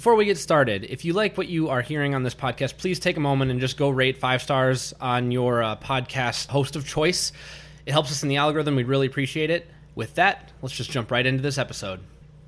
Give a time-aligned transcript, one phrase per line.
[0.00, 2.98] Before we get started, if you like what you are hearing on this podcast, please
[2.98, 6.86] take a moment and just go rate five stars on your uh, podcast host of
[6.88, 7.32] choice.
[7.84, 8.76] It helps us in the algorithm.
[8.76, 9.68] We'd really appreciate it.
[9.94, 12.00] With that, let's just jump right into this episode.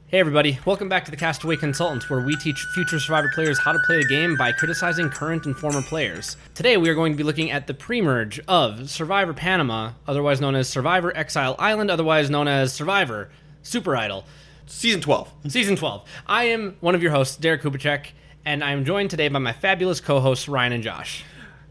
[0.06, 3.72] Hey, everybody, welcome back to the Castaway Consultants, where we teach future Survivor players how
[3.72, 6.38] to play the game by criticizing current and former players.
[6.54, 10.40] Today, we are going to be looking at the pre merge of Survivor Panama, otherwise
[10.40, 13.28] known as Survivor Exile Island, otherwise known as Survivor
[13.62, 14.24] Super Idol.
[14.66, 15.32] Season 12.
[15.48, 16.08] Season 12.
[16.26, 18.08] I am one of your hosts, Derek Kubicek,
[18.44, 21.24] and I am joined today by my fabulous co hosts, Ryan and Josh.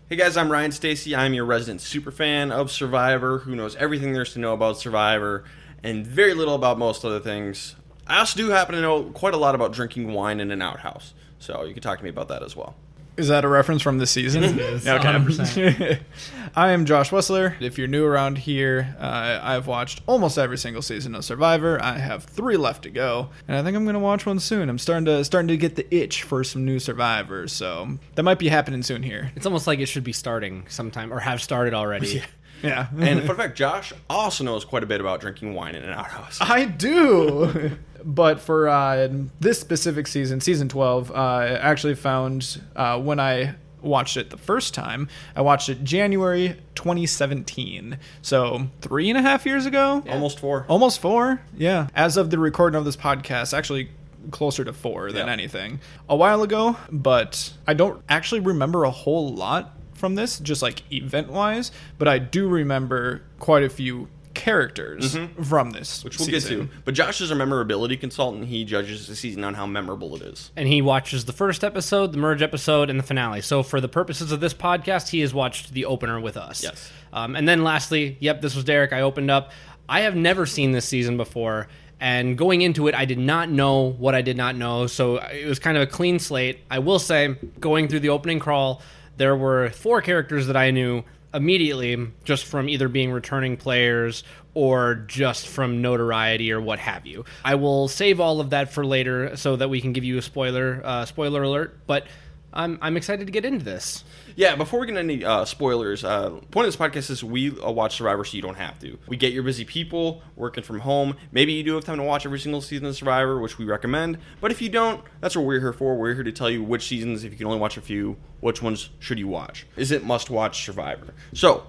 [0.10, 1.16] Hey guys, I'm Ryan Stacy.
[1.16, 5.46] I'm your resident super fan of Survivor who knows everything there's to know about Survivor
[5.84, 7.76] and very little about most other things.
[8.08, 11.14] I also do happen to know quite a lot about drinking wine in an outhouse.
[11.40, 12.76] So you can talk to me about that as well.
[13.22, 14.44] Is that a reference from the season?
[14.44, 15.08] It is, Okay.
[15.08, 16.00] 100%.
[16.56, 17.54] I am Josh Wessler.
[17.62, 21.80] If you're new around here, uh, I've watched almost every single season of Survivor.
[21.82, 24.70] I have three left to go, and I think I'm going to watch one soon.
[24.70, 28.40] I'm starting to starting to get the itch for some new Survivors, so that might
[28.40, 29.32] be happening soon here.
[29.36, 32.24] It's almost like it should be starting sometime, or have started already.
[32.64, 35.90] Yeah, And fun fact, Josh also knows quite a bit about drinking wine in an
[35.94, 36.38] outhouse.
[36.40, 37.72] I do.
[38.04, 43.56] but for uh, this specific season, season 12, uh, I actually found uh, when I
[43.82, 47.98] watched it the first time, I watched it January 2017.
[48.22, 50.04] So three and a half years ago?
[50.10, 50.66] Almost four.
[50.68, 51.42] Almost four?
[51.58, 51.88] Yeah.
[51.96, 53.90] As of the recording of this podcast, actually
[54.30, 55.34] closer to four than Yeah.
[55.34, 55.80] anything.
[56.08, 60.84] A while ago, but I don't actually remember a whole lot from this, just like
[60.94, 64.08] event wise, but I do remember quite a few
[64.42, 66.00] characters from this.
[66.00, 66.08] Mm-hmm.
[66.08, 66.60] which we'll season.
[66.60, 66.78] get to.
[66.84, 68.46] But Josh is a memorability consultant.
[68.46, 70.52] He judges the season on how memorable it is.
[70.56, 73.42] And he watches the first episode, the merge episode, and the finale.
[73.42, 76.64] So, for the purposes of this podcast, he has watched the opener with us.
[76.64, 76.92] Yes.
[77.14, 78.94] Um, and then, lastly, yep, this was Derek.
[78.94, 79.52] I opened up.
[79.88, 81.68] I have never seen this season before.
[82.00, 84.88] And going into it, I did not know what I did not know.
[84.88, 86.62] So, it was kind of a clean slate.
[86.72, 88.82] I will say, going through the opening crawl,
[89.18, 91.04] there were four characters that I knew
[91.34, 94.24] immediately just from either being returning players
[94.54, 97.24] or just from notoriety or what have you.
[97.44, 100.22] I will save all of that for later so that we can give you a
[100.22, 101.78] spoiler uh, spoiler alert.
[101.88, 102.06] But
[102.54, 104.04] I'm I'm excited to get into this.
[104.36, 107.58] Yeah, before we get into any uh, spoilers, uh, point of this podcast is we
[107.60, 108.98] uh, watch Survivor so you don't have to.
[109.08, 111.16] We get your busy people working from home.
[111.32, 114.18] Maybe you do have time to watch every single season of Survivor, which we recommend.
[114.40, 115.96] But if you don't, that's what we're here for.
[115.96, 118.62] We're here to tell you which seasons, if you can only watch a few, which
[118.62, 119.66] ones should you watch.
[119.78, 121.14] Is it must watch Survivor?
[121.34, 121.68] So,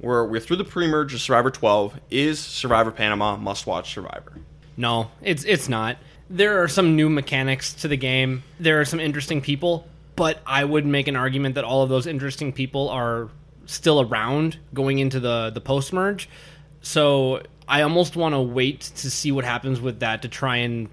[0.00, 2.00] we're, we're through the pre merge of Survivor 12.
[2.10, 4.38] Is Survivor Panama must watch Survivor?
[4.76, 5.98] No, it's it's not.
[6.28, 8.42] There are some new mechanics to the game.
[8.58, 12.06] There are some interesting people, but I would make an argument that all of those
[12.06, 13.28] interesting people are
[13.66, 16.28] still around going into the the post merge.
[16.82, 20.88] So I almost want to wait to see what happens with that to try and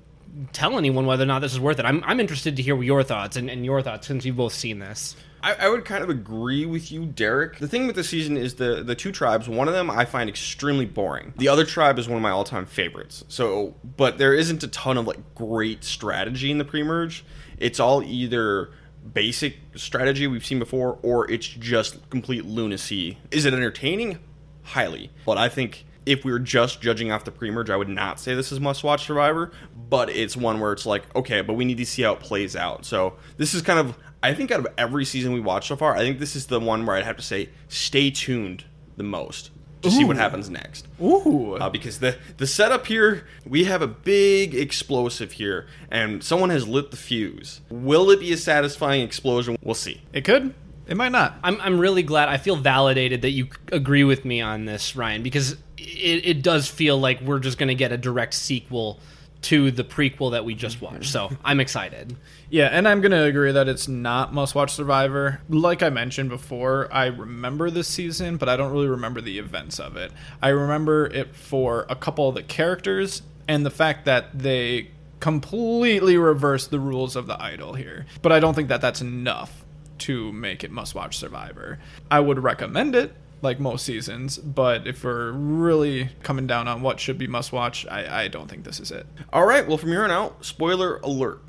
[0.53, 1.85] tell anyone whether or not this is worth it.
[1.85, 4.79] I'm I'm interested to hear your thoughts and, and your thoughts since you've both seen
[4.79, 5.15] this.
[5.43, 7.57] I, I would kind of agree with you, Derek.
[7.57, 9.49] The thing with the season is the the two tribes.
[9.49, 11.33] One of them I find extremely boring.
[11.38, 13.23] The other tribe is one of my all time favorites.
[13.27, 17.25] So, but there isn't a ton of like great strategy in the pre merge.
[17.57, 18.71] It's all either
[19.13, 23.17] basic strategy we've seen before, or it's just complete lunacy.
[23.31, 24.19] Is it entertaining?
[24.63, 25.85] Highly, but I think.
[26.03, 29.06] If we were just judging off the pre-merge, I would not say this is must-watch
[29.06, 29.51] Survivor,
[29.88, 32.56] but it's one where it's like, okay, but we need to see how it plays
[32.56, 32.85] out.
[32.85, 35.95] So this is kind of I think out of every season we watched so far,
[35.95, 38.66] I think this is the one where I'd have to say stay tuned
[38.97, 39.51] the most
[39.81, 40.88] to see what happens next.
[41.02, 41.56] Ooh.
[41.56, 46.68] Uh, because the the setup here, we have a big explosive here, and someone has
[46.68, 47.62] lit the fuse.
[47.69, 49.58] Will it be a satisfying explosion?
[49.62, 50.02] We'll see.
[50.14, 50.53] It could.
[50.88, 51.36] It might not.
[51.44, 52.28] I'm, I'm really glad.
[52.28, 56.68] I feel validated that you agree with me on this, Ryan, because it, it does
[56.68, 59.00] feel like we're just going to get a direct sequel
[59.41, 61.12] to the prequel that we just watched.
[61.12, 62.16] So I'm excited.
[62.50, 65.41] Yeah, and I'm going to agree that it's not must watch Survivor.
[65.50, 69.80] Like I mentioned before, I remember this season, but I don't really remember the events
[69.80, 70.12] of it.
[70.41, 76.18] I remember it for a couple of the characters and the fact that they completely
[76.18, 78.06] reversed the rules of the idol here.
[78.22, 79.63] But I don't think that that's enough
[80.00, 81.80] to make it must watch Survivor.
[82.10, 83.13] I would recommend it.
[83.41, 87.88] Like most seasons, but if we're really coming down on what should be must watch,
[87.88, 89.07] I, I don't think this is it.
[89.33, 89.67] All right.
[89.67, 91.41] Well, from here on out, spoiler alert.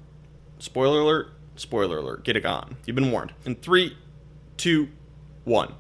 [0.59, 1.29] Spoiler alert.
[1.57, 2.25] Spoiler alert.
[2.25, 2.77] Get it on.
[2.87, 3.35] You've been warned.
[3.45, 3.97] In three,
[4.57, 4.89] two,
[5.45, 5.75] one.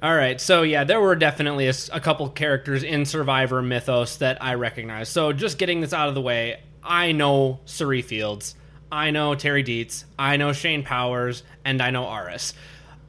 [0.00, 4.54] All right, so yeah, there were definitely a couple characters in Survivor mythos that I
[4.54, 5.08] recognize.
[5.08, 8.54] So just getting this out of the way, I know Cirie Fields,
[8.92, 12.54] I know Terry Deitz, I know Shane Powers, and I know Aras.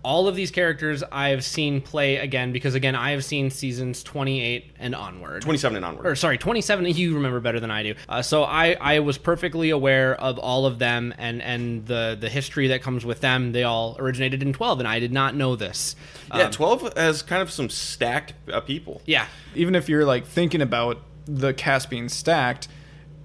[0.01, 4.01] All of these characters I have seen play again because again I have seen seasons
[4.03, 5.41] 28 and onward.
[5.41, 6.05] 27 and onward.
[6.07, 6.85] or sorry, 27.
[6.99, 7.95] You remember better than I do.
[8.07, 12.29] Uh, so I, I was perfectly aware of all of them and, and the, the
[12.29, 13.51] history that comes with them.
[13.51, 15.95] They all originated in 12, and I did not know this.
[16.33, 19.01] yeah, Um, 12 has kind of some stacked uh, people.
[19.05, 19.27] yeah.
[19.55, 22.67] even if you're like thinking about the cast being stacked,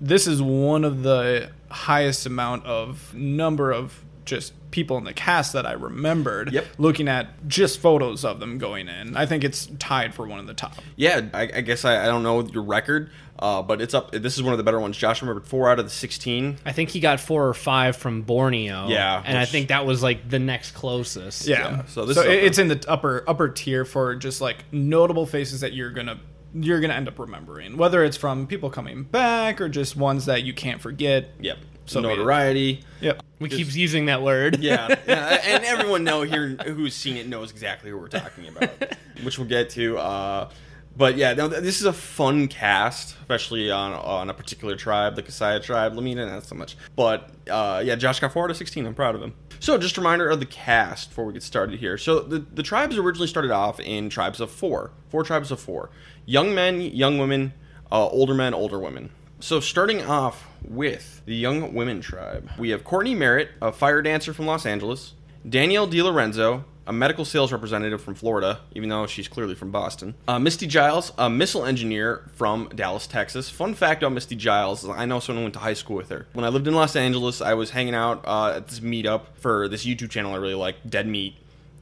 [0.01, 5.53] this is one of the highest amount of number of just people in the cast
[5.53, 6.53] that I remembered.
[6.53, 6.67] Yep.
[6.79, 10.49] Looking at just photos of them going in, I think it's tied for one of
[10.49, 10.75] the top.
[10.97, 14.11] Yeah, I, I guess I, I don't know your record, uh, but it's up.
[14.11, 14.97] This is one of the better ones.
[14.97, 16.59] Josh remembered four out of the 16.
[16.67, 18.89] I think he got four or five from Borneo.
[18.89, 21.47] Yeah, And I think that was like the next closest.
[21.47, 21.55] Yeah.
[21.71, 22.45] Yeah, so so this is up it- there.
[22.47, 26.19] it's in the upper upper tier for just like notable faces that you're gonna
[26.53, 30.43] you're gonna end up remembering, whether it's from people coming back or just ones that
[30.43, 31.31] you can't forget.
[31.41, 31.59] Yep.
[31.87, 32.83] So notoriety.
[33.01, 33.23] Yep.
[33.39, 34.59] We keep using that word.
[34.65, 38.71] Yeah, yeah, and everyone know here who's seen it knows exactly who we're talking about,
[39.23, 39.99] which we'll get to.
[39.99, 40.51] Uh,
[40.97, 45.23] but yeah, no, this is a fun cast, especially on on a particular tribe, the
[45.23, 45.95] Casaya tribe.
[45.95, 46.77] La Mina, not so much.
[46.97, 48.87] But uh, yeah, Josh got four out of sixteen.
[48.87, 49.35] I'm proud of him.
[49.61, 51.99] So just a reminder of the cast before we get started here.
[51.99, 55.91] So the the tribes originally started off in tribes of four, four tribes of four:
[56.25, 57.53] young men, young women,
[57.93, 59.11] uh, older men, older women.
[59.41, 64.33] So starting off with the Young Women tribe, we have Courtney Marit, a fire dancer
[64.33, 65.15] from Los Angeles,
[65.49, 70.39] Danielle DiLorenzo, a medical sales representative from Florida, even though she's clearly from Boston, uh,
[70.39, 73.49] Misty Giles, a missile engineer from Dallas, Texas.
[73.49, 76.27] Fun fact about Misty Giles: I know someone went to high school with her.
[76.33, 79.69] When I lived in Los Angeles, I was hanging out uh, at this meetup for
[79.69, 81.37] this YouTube channel I really like, Dead Meat,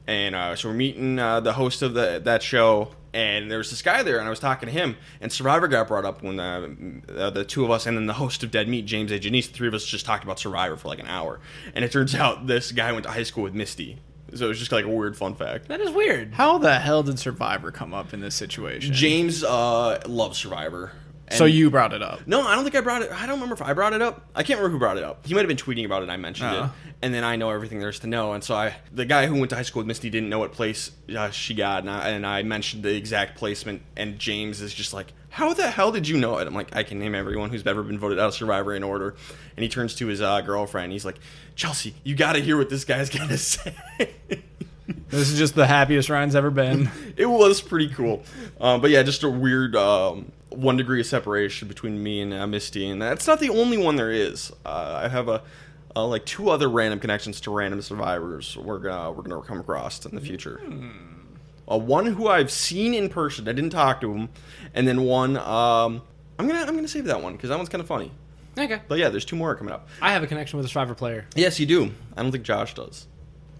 [0.07, 3.69] and uh, so we're meeting uh, the host of the, that show and there was
[3.69, 6.39] this guy there and i was talking to him and survivor got brought up when
[6.39, 6.67] uh,
[7.15, 9.19] uh, the two of us and then the host of dead meat james a.
[9.19, 11.39] Janisse the three of us just talked about survivor for like an hour.
[11.75, 13.99] And it turns out this guy went to high school with misty.
[14.33, 15.67] So it was just like a weird fun fact.
[15.67, 16.33] That is weird.
[16.33, 18.93] How the hell did Survivor come up in this situation?
[18.93, 20.91] james uh, loves survivor
[21.31, 22.27] so you brought it up.
[22.27, 23.11] No, I don't think I brought it.
[23.11, 24.27] I don't remember if I brought it up.
[24.35, 25.25] I can't remember who brought it up.
[25.25, 26.03] He might have been tweeting about it.
[26.03, 26.63] and I mentioned Oh.
[26.65, 26.69] it,
[27.01, 28.33] and then I know everything there's to know.
[28.33, 30.51] And so I, the guy who went to high school with Misty, didn't know what
[30.51, 33.81] place uh, she got, and I, and I mentioned the exact placement.
[33.95, 36.83] And James is just like, "How the hell did you know it?" I'm like, "I
[36.83, 39.15] can name everyone who's ever been voted out of Survivor in order."
[39.55, 40.91] And he turns to his uh, girlfriend.
[40.91, 41.19] He's like,
[41.55, 43.73] "Chelsea, you got to hear what this guy's got to say."
[45.09, 46.89] This is just the happiest Ryan's ever been.
[47.17, 48.23] it was pretty cool.
[48.59, 52.47] Um, but yeah, just a weird um, one degree of separation between me and uh,
[52.47, 54.51] Misty, and that's not the only one there is.
[54.65, 55.41] Uh, I have a
[55.95, 60.05] uh, like two other random connections to random survivors we're gonna we're gonna come across
[60.05, 60.61] in the future.
[61.69, 64.29] Uh, one who I've seen in person, I didn't talk to him,
[64.73, 66.01] and then one um,
[66.39, 68.11] I'm gonna I'm gonna save that one because that one's kind of funny.
[68.57, 68.81] Okay.
[68.87, 69.87] But yeah, there's two more coming up.
[70.01, 71.25] I have a connection with a Survivor player.
[71.35, 71.91] Yes, you do.
[72.15, 73.07] I don't think Josh does.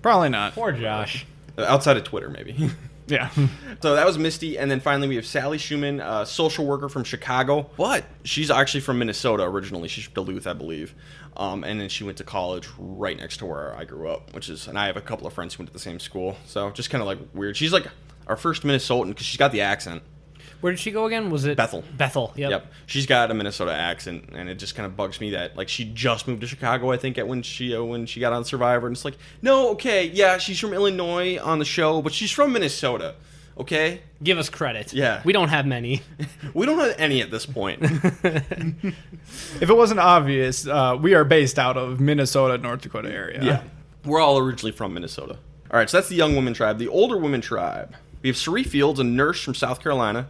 [0.02, 0.54] Probably not.
[0.54, 1.26] Poor Josh.
[1.58, 2.70] Uh, outside of Twitter, maybe.
[3.08, 3.30] Yeah.
[3.82, 7.04] So that was Misty, and then finally we have Sally Schumann, a social worker from
[7.04, 9.90] Chicago, but she's actually from Minnesota originally.
[9.90, 10.96] She's from Duluth, I believe,
[11.36, 14.48] um, and then she went to college right next to where I grew up, which
[14.48, 16.70] is, and I have a couple of friends who went to the same school, so
[16.72, 17.58] just kind of like weird.
[17.58, 17.88] She's like
[18.28, 20.02] our first Minnesotan because she's got the accent.
[20.64, 21.30] Where did she go again?
[21.30, 21.84] Was it Bethel.
[21.98, 22.32] Bethel.
[22.38, 22.50] Yep.
[22.52, 25.68] Yep, she's got a Minnesota accent, and it just kind of bugs me that like
[25.68, 26.90] she just moved to Chicago.
[26.90, 29.72] I think at when she uh, when she got on Survivor, and it's like, no,
[29.72, 33.16] okay, yeah, she's from Illinois on the show, but she's from Minnesota.
[33.58, 34.94] Okay, Give us credit.
[34.94, 35.22] Yeah.
[35.26, 36.02] We don't have many.
[36.54, 37.80] we don't have any at this point.
[37.84, 43.44] if it wasn't obvious, uh, we are based out of Minnesota, North Dakota area.
[43.44, 43.64] Yeah.
[44.06, 45.38] We're all originally from Minnesota.
[45.70, 46.78] All right, so that's the young women tribe.
[46.78, 47.96] The older women tribe.
[48.22, 50.30] We have Cirie Fields, a nurse from South Carolina.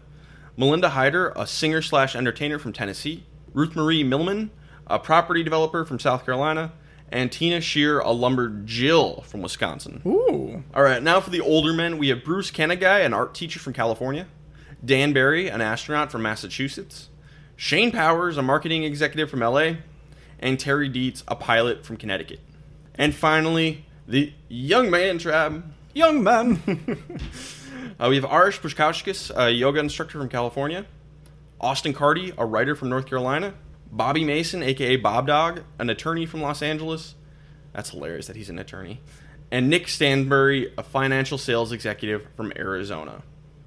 [0.56, 3.24] Melinda Hyder, a singer slash entertainer from Tennessee.
[3.54, 4.50] Ruth Marie Milliman,
[4.88, 6.74] a property developer from South Carolina.
[7.12, 10.02] And Tina Scheer, a lumberjill from Wisconsin.
[10.06, 10.64] Ooh.
[10.74, 13.74] All right, now for the older men, we have Bruce Kanegai, an art teacher from
[13.74, 14.28] California.
[14.84, 17.10] Dan Barry, an astronaut from Massachusetts.
[17.56, 19.74] Shane Powers, a marketing executive from LA.
[20.40, 22.40] And Terry Deitz, a pilot from Connecticut.
[22.96, 25.64] And finally, the young man tribe.
[25.94, 26.62] Young man.
[28.00, 30.86] Uh, we have Aras Baskauskas, a yoga instructor from California.
[31.62, 33.54] Austin Carty, a writer from North Carolina.
[33.92, 37.16] Bobby Mason, aka Bob Dog, an attorney from Los Angeles.
[37.74, 39.00] That's hilarious that he's an attorney.
[39.52, 43.22] And Nick Stanbury, a financial sales executive from Arizona.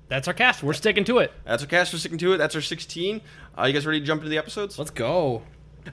[0.08, 0.62] That's our cast.
[0.62, 1.32] We're sticking to it.
[1.44, 1.92] That's our cast.
[1.92, 2.38] We're sticking to it.
[2.38, 3.20] That's our 16.
[3.56, 4.78] Uh, you guys ready to jump into the episodes?
[4.78, 5.42] Let's go.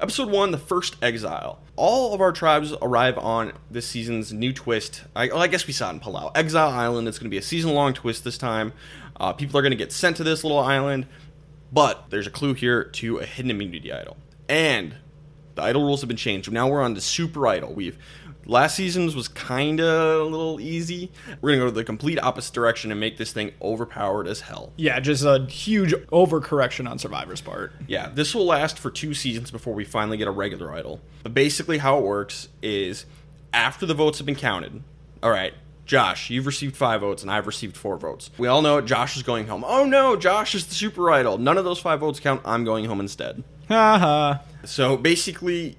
[0.02, 1.60] Episode 1 The First Exile.
[1.76, 5.04] All of our tribes arrive on this season's new twist.
[5.16, 6.32] I, well, I guess we saw it in Palau.
[6.36, 7.08] Exile Island.
[7.08, 8.74] It's going to be a season long twist this time.
[9.20, 11.06] Uh, people are going to get sent to this little island.
[11.72, 14.18] But there's a clue here to a hidden immunity idol.
[14.50, 14.96] And
[15.54, 16.52] the idol rules have been changed.
[16.52, 17.72] Now we're on the super idol.
[17.72, 17.98] We've
[18.46, 21.12] Last season's was kind of a little easy.
[21.42, 24.42] We're going to go to the complete opposite direction and make this thing overpowered as
[24.42, 24.74] hell.
[24.76, 27.74] Yeah, just a huge overcorrection on Survivor's part.
[27.88, 31.00] Yeah, this will last for two seasons before we finally get a regular idol.
[31.24, 33.06] But basically, how it works is
[33.54, 34.84] after the votes have been counted,
[35.22, 35.54] all right,
[35.86, 38.32] Josh, you've received five votes and I've received four votes.
[38.38, 38.86] We all know it.
[38.86, 39.64] Josh is going home.
[39.66, 41.38] Oh no, Josh is the super idol.
[41.38, 42.42] None of those five votes count.
[42.46, 43.44] I'm going home instead.
[43.68, 44.40] Haha.
[44.66, 45.78] So basically,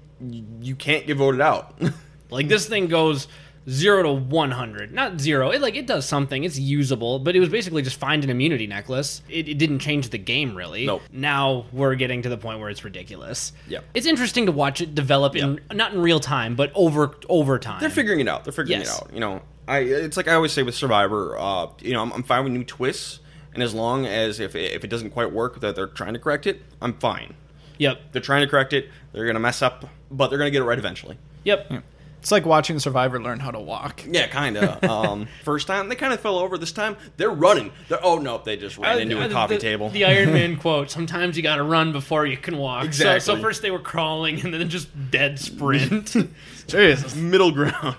[0.61, 1.79] you can't get voted out.
[2.35, 3.27] Like this thing goes
[3.67, 5.49] zero to one hundred, not zero.
[5.49, 6.43] It like it does something.
[6.43, 9.23] It's usable, but it was basically just find an immunity necklace.
[9.27, 10.85] It, it didn't change the game really.
[10.85, 11.01] Nope.
[11.11, 13.53] Now we're getting to the point where it's ridiculous.
[13.67, 13.83] Yep.
[13.95, 17.79] It's interesting to watch it develop in not in real time, but over over time.
[17.79, 18.43] They're figuring it out.
[18.43, 18.95] They're figuring Yes.
[18.97, 19.13] it out.
[19.13, 21.35] You know, I it's like I always say with Survivor.
[21.39, 23.19] Uh, you know, I'm, I'm fine with new twists,
[23.55, 26.45] and as long as if if it doesn't quite work, that they're trying to correct
[26.45, 27.33] it, I'm fine.
[27.79, 27.99] Yep.
[28.11, 28.89] They're trying to correct it.
[29.11, 31.17] They're gonna mess up, but they're gonna get it right eventually.
[31.45, 31.83] Yep.
[32.19, 34.03] It's like watching Survivor learn how to walk.
[34.09, 34.83] Yeah, kind of.
[34.89, 36.57] um, first time they kind of fell over.
[36.57, 37.71] This time they're running.
[37.87, 39.89] They're, oh no, they just ran into a Uh, coffee the, table.
[39.89, 43.39] The Iron Man quote: "Sometimes you got to run before you can walk." So- So,
[43.39, 46.15] first they were crawling, and then just dead sprint.
[46.67, 47.15] Jesus.
[47.15, 47.95] middle ground.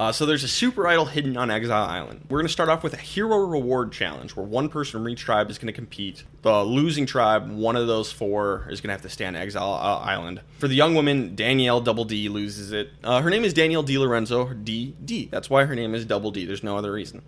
[0.00, 2.24] Uh, so there's a super idol hidden on Exile Island.
[2.30, 5.20] We're going to start off with a hero reward challenge where one person from each
[5.20, 6.24] tribe is going to compete.
[6.40, 9.74] The losing tribe, one of those four, is going to have to stay on Exile
[9.74, 10.40] uh, Island.
[10.58, 12.88] For the young woman, Danielle Double D loses it.
[13.04, 13.98] Uh, her name is Danielle D.
[13.98, 14.96] Lorenzo, D.
[15.04, 15.28] D.
[15.30, 16.46] That's why her name is Double D.
[16.46, 17.20] There's no other reason.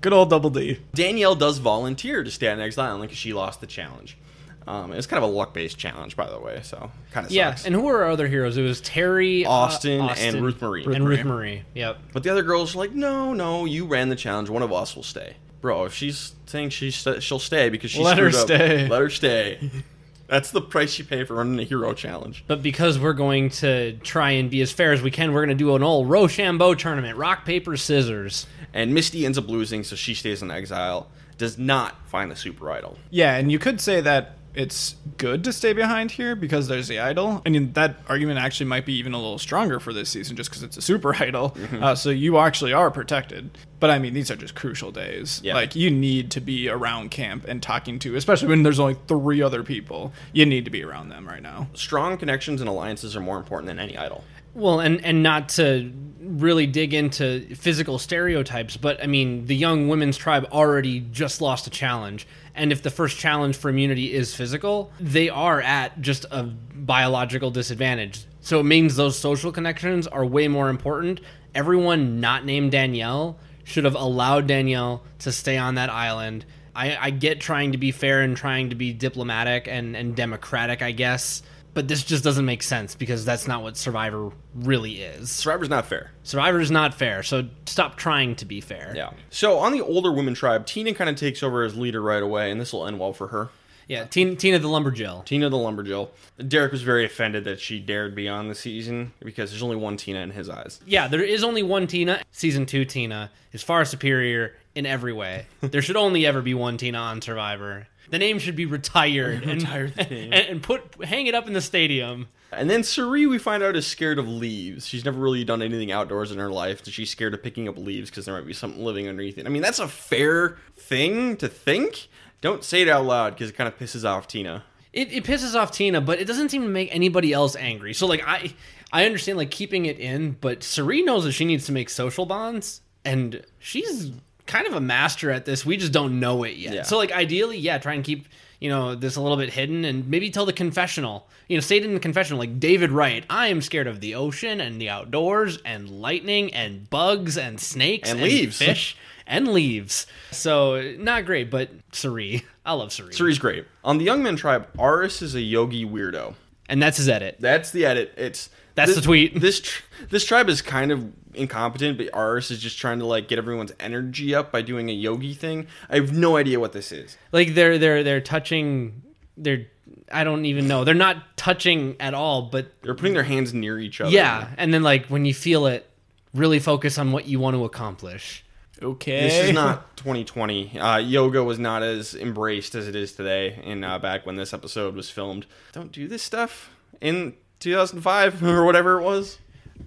[0.00, 0.80] Good old Double D.
[0.92, 4.18] Danielle does volunteer to stay on Exile Island because she lost the challenge.
[4.66, 7.66] Um, it's kind of a luck-based challenge, by the way, so kind of yeah, sucks.
[7.66, 8.56] and who were our other heroes?
[8.56, 10.84] It was Terry, uh, Austin, and Ruth Marie.
[10.84, 11.62] and Ruth Marie.
[11.74, 11.98] Yep.
[12.12, 14.48] But the other girls are like, no, no, you ran the challenge.
[14.50, 15.36] One of us will stay.
[15.60, 18.88] Bro, if she's saying she's she'll stay because she Let her screwed up, stay.
[18.88, 19.70] Let her stay.
[20.26, 22.44] That's the price you pay for running a hero challenge.
[22.46, 25.56] But because we're going to try and be as fair as we can, we're going
[25.56, 28.46] to do an old Rochambeau tournament: rock, paper, scissors.
[28.72, 31.08] And Misty ends up losing, so she stays in exile.
[31.36, 32.96] Does not find the super idol.
[33.10, 36.98] Yeah, and you could say that it's good to stay behind here because there's the
[36.98, 37.42] idol.
[37.46, 40.50] I mean, that argument actually might be even a little stronger for this season just
[40.50, 41.56] because it's a super idol.
[41.80, 43.56] Uh, so you actually are protected.
[43.80, 45.40] But I mean, these are just crucial days.
[45.42, 45.54] Yeah.
[45.54, 49.42] Like, you need to be around camp and talking to, especially when there's only three
[49.42, 50.12] other people.
[50.32, 51.68] You need to be around them right now.
[51.74, 54.24] Strong connections and alliances are more important than any idol.
[54.54, 55.90] Well, and and not to
[56.20, 61.66] really dig into physical stereotypes, but I mean, the young women's tribe already just lost
[61.66, 66.26] a challenge, and if the first challenge for immunity is physical, they are at just
[66.30, 68.26] a biological disadvantage.
[68.40, 71.20] So it means those social connections are way more important.
[71.54, 76.44] Everyone not named Danielle should have allowed Danielle to stay on that island.
[76.74, 80.82] I, I get trying to be fair and trying to be diplomatic and, and democratic,
[80.82, 81.42] I guess.
[81.74, 85.30] But this just doesn't make sense because that's not what Survivor really is.
[85.30, 86.10] Survivor's not fair.
[86.22, 88.92] Survivor's not fair, so stop trying to be fair.
[88.94, 89.12] Yeah.
[89.30, 92.50] So on the older women tribe, Tina kind of takes over as leader right away,
[92.50, 93.48] and this will end well for her.
[93.88, 95.24] Yeah, Tina, Tina the Lumberjill.
[95.24, 96.08] Tina the Lumberjill.
[96.48, 99.96] Derek was very offended that she dared be on the season because there's only one
[99.96, 100.80] Tina in his eyes.
[100.86, 102.22] Yeah, there is only one Tina.
[102.30, 105.46] Season 2 Tina is far superior in every way.
[105.60, 107.88] there should only ever be one Tina on Survivor.
[108.12, 110.34] The name should be retired and, Retire the name.
[110.34, 112.28] and, and put hang it up in the stadium.
[112.52, 114.86] And then Cirie, we find out, is scared of leaves.
[114.86, 116.86] She's never really done anything outdoors in her life.
[116.86, 119.46] She's scared of picking up leaves because there might be something living underneath it.
[119.46, 122.08] I mean, that's a fair thing to think.
[122.42, 124.62] Don't say it out loud because it kind of pisses off Tina.
[124.92, 127.94] It, it pisses off Tina, but it doesn't seem to make anybody else angry.
[127.94, 128.52] So like I
[128.92, 132.26] I understand like keeping it in, but Cirie knows that she needs to make social
[132.26, 134.12] bonds, and she's
[134.46, 135.64] kind of a master at this.
[135.66, 136.74] We just don't know it yet.
[136.74, 136.82] Yeah.
[136.82, 138.26] So like ideally, yeah, try and keep
[138.60, 141.26] you know this a little bit hidden, and maybe tell the confessional.
[141.48, 143.24] You know, say it in the confessional, like David Wright.
[143.28, 148.10] I am scared of the ocean and the outdoors and lightning and bugs and snakes
[148.10, 148.56] And leaves.
[148.58, 148.96] fish
[149.26, 150.06] and leaves.
[150.30, 153.66] So not great, but Cirie, I love Cirie, Cirie's great.
[153.84, 156.34] On the Young Men tribe, Aras is a yogi weirdo.
[156.68, 157.36] and that's his edit.
[157.40, 158.14] That's the edit.
[158.16, 159.38] It's That's this, the tweet.
[159.40, 163.28] This tr- this tribe is kind of incompetent, but Aras is just trying to like
[163.28, 165.66] get everyone's energy up by doing a yogi thing.
[165.90, 167.16] I have no idea what this is.
[167.32, 169.02] like they're they're they're touching
[169.36, 169.66] they're
[170.10, 170.84] I don't even know.
[170.84, 174.10] They're not touching at all, but They're putting their hands near each other.
[174.10, 175.88] yeah, and then like when you feel it,
[176.34, 178.44] really focus on what you want to accomplish.
[178.82, 179.22] Okay.
[179.22, 180.78] This is not 2020.
[180.78, 183.60] Uh, yoga was not as embraced as it is today.
[183.64, 186.70] And uh, back when this episode was filmed, don't do this stuff
[187.00, 189.38] in 2005 or whatever it was.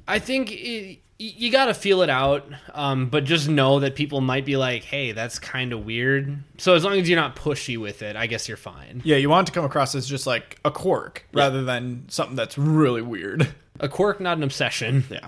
[0.08, 3.95] I think it, y- you got to feel it out, um, but just know that
[3.95, 7.36] people might be like, "Hey, that's kind of weird." So as long as you're not
[7.36, 9.01] pushy with it, I guess you're fine.
[9.05, 12.36] Yeah, you want it to come across as just like a quirk rather than something
[12.36, 13.53] that's really weird.
[13.77, 15.03] A quirk, not an obsession.
[15.10, 15.27] Yeah.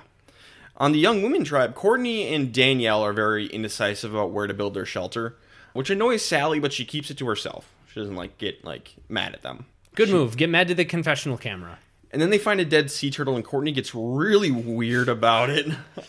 [0.78, 4.74] On the young women tribe, Courtney and Danielle are very indecisive about where to build
[4.74, 5.36] their shelter,
[5.74, 7.70] which annoys Sally, but she keeps it to herself.
[7.92, 9.66] She doesn't like get like mad at them.
[9.96, 10.38] Good move.
[10.38, 11.80] Get mad to the confessional camera.
[12.12, 15.68] And then they find a dead sea turtle, and Courtney gets really weird about it.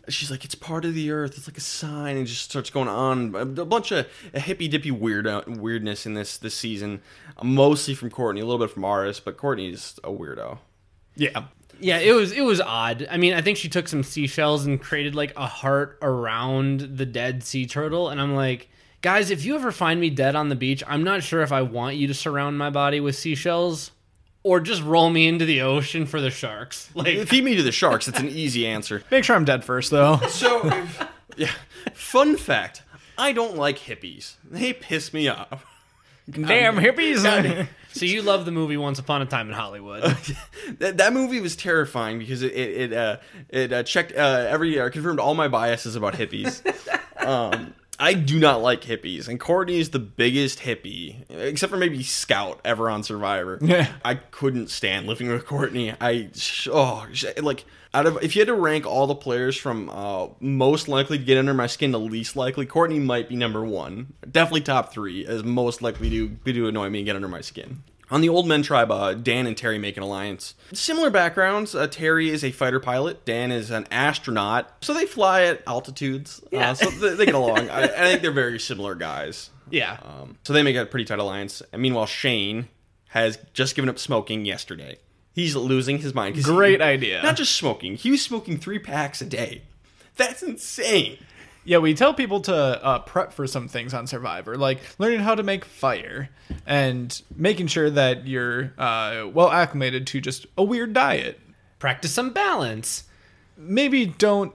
[0.09, 1.37] She's like, "It's part of the earth.
[1.37, 4.69] It's like a sign," and just starts going on a a bunch of a hippy
[4.69, 7.03] dippy weird uh, weirdness in this this season,
[7.43, 10.59] mostly from Courtney, a little bit from Aras, but Courtney's a weirdo.
[11.17, 11.45] Yeah.
[11.81, 13.07] Yeah, it was it was odd.
[13.11, 17.07] I mean, I think she took some seashells and created like a heart around the
[17.07, 18.69] dead sea turtle, and I'm like,
[19.01, 21.63] guys, if you ever find me dead on the beach, I'm not sure if I
[21.63, 23.93] want you to surround my body with seashells
[24.49, 26.89] or just roll me into the ocean for the sharks.
[26.95, 28.09] Like, Feed me to the sharks.
[28.09, 29.03] It's an easy answer.
[29.11, 30.17] Make sure I'm dead first, though.
[30.29, 30.87] So,
[31.37, 31.51] yeah.
[31.93, 32.83] Fun fact:
[33.19, 34.35] I don't like hippies.
[34.51, 35.65] They piss me off.
[36.31, 37.67] Damn hippies!
[37.93, 40.03] so you love the movie Once Upon a Time in Hollywood?
[40.79, 43.17] that, that movie was terrifying because it it it, uh,
[43.49, 46.63] it uh, checked uh, every uh, confirmed all my biases about hippies.
[47.25, 52.03] um, I do not like hippies, and Courtney is the biggest hippie, except for maybe
[52.03, 53.59] Scout ever on Survivor.
[53.69, 53.93] Yeah.
[54.03, 55.93] I couldn't stand living with Courtney.
[56.01, 56.31] I
[56.73, 57.07] oh
[57.43, 61.19] like out of if you had to rank all the players from uh, most likely
[61.19, 64.91] to get under my skin to least likely, Courtney might be number one, definitely top
[64.91, 67.83] three as most likely to to annoy me and get under my skin.
[68.11, 70.55] On the Old Men tribe, uh, Dan and Terry make an alliance.
[70.73, 71.75] Similar backgrounds.
[71.75, 73.25] Uh, Terry is a fighter pilot.
[73.27, 74.73] Dan is an astronaut.
[74.83, 76.41] So they fly at altitudes.
[76.51, 76.71] Yeah.
[76.71, 77.69] Uh, so they, they get along.
[77.69, 79.51] I, I think they're very similar guys.
[79.71, 79.99] yeah.
[80.03, 81.61] Um, so they make a pretty tight alliance.
[81.73, 82.69] And meanwhile, Shane
[83.09, 84.99] has just given up smoking yesterday.
[85.35, 86.35] He's losing his mind.
[86.35, 87.23] 'cause he- Great idea.
[87.23, 87.97] Not just smoking.
[87.97, 89.63] He was smoking three packs a day.
[90.17, 91.19] That's insane.
[91.69, 95.35] Yeah, we tell people to uh, prep for some things on Survivor, like learning how
[95.35, 96.31] to make fire
[96.67, 101.39] and making sure that you're uh, well acclimated to just a weird diet.
[101.79, 103.05] Practice some balance.
[103.59, 104.55] Maybe don't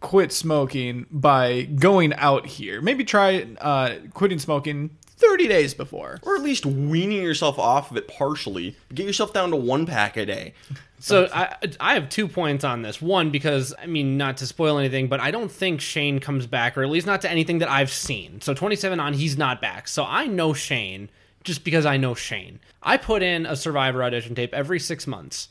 [0.00, 2.80] quit smoking by going out here.
[2.80, 6.18] Maybe try uh, quitting smoking 30 days before.
[6.22, 8.74] Or at least weaning yourself off of it partially.
[8.94, 10.54] Get yourself down to one pack a day.
[11.00, 13.02] So I I have two points on this.
[13.02, 16.78] One because I mean not to spoil anything, but I don't think Shane comes back,
[16.78, 18.40] or at least not to anything that I've seen.
[18.40, 19.88] So 27 on, he's not back.
[19.88, 21.10] So I know Shane
[21.42, 22.58] just because I know Shane.
[22.82, 25.48] I put in a Survivor audition tape every six months.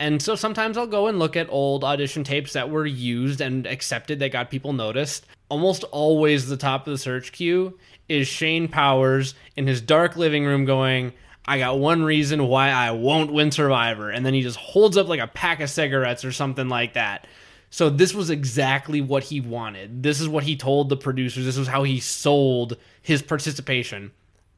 [0.00, 3.66] And so sometimes I'll go and look at old audition tapes that were used and
[3.66, 5.26] accepted that got people noticed.
[5.48, 7.78] Almost always the top of the search queue
[8.08, 11.12] is Shane Powers in his dark living room going,
[11.46, 14.10] I got one reason why I won't win Survivor.
[14.10, 17.26] And then he just holds up like a pack of cigarettes or something like that.
[17.70, 20.02] So this was exactly what he wanted.
[20.02, 21.44] This is what he told the producers.
[21.44, 24.12] This was how he sold his participation.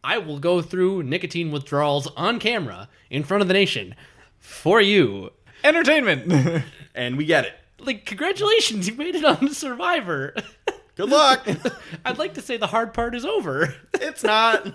[0.05, 3.95] I will go through nicotine withdrawals on camera in front of the nation
[4.39, 5.31] for you.
[5.65, 6.63] Entertainment.
[6.95, 7.53] And we get it.
[7.79, 10.35] Like, congratulations, you made it on Survivor.
[10.95, 11.47] Good luck.
[12.07, 13.75] I'd like to say the hard part is over.
[13.93, 14.67] it's not.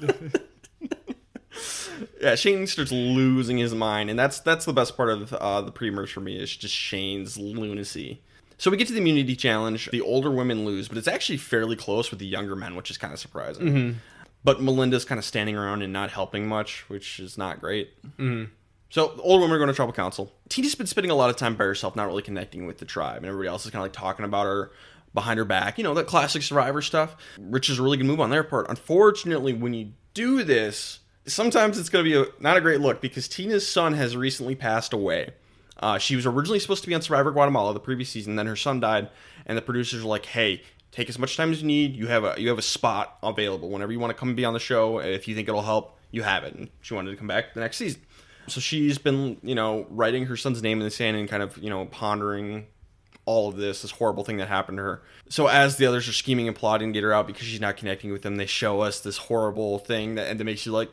[2.21, 5.71] yeah, Shane starts losing his mind, and that's that's the best part of uh, the
[5.71, 8.21] pre-merge for me is just Shane's lunacy.
[8.57, 9.89] So we get to the immunity challenge.
[9.91, 12.97] The older women lose, but it's actually fairly close with the younger men, which is
[12.97, 13.65] kind of surprising.
[14.43, 17.91] But Melinda's kind of standing around and not helping much, which is not great.
[18.89, 20.31] So the older women are going to tribal council.
[20.49, 23.17] Tina's been spending a lot of time by herself, not really connecting with the tribe,
[23.17, 24.71] and everybody else is kind of like talking about her
[25.13, 25.77] behind her back.
[25.77, 27.15] You know, that classic survivor stuff.
[27.39, 28.67] Which is a really good move on their part.
[28.69, 30.99] Unfortunately, when you do this,
[31.31, 34.55] sometimes it's going to be a, not a great look because Tina's son has recently
[34.55, 35.31] passed away.
[35.79, 38.55] Uh, she was originally supposed to be on Survivor Guatemala the previous season, then her
[38.55, 39.09] son died,
[39.45, 41.95] and the producers were like, "Hey, take as much time as you need.
[41.95, 44.45] You have a you have a spot available whenever you want to come and be
[44.45, 44.99] on the show.
[44.99, 47.61] If you think it'll help, you have it." And she wanted to come back the
[47.61, 48.01] next season.
[48.47, 51.57] So she's been, you know, writing her son's name in the sand and kind of,
[51.57, 52.67] you know, pondering
[53.25, 55.01] all of this, this horrible thing that happened to her.
[55.29, 57.77] So as the others are scheming and plotting to get her out because she's not
[57.77, 60.89] connecting with them, they show us this horrible thing that and that makes you like,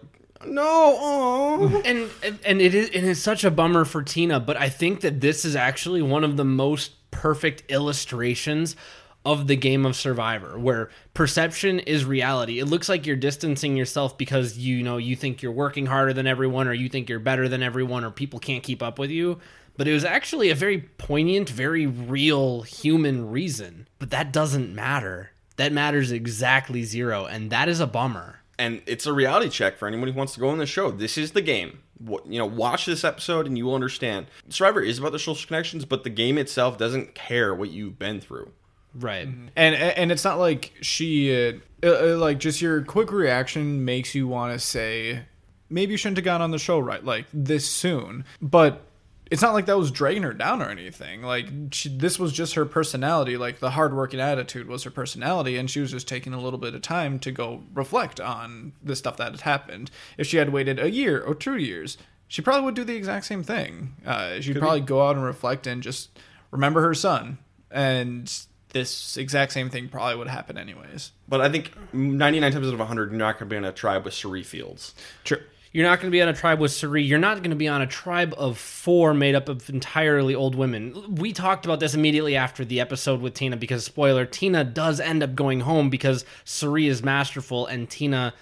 [0.47, 4.69] no, and and- and it is it is such a bummer for Tina, but I
[4.69, 8.77] think that this is actually one of the most perfect illustrations
[9.25, 12.61] of the game of Survivor, where perception is reality.
[12.61, 16.27] It looks like you're distancing yourself because you know you think you're working harder than
[16.27, 19.39] everyone, or you think you're better than everyone, or people can't keep up with you.
[19.77, 23.87] But it was actually a very poignant, very real human reason.
[23.99, 25.31] But that doesn't matter.
[25.57, 28.38] That matters exactly zero, and that is a bummer.
[28.59, 30.91] And it's a reality check for anyone who wants to go on the show.
[30.91, 31.79] This is the game.
[31.99, 35.47] what you know watch this episode and you will understand survivor is about the social
[35.49, 38.51] connections but the game itself doesn't care what you've been through
[38.95, 39.27] Right.
[39.57, 44.29] and and it's not like she uh, uh, like just your quick reaction makes you
[44.29, 45.23] want to say
[45.69, 48.83] maybe you shouldn't have gone on the show right like this soon but
[49.31, 51.23] it's not like that was dragging her down or anything.
[51.23, 53.37] Like she, this was just her personality.
[53.37, 56.75] Like the hardworking attitude was her personality and she was just taking a little bit
[56.75, 59.91] of time to go reflect on the stuff that had happened.
[60.17, 61.99] If she had waited a year or two years
[62.31, 63.95] she probably would do the exact same thing.
[64.05, 66.11] Uh, she'd probably go out and reflect and just
[66.51, 67.39] remember her son
[67.71, 68.31] and
[68.75, 71.13] this exact same thing probably would happen anyways.
[71.27, 73.73] but i think 99 times out of 100 you're not going to be on a
[73.73, 74.95] tribe with Cirie Fields.
[75.25, 75.41] True.
[75.73, 77.03] You're not going to be on a tribe with Cirie.
[77.03, 80.55] You're not going to be on a tribe of four made up of entirely old
[80.55, 81.15] women.
[81.17, 85.23] We talked about this immediately after the episode with Tina because, spoiler, Tina does end
[85.23, 88.35] up going home because Cirie is masterful and Tina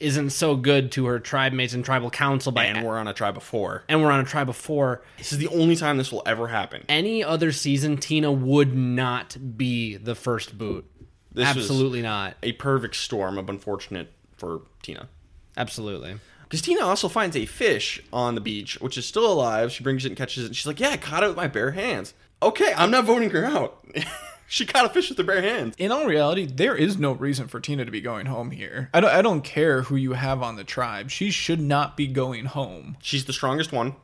[0.00, 3.14] isn't so good to her tribe mates and tribal council by and we're on a
[3.14, 5.02] tribe of four and we're on a tribe of four.
[5.16, 9.36] this is the only time this will ever happen Any other season, Tina would not
[9.56, 10.84] be the first boot.
[11.32, 12.36] This Absolutely not.
[12.42, 15.08] a perfect storm of unfortunate for tina
[15.56, 16.16] Absolutely.
[16.54, 19.72] Because Tina also finds a fish on the beach, which is still alive.
[19.72, 20.46] She brings it and catches it.
[20.46, 23.30] And she's like, "Yeah, I caught it with my bare hands." Okay, I'm not voting
[23.30, 23.84] her out.
[24.46, 25.74] she caught a fish with her bare hands.
[25.78, 28.88] In all reality, there is no reason for Tina to be going home here.
[28.94, 31.10] I don't, I don't care who you have on the tribe.
[31.10, 32.98] She should not be going home.
[33.02, 33.96] She's the strongest one.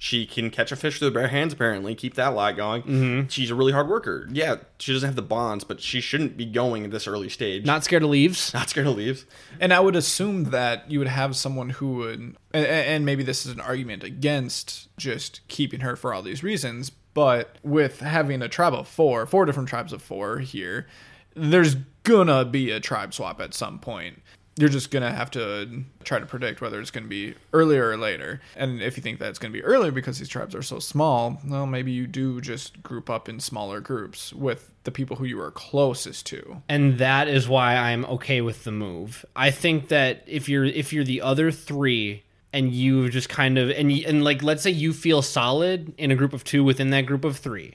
[0.00, 1.96] She can catch a fish with her bare hands, apparently.
[1.96, 2.82] Keep that lie going.
[2.82, 3.28] Mm-hmm.
[3.28, 4.28] She's a really hard worker.
[4.30, 7.66] Yeah, she doesn't have the bonds, but she shouldn't be going at this early stage.
[7.66, 8.54] Not scared of leaves.
[8.54, 9.26] not scared of leaves.
[9.58, 13.52] And I would assume that you would have someone who would, and maybe this is
[13.52, 18.74] an argument against just keeping her for all these reasons, but with having a tribe
[18.74, 20.86] of four, four different tribes of four here,
[21.34, 24.22] there's gonna be a tribe swap at some point.
[24.58, 28.40] You're just gonna have to try to predict whether it's gonna be earlier or later.
[28.56, 31.40] And if you think that it's gonna be earlier because these tribes are so small,
[31.46, 35.40] well, maybe you do just group up in smaller groups with the people who you
[35.40, 36.62] are closest to.
[36.68, 39.24] and that is why I'm okay with the move.
[39.36, 43.70] I think that if you're if you're the other three and you just kind of
[43.70, 47.02] and and like let's say you feel solid in a group of two within that
[47.02, 47.74] group of three,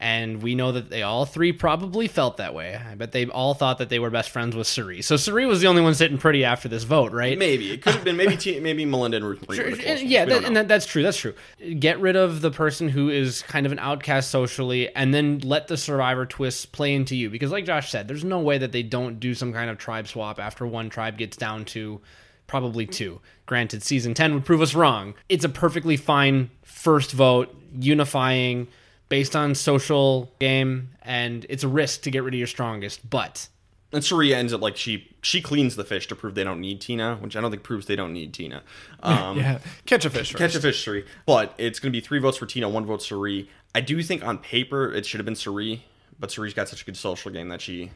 [0.00, 2.76] and we know that they all three probably felt that way.
[2.76, 5.02] I bet they all thought that they were best friends with Cirie.
[5.02, 7.36] So Cirie was the only one sitting pretty after this vote, right?
[7.36, 9.58] Maybe it could have been maybe T- maybe Melinda and Ruth Marie.
[9.58, 11.02] were the Sure, yeah, that, and that, that's true.
[11.02, 11.34] That's true.
[11.80, 15.66] Get rid of the person who is kind of an outcast socially, and then let
[15.66, 17.28] the survivor twists play into you.
[17.28, 20.06] Because, like Josh said, there's no way that they don't do some kind of tribe
[20.06, 22.00] swap after one tribe gets down to
[22.46, 23.20] probably two.
[23.46, 25.14] Granted, season 10 would prove us wrong.
[25.28, 28.68] It's a perfectly fine first vote, unifying,
[29.08, 33.08] based on social game, and it's a risk to get rid of your strongest.
[33.08, 33.48] But
[33.92, 36.80] And Cirie ends up like she she cleans the fish to prove they don't need
[36.80, 38.62] Tina, which I don't think proves they don't need Tina.
[39.02, 40.38] Um, Yeah, catch a fish first.
[40.38, 41.04] Catch a fish, Cirie.
[41.26, 43.48] But it's going to be three votes for Tina, one vote Cirie.
[43.74, 45.84] I do think on paper it should have been Cirie,
[46.18, 47.90] but Cirie's got such a good social game that she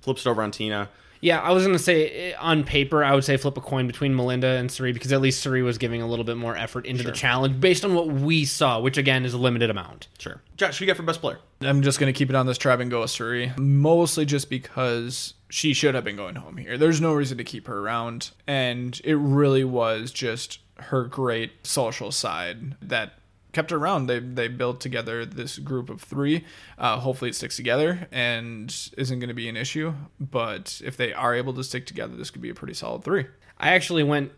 [0.00, 0.88] flips it over on Tina.
[1.22, 4.14] Yeah, I was gonna say eh, on paper, I would say flip a coin between
[4.14, 7.04] Melinda and Cirie because at least Cirie was giving a little bit more effort into
[7.04, 10.08] the challenge based on what we saw, which again is a limited amount.
[10.18, 10.42] Sure.
[10.56, 11.38] Josh, who you got for best player?
[11.60, 15.34] I'm just gonna keep it on this tribe and go with Cirie, mostly just because
[15.48, 16.76] she should have been going home here.
[16.76, 22.10] There's no reason to keep her around, and it really was just her great social
[22.10, 23.12] side that
[23.52, 24.06] kept her around.
[24.06, 26.44] They they built together this group of three.
[26.78, 29.94] Uh, hopefully, it sticks together and isn't going to be an issue.
[30.18, 33.26] But if they are able to stick together, this could be a pretty solid three.
[33.58, 34.32] I actually went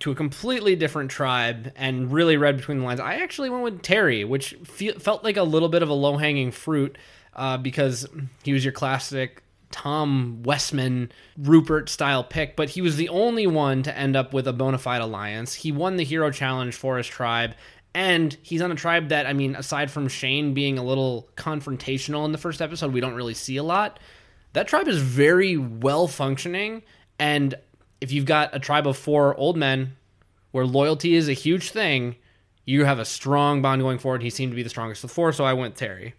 [0.00, 3.00] to a completely different tribe and really read between the lines.
[3.00, 6.16] I actually went with Terry, which fe- felt like a little bit of a low
[6.16, 6.98] hanging fruit
[7.34, 8.06] uh, because
[8.42, 13.82] he was your classic Tom Westman Rupert style pick, but he was the only one
[13.82, 15.54] to end up with a bona fide alliance.
[15.54, 17.54] He won the hero challenge for his tribe.
[17.96, 22.26] And he's on a tribe that, I mean, aside from Shane being a little confrontational
[22.26, 23.98] in the first episode, we don't really see a lot.
[24.52, 26.82] That tribe is very well functioning.
[27.18, 27.54] And
[28.02, 29.96] if you've got a tribe of four old men
[30.50, 32.16] where loyalty is a huge thing,
[32.66, 34.22] you have a strong bond going forward.
[34.22, 36.12] He seemed to be the strongest of the four, so I went Terry.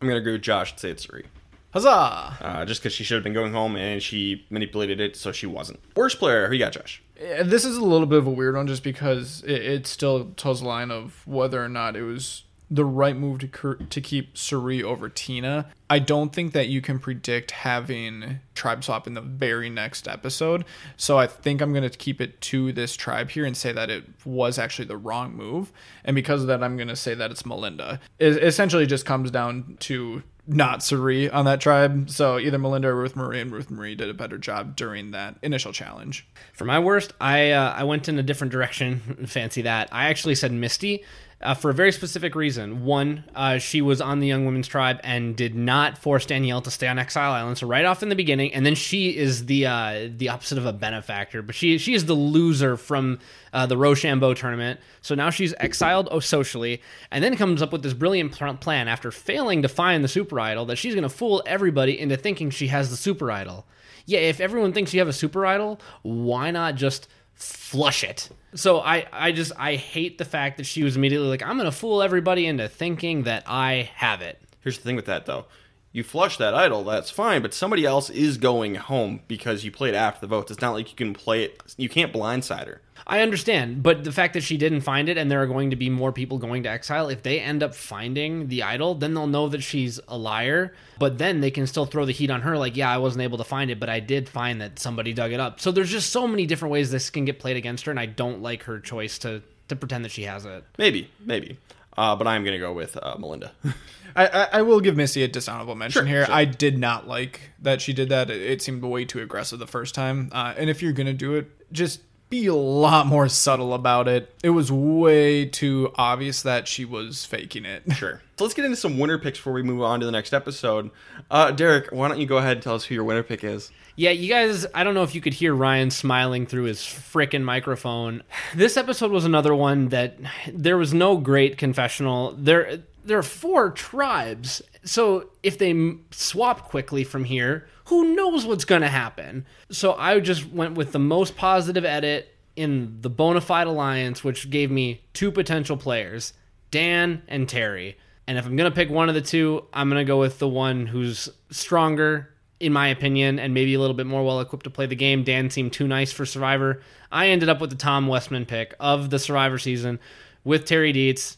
[0.00, 1.26] I'm going to agree with Josh and say it's Cirie.
[1.72, 2.36] Huzzah!
[2.40, 5.46] Uh, just because she should have been going home and she manipulated it so she
[5.46, 5.80] wasn't.
[5.96, 7.02] Worst player, who you got, Josh?
[7.18, 10.26] Uh, This is a little bit of a weird one just because it, it still
[10.36, 14.00] tells the line of whether or not it was the right move to cur- to
[14.00, 15.66] keep Cirie over Tina.
[15.90, 20.64] I don't think that you can predict having tribe swap in the very next episode.
[20.96, 23.90] So I think I'm going to keep it to this tribe here and say that
[23.90, 25.70] it was actually the wrong move.
[26.02, 28.00] And because of that, I'm going to say that it's Melinda.
[28.18, 32.10] It essentially just comes down to not Cirie on that tribe.
[32.10, 35.36] So either Melinda or Ruth Marie, and Ruth Marie did a better job during that
[35.42, 36.26] initial challenge.
[36.52, 39.00] For my worst, I uh, I went in a different direction.
[39.26, 39.88] Fancy that.
[39.92, 41.04] I actually said Misty.
[41.42, 42.84] Uh, for a very specific reason.
[42.84, 46.70] One, uh, she was on the Young Women's Tribe and did not force Danielle to
[46.70, 47.58] stay on Exile Island.
[47.58, 50.66] So right off in the beginning, and then she is the uh, the opposite of
[50.66, 53.18] a benefactor, but she she is the loser from
[53.52, 54.78] uh, the Rochambeau tournament.
[55.00, 58.86] So now she's exiled oh, socially, and then comes up with this brilliant pl- plan
[58.86, 62.50] after failing to find the Super Idol that she's going to fool everybody into thinking
[62.50, 63.66] she has the Super Idol.
[64.06, 68.28] Yeah, if everyone thinks you have a Super Idol, why not just flush it.
[68.54, 71.72] So I, I just I hate the fact that she was immediately like, I'm gonna
[71.72, 74.40] fool everybody into thinking that I have it.
[74.60, 75.46] Here's the thing with that though.
[75.90, 79.94] You flush that idol, that's fine, but somebody else is going home because you played
[79.94, 80.50] after the votes.
[80.50, 82.81] It's not like you can play it you can't blindside her.
[83.06, 85.76] I understand, but the fact that she didn't find it and there are going to
[85.76, 89.26] be more people going to exile, if they end up finding the idol, then they'll
[89.26, 92.56] know that she's a liar, but then they can still throw the heat on her
[92.56, 95.32] like, yeah, I wasn't able to find it, but I did find that somebody dug
[95.32, 95.60] it up.
[95.60, 98.06] So there's just so many different ways this can get played against her and I
[98.06, 100.64] don't like her choice to to pretend that she has it.
[100.76, 101.56] Maybe, maybe.
[101.96, 103.52] Uh, but I'm going to go with uh, Melinda.
[104.16, 106.26] I, I, I will give Missy a dishonorable mention Sure, here.
[106.26, 106.34] sure.
[106.34, 108.28] I did not like that she did that.
[108.28, 110.28] It, it seemed way too aggressive the first time.
[110.32, 112.00] Uh, and if you're gonna do it, just
[112.32, 114.34] be a lot more subtle about it.
[114.42, 117.82] It was way too obvious that she was faking it.
[117.94, 118.22] sure.
[118.38, 120.90] So let's get into some winner picks before we move on to the next episode.
[121.30, 123.70] Uh, Derek, why don't you go ahead and tell us who your winner pick is?
[123.96, 127.42] Yeah, you guys, I don't know if you could hear Ryan smiling through his frickin'
[127.42, 128.22] microphone.
[128.54, 130.16] This episode was another one that
[130.50, 132.32] there was no great confessional.
[132.32, 134.62] There there are four tribes.
[134.84, 139.46] So if they swap quickly from here, who knows what's going to happen?
[139.70, 144.50] So I just went with the most positive edit in the bona fide Alliance, which
[144.50, 146.32] gave me two potential players,
[146.70, 147.96] Dan and Terry.
[148.26, 150.38] And if I'm going to pick one of the two, I'm going to go with
[150.38, 154.64] the one who's stronger, in my opinion, and maybe a little bit more well equipped
[154.64, 155.24] to play the game.
[155.24, 156.80] Dan seemed too nice for Survivor.
[157.10, 159.98] I ended up with the Tom Westman pick of the Survivor season
[160.44, 161.36] with Terry Deitz,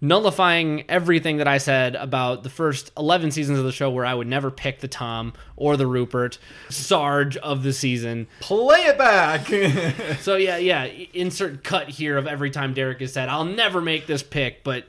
[0.00, 4.14] nullifying everything that I said about the first 11 seasons of the show where I
[4.14, 8.26] would never pick the Tom or the Rupert Sarge of the season.
[8.40, 9.46] Play it back.
[10.20, 14.06] So yeah, yeah, insert cut here of every time Derek has said, "I'll never make
[14.06, 14.84] this pick," but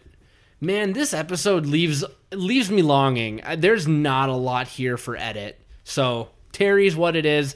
[0.60, 3.44] man, this episode leaves leaves me longing.
[3.44, 5.60] Uh, There's not a lot here for edit.
[5.84, 7.56] So Terry's what it is.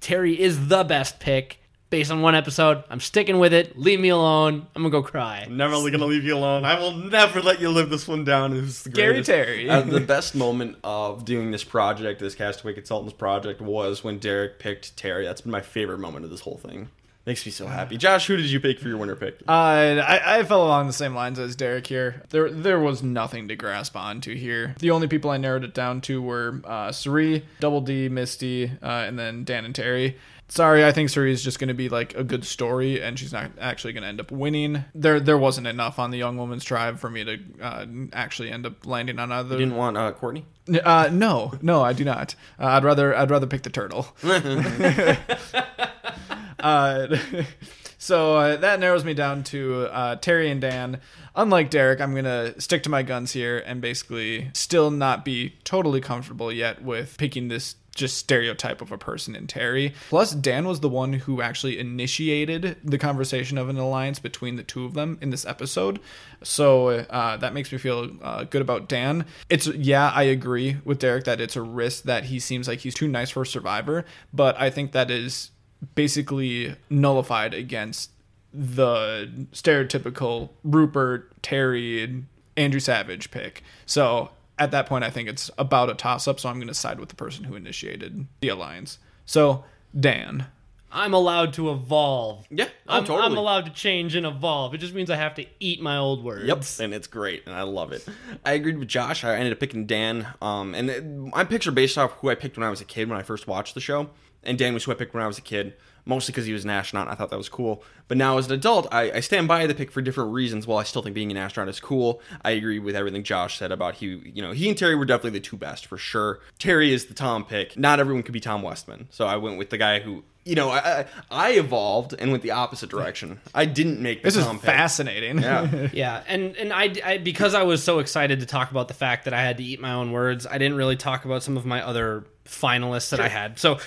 [0.00, 1.58] Terry is the best pick
[1.92, 2.82] based on one episode.
[2.88, 3.78] I'm sticking with it.
[3.78, 4.66] Leave me alone.
[4.74, 5.46] I'm gonna go cry.
[5.48, 6.64] never going to leave you alone.
[6.64, 8.56] I will never let you live this one down.
[8.56, 9.30] It was the Gary greatest.
[9.30, 9.68] Terry.
[9.68, 14.58] Uh, the best moment of doing this project, this Castaway Consultants project, was when Derek
[14.58, 15.26] picked Terry.
[15.26, 16.88] That's been my favorite moment of this whole thing.
[17.26, 17.96] Makes me so happy.
[17.98, 19.42] Josh, who did you pick for your winner pick?
[19.46, 22.22] Uh, I, I fell along the same lines as Derek here.
[22.30, 24.74] There, there was nothing to grasp onto here.
[24.80, 28.86] The only people I narrowed it down to were uh, Cirie, Double D, Misty, uh,
[28.86, 30.16] and then Dan and Terry.
[30.52, 33.32] Sorry, I think Cirie is just going to be like a good story, and she's
[33.32, 34.84] not actually going to end up winning.
[34.94, 38.66] There, there wasn't enough on the Young Woman's Tribe for me to uh, actually end
[38.66, 39.54] up landing on other.
[39.54, 40.44] You didn't want uh, Courtney?
[40.84, 42.34] Uh, no, no, I do not.
[42.60, 44.08] Uh, I'd rather I'd rather pick the turtle.
[46.60, 47.16] uh,
[47.96, 51.00] so uh, that narrows me down to uh, Terry and Dan.
[51.34, 56.02] Unlike Derek, I'm gonna stick to my guns here and basically still not be totally
[56.02, 59.94] comfortable yet with picking this just stereotype of a person in Terry.
[60.08, 64.62] Plus, Dan was the one who actually initiated the conversation of an alliance between the
[64.62, 66.00] two of them in this episode.
[66.42, 69.26] So uh, that makes me feel uh, good about Dan.
[69.48, 72.94] It's, yeah, I agree with Derek that it's a risk that he seems like he's
[72.94, 75.50] too nice for a Survivor, but I think that is
[75.94, 78.10] basically nullified against
[78.54, 82.26] the stereotypical Rupert, Terry, and
[82.56, 83.62] Andrew Savage pick.
[83.86, 86.40] So at that point, I think it's about a toss up.
[86.40, 88.98] So I'm going to side with the person who initiated the alliance.
[89.24, 89.64] So,
[89.98, 90.46] Dan.
[90.94, 92.46] I'm allowed to evolve.
[92.50, 93.26] Yeah, oh, I'm, totally.
[93.26, 94.74] I'm allowed to change and evolve.
[94.74, 96.46] It just means I have to eat my old words.
[96.46, 98.06] Yep, and it's great, and I love it.
[98.44, 99.24] I agreed with Josh.
[99.24, 102.34] I ended up picking Dan, um, and it, my picks are based off who I
[102.34, 104.10] picked when I was a kid when I first watched the show.
[104.42, 106.64] And Dan was who I picked when I was a kid, mostly because he was
[106.64, 107.06] an astronaut.
[107.06, 107.82] And I thought that was cool.
[108.08, 110.66] But now as an adult, I, I stand by the pick for different reasons.
[110.66, 113.72] While I still think being an astronaut is cool, I agree with everything Josh said
[113.72, 116.40] about he, you know, he and Terry were definitely the two best for sure.
[116.58, 117.78] Terry is the Tom pick.
[117.78, 120.24] Not everyone could be Tom Westman, so I went with the guy who.
[120.44, 123.40] You know, I, I I evolved and went the opposite direction.
[123.54, 124.60] I didn't make the This is pick.
[124.62, 125.38] fascinating.
[125.38, 125.88] Yeah.
[125.92, 129.26] Yeah, and and I, I because I was so excited to talk about the fact
[129.26, 131.64] that I had to eat my own words, I didn't really talk about some of
[131.64, 133.60] my other finalists that I had.
[133.60, 133.78] So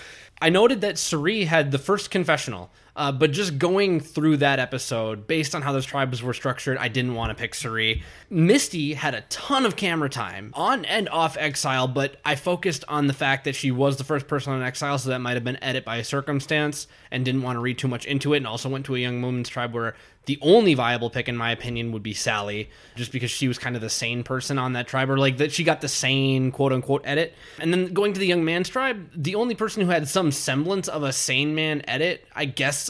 [0.42, 2.70] I noted that Cirie had the first confessional.
[2.96, 6.88] Uh, but just going through that episode, based on how those tribes were structured, I
[6.88, 8.04] didn't want to pick Cirie.
[8.30, 13.08] Misty had a ton of camera time on and off Exile, but I focused on
[13.08, 15.62] the fact that she was the first person on Exile, so that might have been
[15.62, 18.86] edit by circumstance, and didn't want to read too much into it, and also went
[18.86, 22.14] to a Young Woman's tribe where the only viable pick, in my opinion, would be
[22.14, 25.38] Sally, just because she was kind of the sane person on that tribe, or like
[25.38, 27.36] that she got the sane quote unquote edit.
[27.60, 30.88] And then going to the Young Man's tribe, the only person who had some semblance
[30.88, 32.85] of a sane man edit, I guess.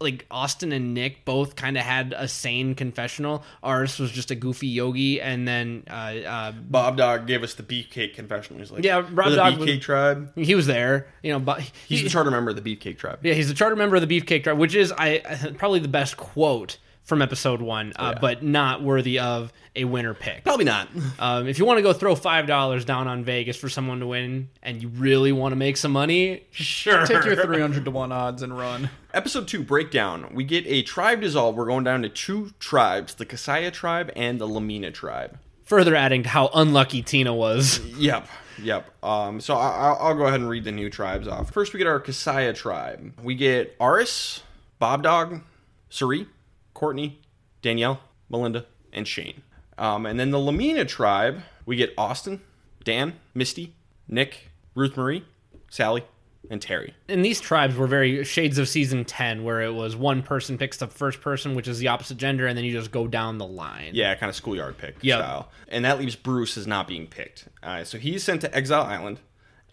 [0.00, 3.44] Like Austin and Nick both kind of had a sane confessional.
[3.62, 7.62] Aras was just a goofy yogi, and then uh, uh, Bob Dog gave us the
[7.62, 8.58] beefcake confessional.
[8.58, 10.32] He's like, Yeah, "We're Bob the Dog was- beefcake tribe.
[10.36, 11.06] he was there.
[11.22, 13.20] You know, but He's he- the charter member of the beefcake tribe.
[13.22, 15.88] Yeah, he's a charter member of the Beefcake Tribe, which is I I- probably the
[15.88, 18.18] best quote from episode one, uh, yeah.
[18.20, 20.42] but not worthy of a winner pick.
[20.42, 20.88] Probably not.
[21.18, 24.06] Um, if you want to go throw five dollars down on Vegas for someone to
[24.06, 27.06] win, and you really want to make some money, sure.
[27.06, 28.90] Take your 300 to 1 odds and run.
[29.12, 30.30] Episode two breakdown.
[30.32, 31.56] We get a tribe dissolve.
[31.56, 35.38] We're going down to two tribes: the Casaya tribe and the La Mina tribe.
[35.64, 37.80] Further adding to how unlucky Tina was.
[37.98, 38.28] Yep,
[38.62, 38.90] yep.
[39.04, 41.50] Um, so I, I'll, I'll go ahead and read the new tribes off.
[41.52, 43.12] First, we get our Casaya tribe.
[43.22, 44.42] We get Aras,
[44.78, 45.40] Bob Dog,
[45.88, 46.26] Cirie,
[46.74, 47.20] Courtney,
[47.62, 49.42] Danielle, Melinda, and Shane.
[49.78, 52.40] Um, and then the La Mina tribe, we get Austin,
[52.84, 53.74] Dan, Misty,
[54.06, 55.24] Nick, Ruth Marie,
[55.70, 56.04] Sally,
[56.50, 56.94] and Terry.
[57.08, 60.76] And these tribes were very shades of season ten, where it was one person picks
[60.76, 63.46] the first person, which is the opposite gender, and then you just go down the
[63.46, 63.90] line.
[63.94, 65.18] Yeah, kind of schoolyard pick Yep.
[65.20, 65.48] style.
[65.68, 67.48] And that leaves Bruce as not being picked.
[67.62, 69.20] Uh, so he's sent to Exile Island,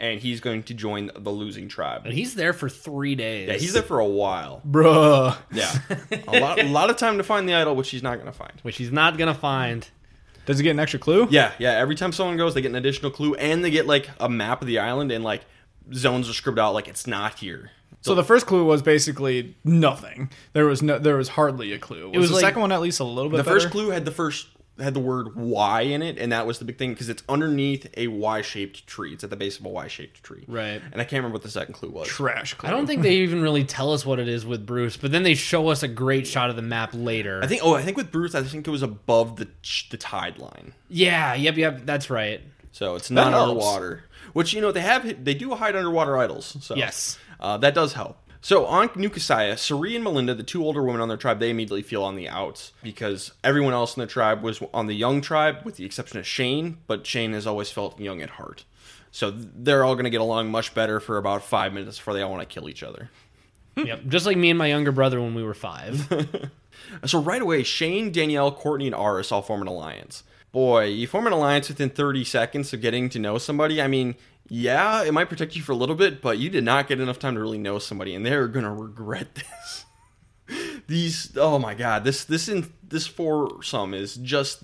[0.02, 2.06] and he's going to join the losing tribe.
[2.06, 3.48] And he's there for three days.
[3.48, 4.62] Yeah, he's there for a while.
[4.70, 5.38] Bruh.
[5.54, 5.72] Yeah,
[6.28, 8.38] a lot, a lot of time to find the idol, which he's not going to
[8.38, 8.52] find.
[8.64, 9.88] which he's not gonna find.
[10.48, 11.28] Does he get an extra clue?
[11.30, 11.72] Yeah, yeah.
[11.78, 14.62] Every time someone goes, they get an additional clue, and they get like a map
[14.62, 15.46] of the island, and like
[15.94, 17.72] zones are scribbled out like it's not here.
[18.04, 20.32] So the first clue was basically nothing.
[20.54, 22.10] There was no, there was hardly a clue.
[22.10, 23.60] Was, was the like- second one at least a little bit The better?
[23.60, 24.48] first clue had the first
[24.82, 27.88] had the word Y in it, and that was the big thing because it's underneath
[27.98, 29.14] a Y-shaped tree.
[29.14, 30.44] It's at the base of a Y-shaped tree.
[30.48, 30.82] Right.
[30.92, 32.08] And I can't remember what the second clue was.
[32.08, 32.68] trash clue.
[32.68, 35.24] I don't think they even really tell us what it is with Bruce, but then
[35.24, 37.42] they show us a great shot of the map later.
[37.44, 37.62] I think.
[37.64, 39.48] Oh, I think with Bruce, I think it was above the
[39.90, 42.42] the tide line, yeah, yep, yep, that's right.
[42.72, 43.50] so it's not helps.
[43.50, 44.04] underwater.
[44.34, 46.56] Which you know they have they do hide underwater idols.
[46.62, 47.20] So Yes.
[47.40, 48.18] uh, that does help.
[48.42, 51.52] So on New Casaya, Cirie and Melinda, the two older women on their tribe, they
[51.52, 55.22] immediately feel on the outs because everyone else in the tribe was on the young
[55.22, 56.78] tribe, with the exception of Shane.
[56.88, 58.66] But Shane has always felt young at heart,
[59.12, 62.22] so they're all going to get along much better for about five minutes before they
[62.24, 63.12] all want to kill each other.
[63.76, 66.12] yep, just like me and my younger brother when we were five.
[67.06, 70.24] So right away, Shane, Danielle, Courtney, and Aras all form an alliance.
[70.52, 73.82] Boy, you form an alliance within 30 seconds of getting to know somebody.
[73.82, 74.16] I mean,
[74.54, 77.20] yeah, it might protect you for a little bit, but you did not get enough
[77.20, 79.86] time to really know somebody, and they're gonna regret this.
[80.88, 84.62] These, oh my god, this this in this foursome is just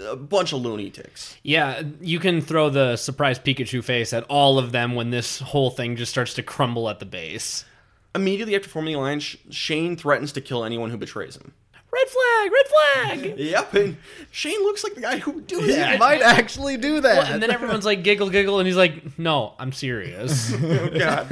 [0.00, 1.36] a bunch of loony ticks.
[1.42, 5.68] yeah, you can throw the surprise Pikachu face at all of them when this whole
[5.68, 7.66] thing just starts to crumble at the base.
[8.14, 11.52] Immediately after forming the alliance, Shane threatens to kill anyone who betrays him.
[11.90, 13.38] Red flag, red flag.
[13.38, 13.96] Yep, and
[14.30, 15.98] Shane looks like the guy who would do He that.
[15.98, 17.16] might actually do that.
[17.24, 21.26] Well, and then everyone's like giggle, giggle, and he's like, "No, I'm serious." Oh god,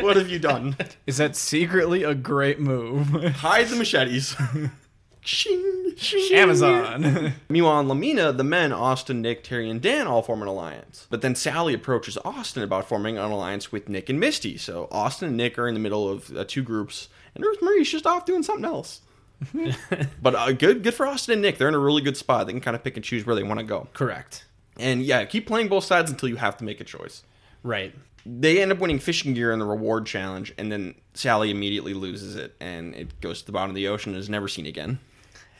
[0.00, 0.76] what have you done?
[1.06, 3.08] Is that secretly a great move?
[3.36, 4.34] Hide the machetes.
[5.20, 6.34] Shing, shing.
[6.38, 7.34] Amazon.
[7.50, 11.06] Meanwhile, in La Mina, the men, Austin, Nick, Terry, and Dan all form an alliance.
[11.10, 14.56] But then Sally approaches Austin about forming an alliance with Nick and Misty.
[14.56, 17.90] So Austin and Nick are in the middle of uh, two groups, and Ruth Marie's
[17.90, 19.02] just off doing something else.
[20.22, 21.58] but uh, good, good for Austin and Nick.
[21.58, 22.46] They're in a really good spot.
[22.46, 23.88] They can kind of pick and choose where they want to go.
[23.92, 24.44] Correct.
[24.78, 27.22] And yeah, keep playing both sides until you have to make a choice.
[27.62, 27.94] Right.
[28.26, 32.36] They end up winning fishing gear in the reward challenge, and then Sally immediately loses
[32.36, 34.98] it, and it goes to the bottom of the ocean and is never seen again.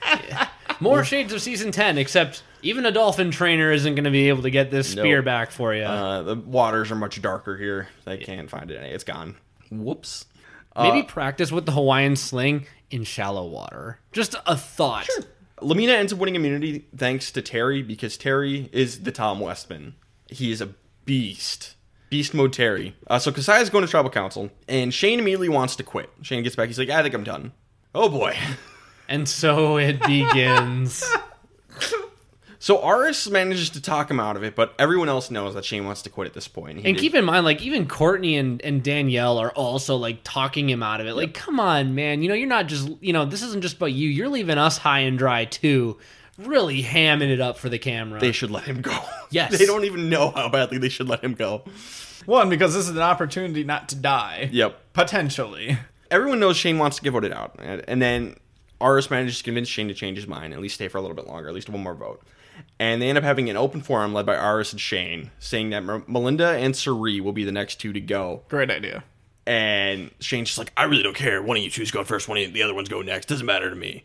[0.81, 4.43] More shades of season ten, except even a dolphin trainer isn't going to be able
[4.43, 5.25] to get this spear Nope.
[5.25, 5.83] back for you.
[5.83, 7.88] Uh, the waters are much darker here.
[8.05, 8.77] They can't find it.
[8.77, 8.91] Any.
[8.91, 9.37] It's gone.
[9.71, 10.27] Whoops.
[10.77, 14.01] Maybe practice with the Hawaiian sling in shallow water.
[14.12, 15.09] Just a thought.
[15.61, 19.94] La Mina ends up winning immunity thanks to Terry because Terry is the Tom Westman.
[20.29, 20.74] He is a
[21.05, 21.74] beast.
[22.11, 22.94] Beast mode Terry.
[23.07, 26.11] Uh, so is going to tribal council, and Shane immediately wants to quit.
[26.22, 26.68] Shane gets back.
[26.68, 27.53] He's like, I think I'm done.
[27.94, 28.37] Oh boy.
[29.09, 31.05] And so it begins.
[32.61, 35.85] So Aras manages to talk him out of it, but everyone else knows that Shane
[35.85, 36.79] wants to quit at this point.
[36.79, 40.18] He and did- keep in mind, like even Courtney and, and Danielle are also like
[40.25, 41.14] talking him out of it.
[41.14, 42.23] Like, come on, man.
[42.23, 44.09] You know, you're not just you know, this isn't just about you.
[44.09, 45.99] You're leaving us high and dry too.
[46.37, 48.21] Really hamming it up for the camera.
[48.21, 48.97] they should let him go.
[49.31, 49.59] Yes.
[49.59, 51.62] they don't even know how badly they should let him go.
[52.25, 54.49] One, because this is an opportunity not to die.
[54.53, 54.94] Yep.
[54.94, 55.77] Potentially.
[56.11, 58.37] everyone knows Shane wants to get voted out, and, and then
[58.81, 61.15] Aras manages to convince Shane to change his mind, at least stay for a little
[61.15, 62.23] bit longer, at least one more vote.
[62.81, 66.08] And they end up having an open forum led by Aras and Shane, saying that
[66.08, 68.42] Melinda and Cirie will be the next two to go.
[68.48, 69.02] Great idea.
[69.46, 71.42] And Shane's just like, I really don't care.
[71.42, 73.26] One of you two's going first, one of the other ones go next.
[73.26, 74.04] Doesn't matter to me.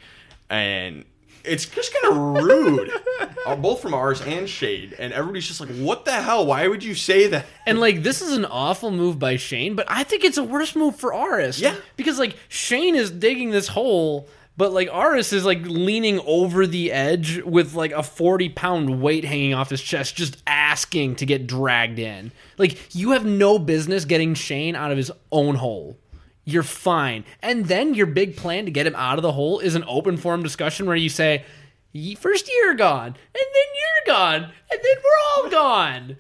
[0.50, 1.06] And
[1.44, 2.92] it's just kind of rude,
[3.46, 4.94] uh, both from Aras and Shane.
[4.98, 6.46] And everybody's just like, what the hell?
[6.46, 7.46] Why would you say that?
[7.66, 10.76] And like this is an awful move by Shane, but I think it's a worse
[10.76, 11.60] move for Aras.
[11.60, 11.76] Yeah.
[11.98, 14.28] Because like Shane is digging this hole,
[14.58, 19.26] but like Aras is like leaning over the edge with like a 40 pound weight
[19.26, 22.32] hanging off his chest, just asking to get dragged in.
[22.58, 25.98] Like you have no business getting Shane out of his own hole.
[26.46, 27.24] You're fine.
[27.42, 30.18] And then your big plan to get him out of the hole is an open
[30.18, 31.46] forum discussion where you say,
[31.94, 33.70] "Ye- First you're gone, and then
[34.06, 36.18] you're gone, and then we're all gone.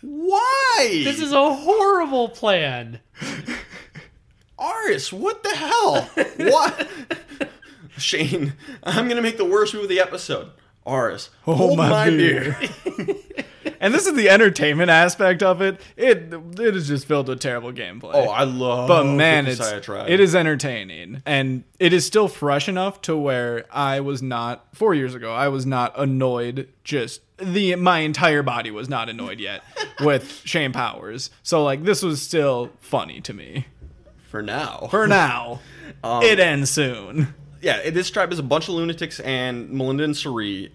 [0.00, 1.02] Why?
[1.04, 3.00] This is a horrible plan.
[4.58, 6.02] Aras, what the hell?
[6.38, 6.88] what?
[7.98, 10.50] Shane, I'm going to make the worst move of the episode.
[10.86, 12.56] Aras, hold my my, beer.
[12.96, 13.14] beer.
[13.80, 15.80] And this is the entertainment aspect of it.
[15.96, 18.10] It it is just filled with terrible gameplay.
[18.14, 23.00] Oh, I love but man, it's it is entertaining, and it is still fresh enough
[23.02, 25.32] to where I was not four years ago.
[25.32, 26.68] I was not annoyed.
[26.82, 29.62] Just the my entire body was not annoyed yet
[30.00, 31.30] with Shane Powers.
[31.44, 33.66] So like this was still funny to me.
[34.28, 34.88] for now.
[34.90, 35.60] For now,
[36.02, 37.32] Um, it ends soon.
[37.60, 40.72] Yeah, this tribe is a bunch of lunatics and Melinda and Cirie.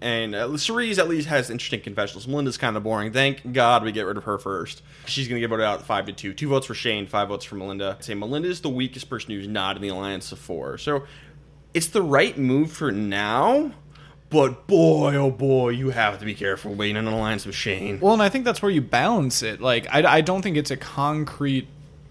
[0.00, 2.28] And uh, Cirie's at least has interesting confessionals.
[2.28, 3.12] Melinda's kind of boring.
[3.12, 4.82] Thank God we get rid of her first.
[5.06, 6.34] She's going to get voted out five to two.
[6.34, 7.96] Two votes for Shane, five votes for Melinda.
[7.98, 10.76] I'd say Melinda is the weakest person who's not in the alliance of four.
[10.76, 11.04] So
[11.72, 13.72] it's the right move for now.
[14.28, 18.00] But boy, oh boy, you have to be careful waiting in an alliance with Shane.
[18.00, 19.60] Well, and I think that's where you balance it.
[19.60, 21.68] Like, I, I don't think it's a concrete.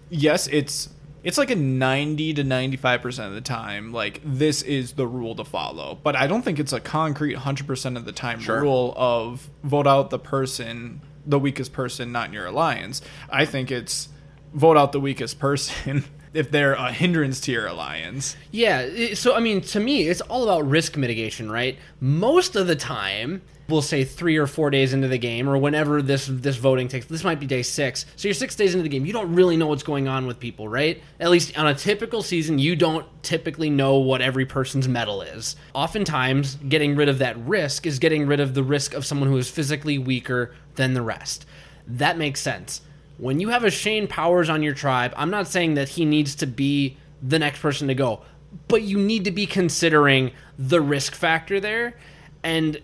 [0.08, 0.88] Yes, it's
[1.26, 3.92] it's like a ninety to ninety five percent of the time.
[3.92, 5.98] Like, this is the rule to follow.
[6.02, 8.62] But I don't think it's a concrete hundred percent of the time Sure.
[8.62, 13.02] rule of vote out the person, the weakest person, not in your alliance.
[13.28, 14.08] I think it's
[14.54, 18.36] vote out the weakest person if they're a hindrance to your alliance.
[18.52, 21.76] Yeah, so I mean, to me, it's all about risk mitigation, right?
[22.00, 26.02] Most of the time, we'll say three or four days into the game, or whenever
[26.02, 27.06] this this voting takes.
[27.06, 28.06] This might be day six.
[28.16, 29.06] So you're six days into the game.
[29.06, 31.02] You don't really know what's going on with people, right?
[31.20, 35.56] At least on a typical season, you don't typically know what every person's mettle is.
[35.74, 39.36] Oftentimes, getting rid of that risk is getting rid of the risk of someone who
[39.36, 41.46] is physically weaker than the rest.
[41.86, 42.82] That makes sense.
[43.18, 46.34] When you have a Shane Powers on your tribe, I'm not saying that he needs
[46.36, 48.22] to be the next person to go,
[48.68, 51.96] but you need to be considering the risk factor there.
[52.42, 52.78] And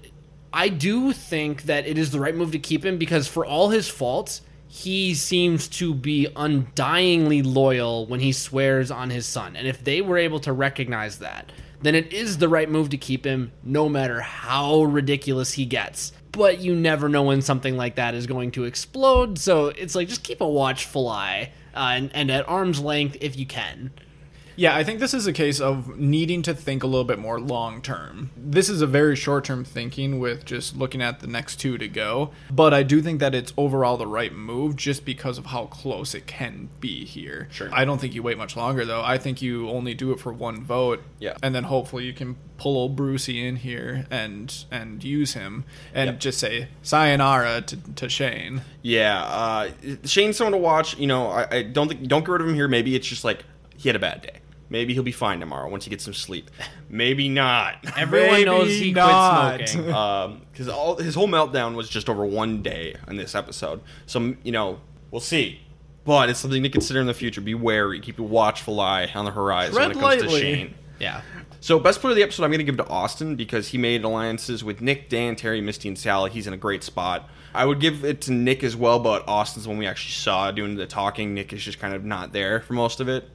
[0.53, 3.70] I do think that it is the right move to keep him because for all
[3.70, 9.57] his faults, he seems to be undyingly loyal when he swears on his son.
[9.57, 12.96] And if they were able to recognize that, then it is the right move to
[12.96, 16.12] keep him no matter how ridiculous he gets.
[16.30, 20.09] But you never know when something like that is going to explode, so it's like
[20.09, 23.90] just keep a watchful eye uh, and, and at arm's length if you can.
[24.57, 27.40] Yeah, I think this is a case of needing to think a little bit more
[27.40, 28.30] long term.
[28.36, 31.88] This is a very short term thinking with just looking at the next two to
[31.88, 32.30] go.
[32.50, 36.14] But I do think that it's overall the right move just because of how close
[36.14, 37.48] it can be here.
[37.50, 37.70] Sure.
[37.72, 39.03] I don't think you wait much longer though.
[39.03, 41.03] I think you only do it for one vote.
[41.18, 41.36] Yeah.
[41.42, 46.09] And then hopefully you can pull old Brucey in here and and use him and
[46.11, 46.20] Yep.
[46.20, 48.62] just say sayonara to, to Shane.
[48.82, 49.70] Yeah, uh,
[50.05, 50.96] Shane's someone to watch.
[50.98, 52.68] You know, I, I don't think don't get rid of him here.
[52.68, 53.44] Maybe it's just like
[53.76, 54.36] he had a bad day.
[54.72, 56.50] Maybe he'll be fine tomorrow once he gets some sleep.
[56.88, 57.76] Maybe not.
[57.98, 59.56] Everyone Maybe knows he not.
[59.56, 59.92] quit smoking.
[60.02, 63.82] Um, because all his whole meltdown was just over one day in this episode.
[64.06, 65.60] So you know, we'll see.
[66.04, 67.42] But it's something to consider in the future.
[67.42, 68.00] Be wary.
[68.00, 70.40] Keep a watchful eye on the horizon Tread when it comes to lightly.
[70.40, 70.74] Shane.
[70.98, 71.20] Yeah.
[71.60, 74.04] So best player of the episode, I'm going to give to Austin because he made
[74.04, 76.30] alliances with Nick, Dan, Terry, Misty, and Sally.
[76.30, 77.28] He's in a great spot.
[77.54, 80.76] I would give it to Nick as well, but Austin's when we actually saw doing
[80.76, 81.34] the talking.
[81.34, 83.28] Nick is just kind of not there for most of it.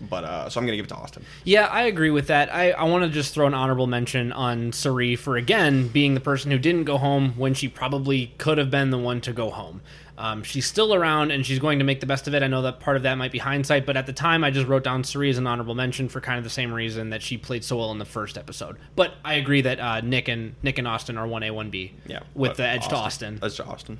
[0.00, 1.24] But uh, so I'm going to give it to Austin.
[1.44, 2.52] Yeah, I agree with that.
[2.52, 6.20] I, I want to just throw an honorable mention on Cirie for, again, being the
[6.20, 9.50] person who didn't go home when she probably could have been the one to go
[9.50, 9.82] home.
[10.16, 12.42] Um, she's still around and she's going to make the best of it.
[12.42, 14.68] I know that part of that might be hindsight, but at the time I just
[14.68, 17.38] wrote down Cirie as an honorable mention for kind of the same reason that she
[17.38, 18.76] played so well in the first episode.
[18.96, 21.94] But I agree that uh, Nick and Nick and Austin are one A one B.
[22.06, 23.38] Yeah, with the edge to Austin.
[23.42, 23.98] Edge to Austin.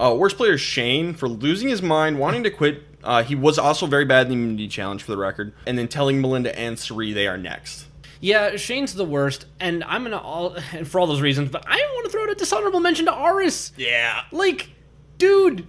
[0.00, 2.82] Uh, worst player is Shane for losing his mind, wanting to quit.
[3.02, 5.88] Uh, he was also very bad in the immunity challenge for the record, and then
[5.88, 7.86] telling Melinda and Cirie they are next.
[8.20, 11.50] Yeah, Shane's the worst, and I'm gonna all and for all those reasons.
[11.50, 13.72] But I want to throw out a dishonorable mention to Aras.
[13.76, 14.68] Yeah, Like,
[15.16, 15.66] dude,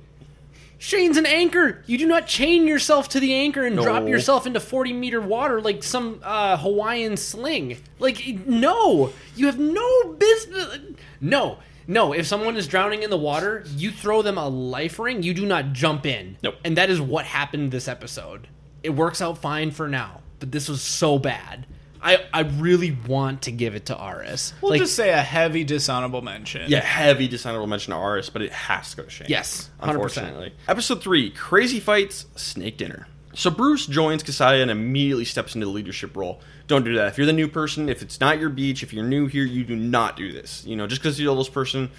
[0.81, 1.83] Shane's an anchor.
[1.85, 5.61] You do not chain yourself to the anchor and drop yourself into 40 meter water
[5.61, 7.77] like some uh, Hawaiian sling.
[7.99, 9.13] Like, no.
[9.35, 10.79] You have no business.
[11.21, 11.59] No.
[11.87, 15.33] No, if someone is drowning in the water, you throw them a life ring, you
[15.33, 16.37] do not jump in.
[16.43, 16.55] Nope.
[16.63, 18.47] And that is what happened this episode.
[18.83, 21.67] It works out fine for now, but this was so bad.
[22.03, 24.53] I, I really want to give it to Aras.
[24.61, 26.69] We'll like, just say a heavy dishonorable mention.
[26.69, 29.27] Yeah, heavy dishonorable mention to Aras, but it has to go to Shane.
[29.29, 29.89] Yes, 100%.
[29.89, 30.53] unfortunately.
[30.67, 33.07] Episode three: Crazy fights, snake dinner.
[33.33, 36.41] So Bruce joins Casaya and immediately steps into the leadership role.
[36.67, 37.07] Don't do that.
[37.07, 39.63] If you're the new person, if it's not your beach, if you're new here, you
[39.63, 40.65] do not do this.
[40.65, 41.89] You know, just because you're the oldest person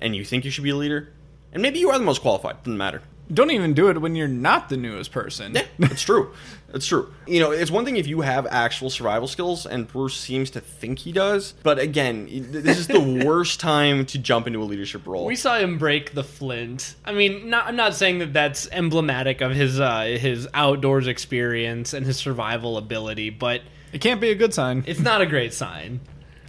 [0.00, 1.12] and you think you should be a leader,
[1.52, 3.02] and maybe you are the most qualified, doesn't matter.
[3.32, 5.54] Don't even do it when you're not the newest person.
[5.54, 6.32] Yeah, it's true.
[6.72, 7.12] It's true.
[7.26, 10.60] You know, it's one thing if you have actual survival skills, and Bruce seems to
[10.60, 11.54] think he does.
[11.62, 15.26] But again, this is the worst time to jump into a leadership role.
[15.26, 16.94] We saw him break the flint.
[17.04, 21.92] I mean, not, I'm not saying that that's emblematic of his uh, his outdoors experience
[21.92, 23.62] and his survival ability, but
[23.92, 24.84] It can't be a good sign.
[24.86, 26.00] it's not a great sign.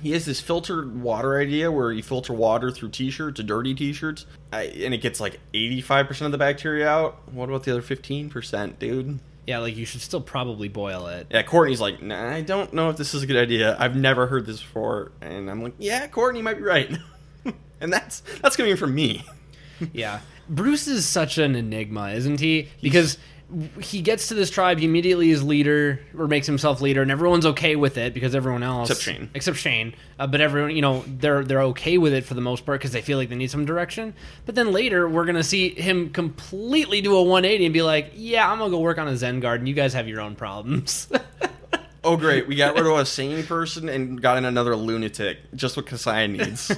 [0.01, 4.63] He has this filtered water idea where you filter water through t-shirts, dirty t-shirts, I,
[4.63, 7.19] and it gets like 85% of the bacteria out.
[7.31, 9.19] What about the other 15%, dude?
[9.47, 11.27] Yeah, like you should still probably boil it.
[11.29, 13.75] Yeah, Courtney's like, nah, I don't know if this is a good idea.
[13.79, 15.11] I've never heard this before.
[15.21, 16.95] And I'm like, yeah, Courtney might be right.
[17.81, 19.25] and that's that's coming from me.
[19.93, 20.19] Yeah.
[20.47, 22.69] Bruce is such an enigma, isn't he?
[22.81, 23.17] Because
[23.81, 27.45] he gets to this tribe, he immediately is leader or makes himself leader, and everyone's
[27.45, 29.29] okay with it because everyone else, Except Shane.
[29.33, 32.65] except Shane, uh, but everyone, you know, they're they're okay with it for the most
[32.65, 34.13] part because they feel like they need some direction.
[34.45, 38.49] But then later, we're gonna see him completely do a 180 and be like, "Yeah,
[38.51, 39.67] I'm gonna go work on a Zen garden.
[39.67, 41.07] You guys have your own problems."
[42.03, 42.47] Oh, great.
[42.47, 45.37] We got rid of a sane person and got in another lunatic.
[45.53, 46.71] Just what Casaya needs.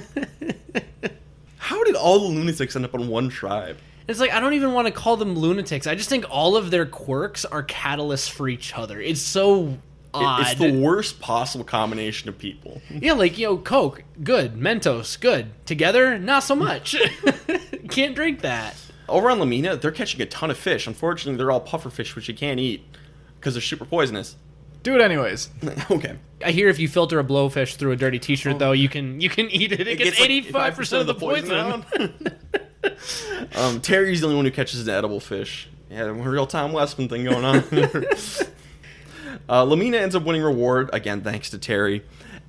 [1.56, 3.78] How did all the lunatics end up on one tribe?
[4.06, 5.86] It's like I don't even want to call them lunatics.
[5.86, 9.00] I just think all of their quirks are catalysts for each other.
[9.00, 9.78] It's so
[10.12, 10.40] odd.
[10.42, 12.82] It's the worst possible combination of people.
[12.90, 14.54] Yeah, like you know, Coke, good.
[14.56, 15.52] Mentos, good.
[15.66, 16.96] Together, not so much.
[17.88, 18.76] Can't drink that.
[19.08, 20.86] Over on La Mina, they're catching a ton of fish.
[20.86, 22.82] Unfortunately, they're all puffer fish, which you can't eat
[23.38, 24.36] because they're super poisonous.
[24.82, 25.50] Do it anyways.
[25.90, 26.16] okay.
[26.42, 28.58] I hear if you filter a blowfish through a dirty T-shirt, oh.
[28.58, 29.86] though, you can you can eat it.
[29.86, 31.52] It, gets eighty five percent of the poison.
[31.52, 31.84] out.
[33.56, 35.68] um, Terry's the only one who catches an edible fish.
[35.90, 37.58] Yeah, real time Westman thing going on.
[39.48, 42.04] uh, La Mina ends up winning reward again, thanks to Terry,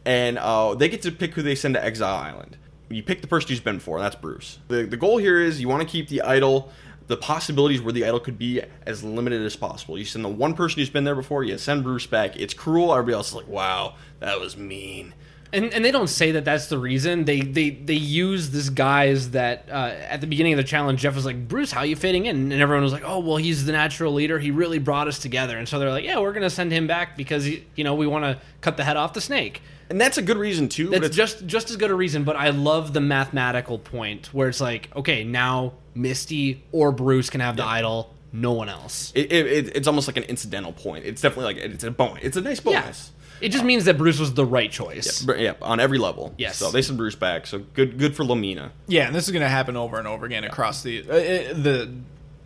[0.06, 2.58] and uh, they get to pick who they send to Exile Island.
[2.90, 4.60] You pick the person who's been before, and that's Bruce.
[4.68, 6.72] The the goal here is you want to keep the idol.
[7.08, 9.96] The possibilities where the idol could be as limited as possible.
[9.96, 11.44] You send the one person who's been there before.
[11.44, 12.36] You send Bruce back.
[12.36, 12.92] It's cruel.
[12.92, 15.14] Everybody else is like, "Wow, that was mean."
[15.56, 17.26] And and they don't say that that's the reason.
[17.26, 21.16] They they they use this guise that uh, at the beginning of the challenge, Jeff
[21.16, 23.72] was like, "Bruce, how you fitting in?" And everyone was like, "Oh, well, he's the
[23.72, 24.38] natural leader.
[24.38, 27.16] He really brought us together." And so they're like, "Yeah, we're gonna send him back
[27.16, 30.18] because he, you know we want to cut the head off the snake." And that's
[30.18, 30.90] a good reason too.
[30.90, 34.34] but That's it's just just as good a reason, but I love the mathematical point
[34.34, 39.12] where it's like, okay, now Misty or Bruce can have the idol, no one else.
[39.16, 41.06] it, it, it- it's almost like an incidental point.
[41.06, 42.24] It's definitely like it's a bonus.
[42.24, 43.12] It's a nice bonus.
[43.42, 45.22] It just means that Bruce was the right choice.
[45.22, 46.34] But yeah, on every level.
[46.38, 46.56] Yes.
[46.58, 47.46] So they send Bruce back.
[47.48, 48.72] So good, good for La Mina.
[48.88, 51.54] Yeah, and this is going to happen over and over again across the uh, uh,
[51.54, 51.94] the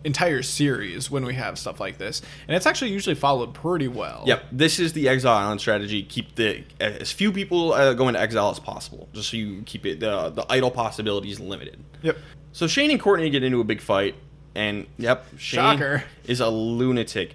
[0.02, 4.24] entire series when we have stuff like this, and it's actually usually followed pretty well.
[4.26, 4.44] Yep.
[4.50, 6.02] This is the Exile Island strategy.
[6.02, 9.86] Keep the as few people uh, going to exile as possible, just so you keep
[9.86, 11.78] it the the idol possibilities limited.
[12.02, 12.16] Yep.
[12.52, 14.16] So Shane and Courtney get into a big fight,
[14.60, 16.04] and yep, Shane Shocker.
[16.26, 17.34] is a lunatic.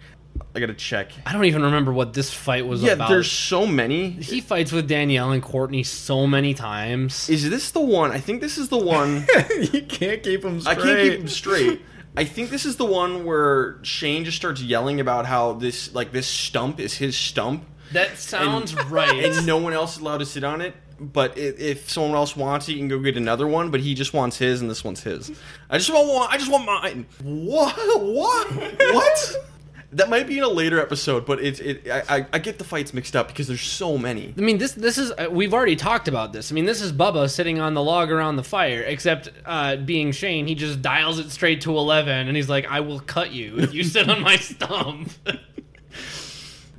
[0.54, 1.12] I gotta check.
[1.26, 3.10] I don't even remember what this fight was Yeah, about.
[3.10, 4.10] there's so many.
[4.12, 7.30] he fights with Danielle and Courtney so many times.
[7.30, 8.12] Is this the one?
[8.12, 9.26] I think this is the one.
[9.74, 10.78] you can't keep them I straight.
[10.84, 11.82] can't keep him straight.
[12.18, 16.12] I think this is the one where Shane just starts yelling about how this like
[16.12, 19.24] this stump is his stump, That sounds right.
[19.26, 20.76] and no one else is allowed to sit on it.
[21.00, 23.72] But if someone else wants it, you can go get another one.
[23.72, 25.32] But he just wants his, and this one's his.
[25.70, 26.28] I just want one.
[26.30, 27.06] I just want mine.
[27.22, 27.76] What?
[28.02, 28.52] What?
[28.52, 29.36] What?
[29.96, 31.88] That might be in a later episode, but it's it.
[31.90, 34.34] I, I, get the fights mixed up because there's so many.
[34.38, 36.52] I mean, this this is uh, we've already talked about this.
[36.52, 38.82] I mean, this is Bubba sitting on the log around the fire.
[38.82, 42.82] Except uh, being Shane, he just dials it straight to eleven, and he's like, "I
[42.82, 45.12] will cut you if you sit on my stump."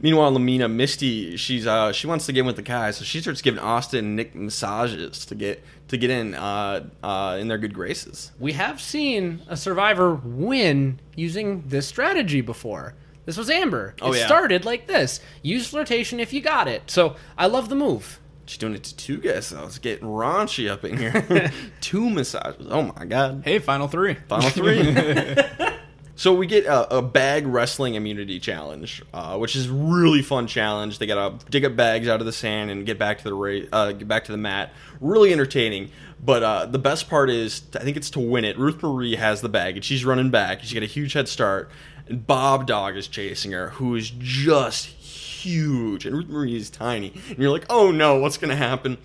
[0.07, 3.05] Meanwhile, La Mina Misty, she's uh she wants to get in with the guys, so
[3.05, 7.49] she starts giving Austin and Nick massages to get to get in uh uh in
[7.49, 8.31] their good graces.
[8.39, 12.95] we have seen a survivor win using this strategy before.
[13.25, 13.97] This was Amber.
[14.01, 14.27] Oh, it yeah.
[14.27, 16.89] started like this: use flirtation if you got it.
[16.89, 18.21] So I love the move.
[18.45, 19.49] She's doing it to two guys.
[19.49, 21.51] So it's getting raunchy up in here.
[21.81, 22.69] two massages.
[22.71, 23.43] Oh my god.
[23.45, 24.15] Hey, final three.
[24.29, 24.83] Final three.
[26.19, 30.99] So we get a, a bag wrestling immunity challenge, uh, which is really fun challenge.
[30.99, 33.35] They got to dig up bags out of the sand and get back to the
[33.35, 34.73] ra- uh, get back to the mat.
[34.99, 35.91] Really entertaining.
[36.25, 38.59] But uh, the best part is, I think it's to win it.
[38.59, 40.63] Ruth Marie has the bag and she's running back.
[40.63, 41.71] She's got a huge head start,
[42.09, 47.13] and Bob Dog is chasing her, who is just huge, and Ruth Marie is tiny.
[47.29, 48.97] And you're like, oh no, what's gonna happen?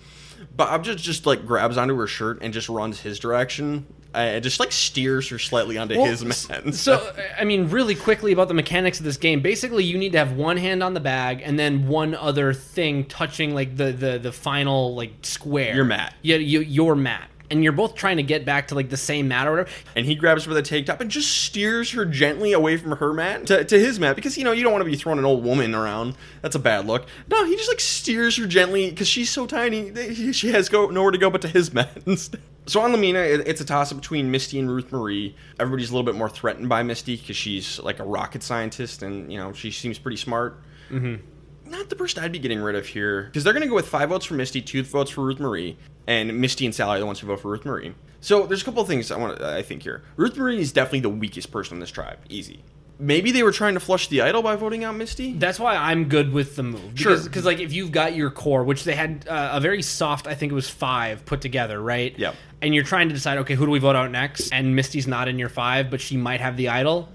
[0.56, 3.86] Bob just just like grabs onto her shirt and just runs his direction.
[4.14, 6.62] Uh, just like steers her slightly onto Well, his mat.
[6.74, 9.40] So, I mean, really quickly about the mechanics of this game.
[9.40, 13.04] Basically, you need to have one hand on the bag and then one other thing
[13.06, 15.74] touching like the the, the final like square.
[15.74, 16.14] Your mat.
[16.22, 17.28] Yeah, you, your mat.
[17.52, 19.70] And you're both trying to get back to like the same mat or whatever.
[19.94, 22.92] and he grabs her by the tank top and just steers her gently away from
[22.92, 25.18] her mat to, to his mat because you know you don't want to be throwing
[25.18, 26.16] an old woman around.
[26.40, 27.04] That's a bad look.
[27.30, 30.32] No, he just like steers her gently because she's so tiny.
[30.32, 32.40] She has go nowhere to go but to his mat instead.
[32.64, 35.34] So on La Mina, it's a toss up between Misty and Ruth Marie.
[35.60, 39.30] Everybody's a little bit more threatened by Misty because she's like a rocket scientist and
[39.30, 40.58] you know she seems pretty smart.
[40.90, 41.26] Mm-hmm.
[41.72, 43.88] Not the person I'd be getting rid of here because they're going to go with
[43.88, 47.06] five votes for Misty, two votes for Ruth Marie, and Misty and Sally are the
[47.06, 47.94] ones who vote for Ruth Marie.
[48.20, 49.42] So there's a couple of things I want.
[49.42, 52.18] I think here, Ruth Marie is definitely the weakest person in this tribe.
[52.28, 52.62] Easy.
[52.98, 55.32] Maybe they were trying to flush the idol by voting out Misty.
[55.32, 56.92] That's why I'm good with the move.
[56.94, 57.12] Sure.
[57.12, 60.28] Because, because like, if you've got your core, which they had uh, a very soft,
[60.28, 62.16] I think it was five put together, right?
[62.16, 62.36] Yep.
[62.60, 64.52] And you're trying to decide, okay, who do we vote out next?
[64.52, 67.08] And Misty's not in your five, but she might have the idol.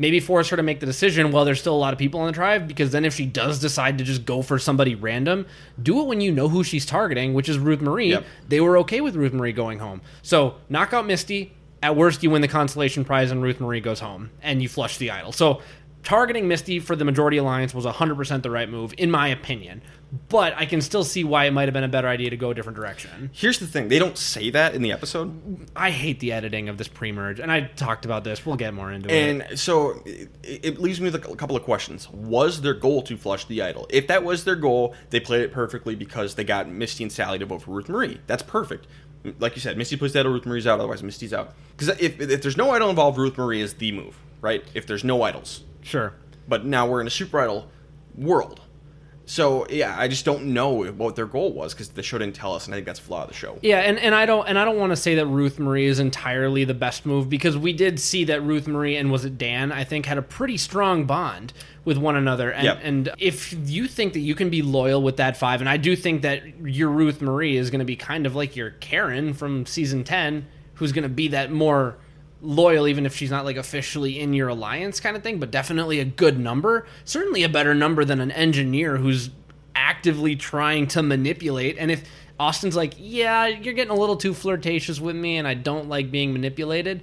[0.00, 2.26] Maybe force her to make the decision while there's still a lot of people in
[2.26, 5.44] the tribe, because then if she does decide to just go for somebody random,
[5.80, 8.12] do it when you know who she's targeting, which is Ruth Marie.
[8.12, 8.24] Yep.
[8.48, 10.00] They were okay with Ruth Marie going home.
[10.22, 11.52] So knock out Misty.
[11.82, 14.96] At worst, you win the consolation prize, and Ruth Marie goes home, and you flush
[14.96, 15.32] the idol.
[15.32, 15.60] So
[16.02, 19.82] targeting Misty for the majority alliance was 100% the right move, in my opinion.
[20.28, 22.50] But I can still see why it might have been a better idea to go
[22.50, 23.30] a different direction.
[23.32, 26.78] Here's the thing: they don't say that in the episode, I hate the editing of
[26.78, 28.44] this pre-merge, and I talked about this.
[28.44, 29.12] We'll get more into it.
[29.12, 32.10] and so it, it leaves me with a couple of questions.
[32.10, 33.86] Was their goal to flush the idol?
[33.88, 37.38] If that was their goal, they played it perfectly because they got Misty and Sally
[37.38, 38.20] to vote for Ruth Marie.
[38.26, 38.88] That's perfect.
[39.38, 40.80] Like you said, Misty plays the idol, Ruth Marie's out.
[40.80, 41.54] Otherwise, Misty's out.
[41.76, 44.64] Because if, if there's no idol involved, Ruth Marie is the move, right?
[44.74, 46.12] If there's no idols, Sure.
[46.48, 47.68] but now we're in a super idol
[48.16, 48.60] world.
[49.26, 52.52] So yeah, I just don't know what their goal was because the show didn't tell
[52.52, 53.58] us, and I think that's a flaw of the show.
[53.62, 56.00] Yeah, and, and I don't and I don't want to say that Ruth Marie is
[56.00, 59.70] entirely the best move because we did see that Ruth Marie and was it Dan
[59.70, 61.52] I think had a pretty strong bond
[61.84, 62.80] with one another and Yep.
[62.82, 65.94] and if you think that you can be loyal with that five and I do
[65.94, 69.64] think that your Ruth Marie is going to be kind of like your Caryn from
[69.64, 71.96] season 10 who's going to be that more
[72.42, 76.00] loyal even if she's not like officially in your alliance kind of thing but definitely
[76.00, 76.86] a good number.
[77.04, 79.30] Certainly a better number than an engineer who's
[79.74, 81.76] actively trying to manipulate.
[81.78, 82.04] And if
[82.40, 86.10] austin's like yeah you're getting a little too flirtatious with me and i don't like
[86.10, 87.02] being manipulated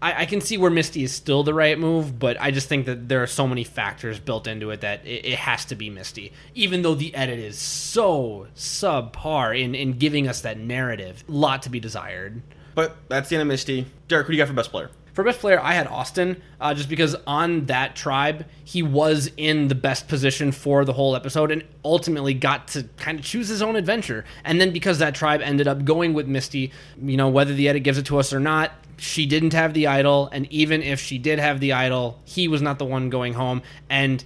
[0.00, 2.86] I, I can see where misty is still the right move but i just think
[2.86, 5.90] that there are so many factors built into it that it, it has to be
[5.90, 11.24] misty even though the edit is so subpar in, in giving us that narrative.
[11.26, 12.42] Lot to be desired
[12.78, 13.86] But that's the end of Misty.
[14.06, 14.88] Derek, who do you got for best player?
[15.12, 19.66] for best player, I had Austin, uh, just because on that tribe he was in
[19.66, 23.60] the best position for the whole episode, and ultimately got to kind of choose his
[23.60, 24.24] own adventure.
[24.44, 26.70] And then because that tribe ended up going with Misty,
[27.02, 29.88] you know whether the edit gives it to us or not, she didn't have the
[29.88, 33.32] idol, and even if she did have the idol, he was not the one going
[33.32, 33.62] home.
[33.90, 34.24] And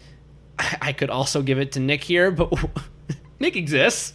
[0.58, 2.52] I I could also give it to Nick here, but
[3.40, 4.12] Nick exists,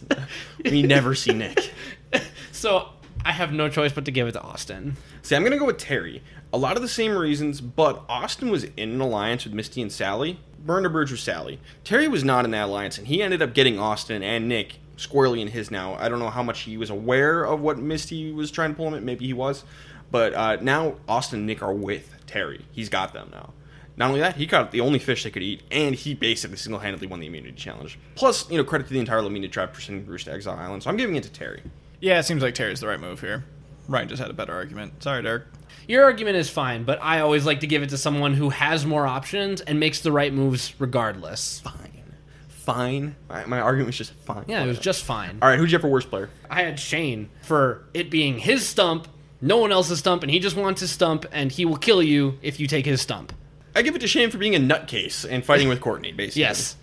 [0.64, 1.72] We never see Nick.
[2.52, 2.90] so
[3.28, 4.96] I have no choice but to give it to Austin.
[5.20, 6.22] See, I'm gonna go with Terry.
[6.50, 9.92] A lot of the same reasons, but Austin was in an alliance with Misty and
[9.92, 10.40] Sally.
[10.64, 11.60] Burned a bridge with Sally.
[11.84, 15.42] Terry was not in that alliance, and he ended up getting Austin and Nick squarely
[15.42, 15.92] in his now.
[15.96, 18.88] I don't know how much he was aware of what Misty was trying to pull
[18.88, 19.02] him at.
[19.02, 19.62] Maybe he was,
[20.10, 22.64] but uh, now Austin and Nick are with Terry.
[22.72, 23.52] He's got them now.
[23.98, 27.08] Not only that, he caught the only fish they could eat, and he basically single-handedly
[27.08, 27.98] won the immunity challenge.
[28.14, 30.56] Plus, you know, credit to the entire La Mina tribe for sending Bruce to Exile
[30.58, 30.82] Island.
[30.82, 31.60] So I'm giving it to Terry.
[32.00, 33.44] Yeah, it seems like Terry's the right move here.
[33.88, 35.02] Ryan just had a better argument.
[35.02, 35.44] Sorry, Derek.
[35.88, 38.84] Your argument is fine, but I always like to give it to someone who has
[38.84, 41.60] more options and makes the right moves regardless.
[41.60, 42.02] Fine,
[42.48, 43.16] fine.
[43.28, 44.44] My, my argument was just fine.
[44.46, 45.38] Yeah, it was just fine.
[45.40, 46.28] All right, who'd you have for worst player?
[46.50, 49.08] I had Shane for it being his stump,
[49.40, 52.38] no one else's stump, and he just wants his stump, and he will kill you
[52.42, 53.32] if you take his stump.
[53.74, 56.42] I give it to Shane for being a nutcase and fighting with Courtney, basically.
[56.42, 56.76] Yes.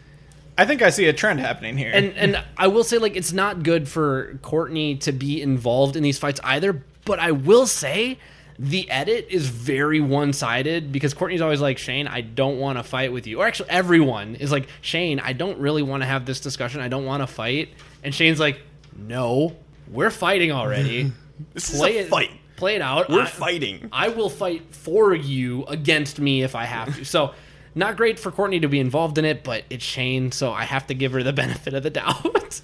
[0.57, 1.91] I think I see a trend happening here.
[1.93, 6.03] And and I will say like it's not good for Courtney to be involved in
[6.03, 8.19] these fights either, but I will say
[8.57, 13.11] the edit is very one-sided because Courtney's always like Shane, I don't want to fight
[13.11, 13.41] with you.
[13.41, 16.79] Or actually everyone is like Shane, I don't really want to have this discussion.
[16.79, 17.69] I don't want to fight.
[18.01, 18.61] And Shane's like,
[18.97, 19.57] "No,
[19.89, 21.11] we're fighting already."
[21.53, 22.31] This Play is a it- fight.
[22.55, 23.09] Play it out.
[23.09, 23.89] We're I- fighting.
[23.91, 27.03] I will fight for you against me if I have to.
[27.03, 27.33] So,
[27.75, 30.87] not great for Courtney to be involved in it, but it's Shane, so I have
[30.87, 32.61] to give her the benefit of the doubt.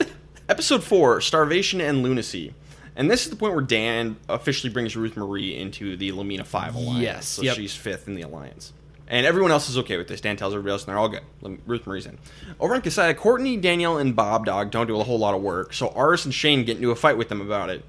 [0.50, 2.54] Episode four: Starvation and Lunacy.
[2.96, 6.44] And this is the point where Dan officially brings Ruth Marie into the La Mina
[6.44, 7.02] Five alliance.
[7.02, 7.56] Yes, so yep.
[7.56, 8.74] she's fifth in the alliance.
[9.08, 10.22] And everyone else is okay with this.
[10.22, 11.24] Dan tells everybody else, and they're all good.
[11.66, 12.18] Ruth Marie's in.
[12.60, 15.74] Over on Casaya, Courtney, Danielle, and Bob Dog don't do a whole lot of work,
[15.74, 17.84] so Aras and Shane get into a fight with them about it.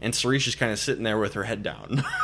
[0.00, 2.04] And Cirie's is kind of sitting there with her head down.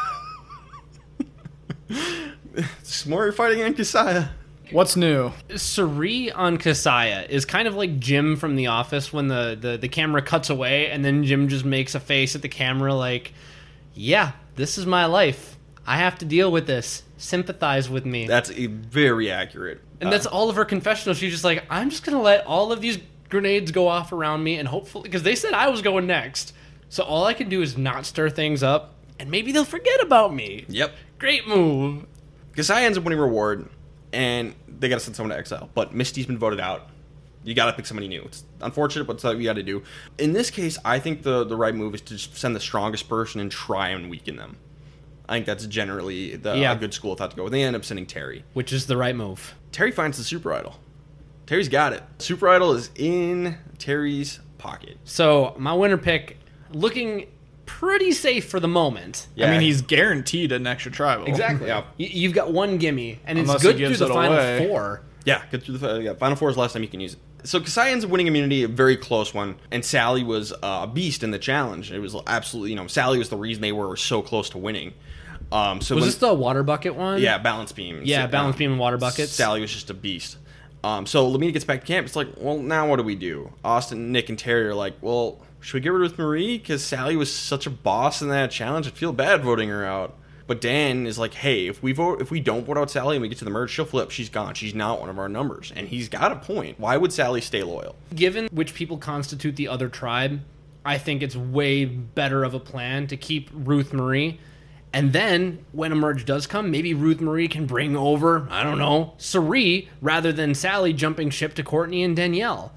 [2.54, 4.30] It's more fighting on Casaya.
[4.72, 5.32] What's new?
[5.56, 9.88] Cirie on Casaya is kind of like Jim from The Office when the, the, the
[9.88, 13.32] camera cuts away and then Jim just makes a face at the camera like,
[13.94, 15.56] yeah, this is my life.
[15.86, 17.02] I have to deal with this.
[17.16, 18.26] Sympathize with me.
[18.26, 19.80] That's a very accurate.
[20.00, 21.14] and uh, that's all of her confessional.
[21.14, 22.98] She's just like, I'm just going to let all of these
[23.28, 26.54] grenades go off around me and hopefully, because they said I was going next.
[26.88, 30.34] So all I can do is not stir things up and maybe they'll forget about
[30.34, 30.64] me.
[30.68, 30.94] Yep.
[31.18, 32.06] Great move.
[32.54, 33.68] Casaya ends up winning reward,
[34.12, 35.70] and they got to send someone to exile.
[35.74, 36.88] But Misty's been voted out.
[37.44, 38.22] You got to pick somebody new.
[38.22, 39.82] It's unfortunate, but it's what you got to do.
[40.18, 43.08] In this case, I think the the right move is to just send the strongest
[43.08, 44.56] person and try and weaken them.
[45.28, 46.72] I think that's generally the Yeah.
[46.72, 47.44] a good school of thought to go.
[47.44, 47.52] with.
[47.52, 48.44] They end up sending Terry.
[48.52, 49.54] Which is the right move.
[49.72, 50.80] Terry finds the super idol.
[51.46, 52.02] Terry's got it.
[52.18, 54.98] Super idol is in Terry's pocket.
[55.04, 56.36] So my winner pick,
[56.72, 57.26] looking
[57.78, 59.26] pretty safe for the moment.
[59.38, 61.26] I mean, he's guaranteed an extra tribal.
[61.26, 61.68] exactly.
[61.68, 61.84] Yeah.
[61.98, 64.32] Y- You've got one gimme, and Unless it's he good through gives the it final
[64.34, 64.66] away.
[64.68, 65.02] four.
[65.24, 67.18] Yeah, good through the yeah, final four is the last time you can use it.
[67.44, 70.86] So Casaya ends up winning immunity, a very close one, and Sally was uh, a
[70.86, 71.90] beast in the challenge.
[71.92, 74.92] It was absolutely, you know, Sally was the reason they were so close to winning.
[75.52, 77.20] Um, so Was when- this the water bucket one?
[77.20, 78.02] yeah, balance beam.
[78.04, 79.32] Yeah, So, balance um, beam and water buckets.
[79.32, 80.36] Sally was just a beast.
[80.84, 82.06] Um, so La Mina gets back to camp.
[82.06, 83.50] It's like, well, now what do we do?
[83.64, 87.16] Austin, Nick, and Terry are like, well, should we get rid of Marie because Sally
[87.16, 88.86] was such a boss in that challenge?
[88.86, 90.16] I feel bad voting her out.
[90.46, 93.22] But Dan is like, hey, if we vote, if we don't vote out Sally and
[93.22, 94.10] we get to the merge, she'll flip.
[94.10, 94.54] She's gone.
[94.54, 96.80] She's not one of our numbers, and he's got a point.
[96.80, 97.94] Why would Sally stay loyal?
[98.12, 100.40] Given which people constitute the other tribe,
[100.84, 104.40] I think it's way better of a plan to keep Ruth Marie.
[104.92, 108.78] And then when a merge does come, maybe Ruth Marie can bring over, I don't
[108.78, 112.72] know, Cirie rather than Sally jumping ship to Courtney and Danielle.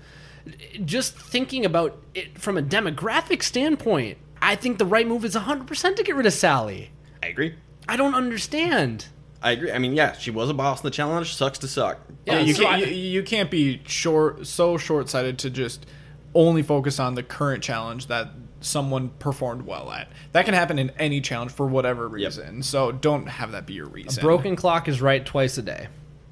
[0.85, 5.95] Just thinking about it from a demographic standpoint, I think the right move is 100%
[5.95, 6.91] to get rid of Sally.
[7.21, 7.55] I agree.
[7.87, 9.07] I don't understand.
[9.41, 9.71] I agree.
[9.71, 11.35] I mean, yeah, she was a boss in the challenge.
[11.35, 11.99] Sucks to suck.
[12.25, 15.49] Yeah, Yeah, you, so can't, I- you, you can't be short so short sighted to
[15.49, 15.85] just
[16.33, 18.29] only focus on the current challenge that
[18.61, 20.09] someone performed well at.
[20.31, 22.63] That can happen in any challenge for whatever reason.
[22.63, 24.21] So don't have that be your reason.
[24.21, 25.87] Broken clock is right twice a day.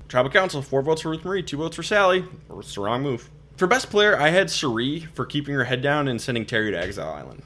[0.07, 2.25] Tribal Council, four votes for Ruth Marie, two votes for Sally.
[2.57, 3.29] It's the wrong move.
[3.61, 6.79] For best player, I had Cirie for keeping her head down and sending Terry to
[6.79, 7.43] Exile Island.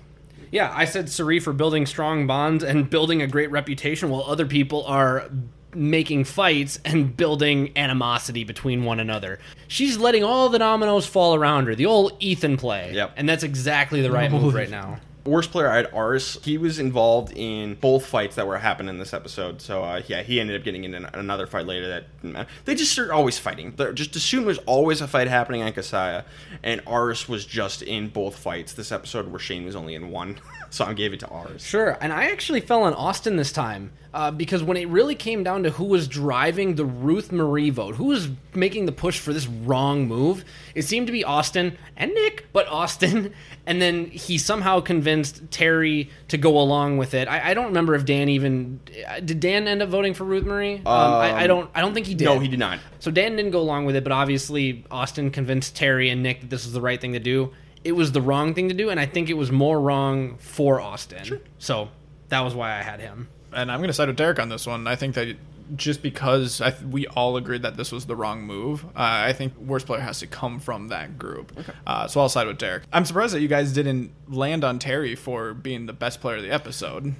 [0.49, 4.45] Yeah, I said Cirie for building strong bonds and building a great reputation while other
[4.45, 5.30] people are
[5.74, 9.39] making fights and building animosity between one another.
[9.68, 11.76] She's letting all the dominoes fall around her.
[11.76, 12.93] The old Ethan play.
[12.93, 13.16] Yep.
[13.18, 15.01] And that's exactly the right move right now.
[15.26, 16.38] Worst player, I had Aras.
[16.44, 19.60] He was involved in both fights that were happening in this episode.
[19.60, 22.48] So, uh, yeah, he ended up getting in an- another fight later that.
[22.66, 23.74] They just are always fighting.
[23.76, 26.26] They're just assume there's always a fight happening on Casaya.
[26.62, 28.74] And Aras was just in both fights.
[28.74, 30.38] This episode where Shane was only in one.
[30.76, 31.66] so I gave it to Aras.
[31.66, 35.44] Sure, and I actually fell on Austin this time uh, because when it really came
[35.44, 39.34] down to who was driving the Ruth Marie vote, who was making the push for
[39.34, 43.34] this wrong move, it seemed to be Austin and Nick, but Austin,
[43.66, 47.28] and then he somehow convinced Terry to go along with it.
[47.28, 49.40] I, I don't remember if Dan even uh, did.
[49.40, 50.76] Dan end up voting for Ruth Marie?
[50.78, 51.70] Um, I, I don't.
[51.76, 52.26] I don't think he did.
[52.26, 52.80] No, he did not.
[53.00, 56.50] So Dan didn't go along with it, but obviously Austin convinced Terry and Nick that
[56.50, 57.54] this was the right thing to do.
[57.86, 60.82] It was the wrong thing to do, and I think it was more wrong for
[60.82, 61.40] Austin.
[61.60, 61.90] So
[62.30, 63.30] that was why I had him.
[63.54, 64.88] and I'm going to side with Derek on this one.
[64.88, 65.38] I think that
[65.76, 69.34] just because I th- we all agreed that this was the wrong move, uh, I
[69.34, 71.52] think worst player has to come from that group.
[71.88, 72.84] Uh, so I'll side with Derek.
[72.92, 76.44] I'm surprised that you guys didn't land on Terry for being the best player of
[76.44, 77.16] the episode.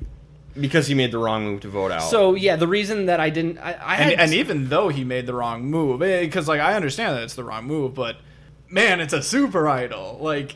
[0.60, 2.04] Because he made the wrong move to vote out.
[2.04, 5.04] So yeah, the reason that I didn't, I, I And, had, and even though he
[5.04, 8.18] made the wrong move, because like I understand that it's the wrong move, but
[8.70, 10.18] man, it's a super idol.
[10.22, 10.56] Like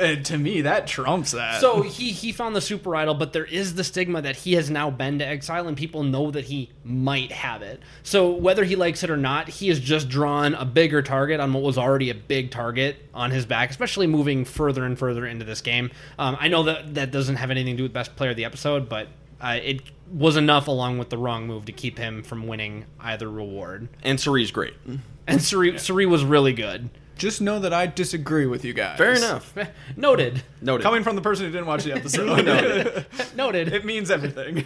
[0.00, 1.60] uh, to me, that trumps that.
[1.60, 4.70] so he he found the super idol, but there is the stigma that he has
[4.70, 7.80] now been to exile, and people know that he might have it.
[8.02, 11.52] So whether he likes it or not, he has just drawn a bigger target on
[11.52, 15.44] what was already a big target on his back, especially moving further and further into
[15.44, 15.90] this game.
[16.18, 18.46] Um, I know that that doesn't have anything to do with best player of the
[18.46, 19.08] episode, but
[19.40, 23.28] uh, it was enough along with the wrong move to keep him from winning either
[23.30, 23.88] reward.
[24.02, 24.74] and Cirie's great.
[25.26, 26.90] And Cirie, Cirie was really good.
[27.20, 28.96] Just know that I disagree with you guys.
[28.96, 29.54] Fair enough.
[29.96, 30.42] Noted.
[30.62, 30.82] Noted.
[30.82, 33.04] Coming from the person who didn't watch the episode, Noted.
[33.36, 33.72] Noted.
[33.74, 34.64] it means everything.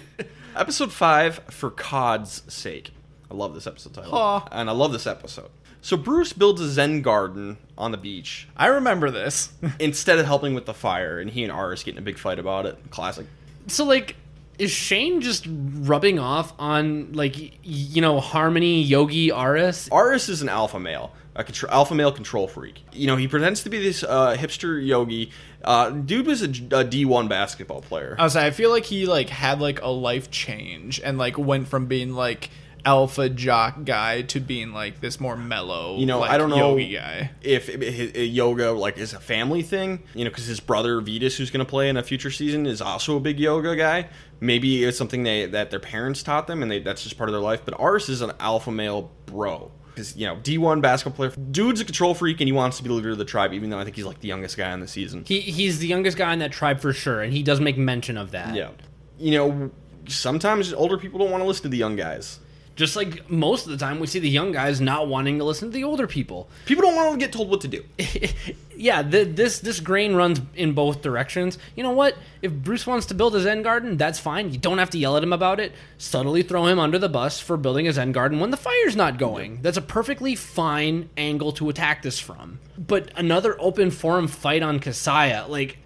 [0.54, 2.92] Episode five, for Cod's sake.
[3.30, 4.48] I love this episode title, Aw.
[4.52, 5.50] and I love this episode.
[5.82, 9.52] So Bruce builds a Zen garden on the beach I remember this.
[9.80, 12.38] instead of helping with the fire, and he and Aras get in a big fight
[12.38, 12.78] about it.
[12.90, 13.26] Classic.
[13.66, 14.14] So like
[14.56, 19.88] is Shane just rubbing off on like y- you know Harmony Yogi Aras?
[19.90, 22.84] Aras is an alpha male, a alpha male control freak.
[22.92, 25.30] You know, he pretends to be this uh, hipster yogi.
[25.62, 28.16] Uh, dude was a, a D1 basketball player.
[28.18, 31.38] I was like, I feel like he like had like a life change and like
[31.38, 32.50] went from being like
[32.84, 35.96] alpha jock guy to being like this more mellow.
[35.98, 37.30] You know, like, I don't know yogi guy.
[37.42, 40.02] if, if, if yoga like is a family thing.
[40.14, 42.80] You know, because his brother Vytas, who's going to play in a future season, is
[42.80, 44.08] also a big yoga guy.
[44.40, 47.32] Maybe it's something they that their parents taught them, and they, that's just part of
[47.32, 47.62] their life.
[47.64, 49.72] But Aras is an alpha male bro.
[49.94, 52.82] Because you know, D one basketball player, dude's a control freak, and he wants to
[52.82, 53.52] be the leader of the tribe.
[53.52, 55.24] Even though I think he's like the youngest guy on the season.
[55.24, 58.16] He he's the youngest guy in that tribe for sure, and he does make mention
[58.16, 58.54] of that.
[58.54, 58.70] Yeah,
[59.18, 59.70] you know,
[60.08, 62.40] sometimes older people don't want to listen to the young guys.
[62.76, 65.68] Just like most of the time, we see the young guys not wanting to listen
[65.68, 66.48] to the older people.
[66.66, 67.84] People don't want to get told what to do.
[68.76, 71.58] yeah, the, this this grain runs in both directions.
[71.76, 72.16] You know what?
[72.42, 74.50] If Bruce wants to build a Zen garden, that's fine.
[74.50, 75.72] You don't have to yell at him about it.
[75.98, 79.18] Subtly throw him under the bus for building a Zen garden when the fire's not
[79.18, 79.60] going.
[79.62, 82.58] That's a perfectly fine angle to attack this from.
[82.76, 85.78] But another open forum fight on Casaya, like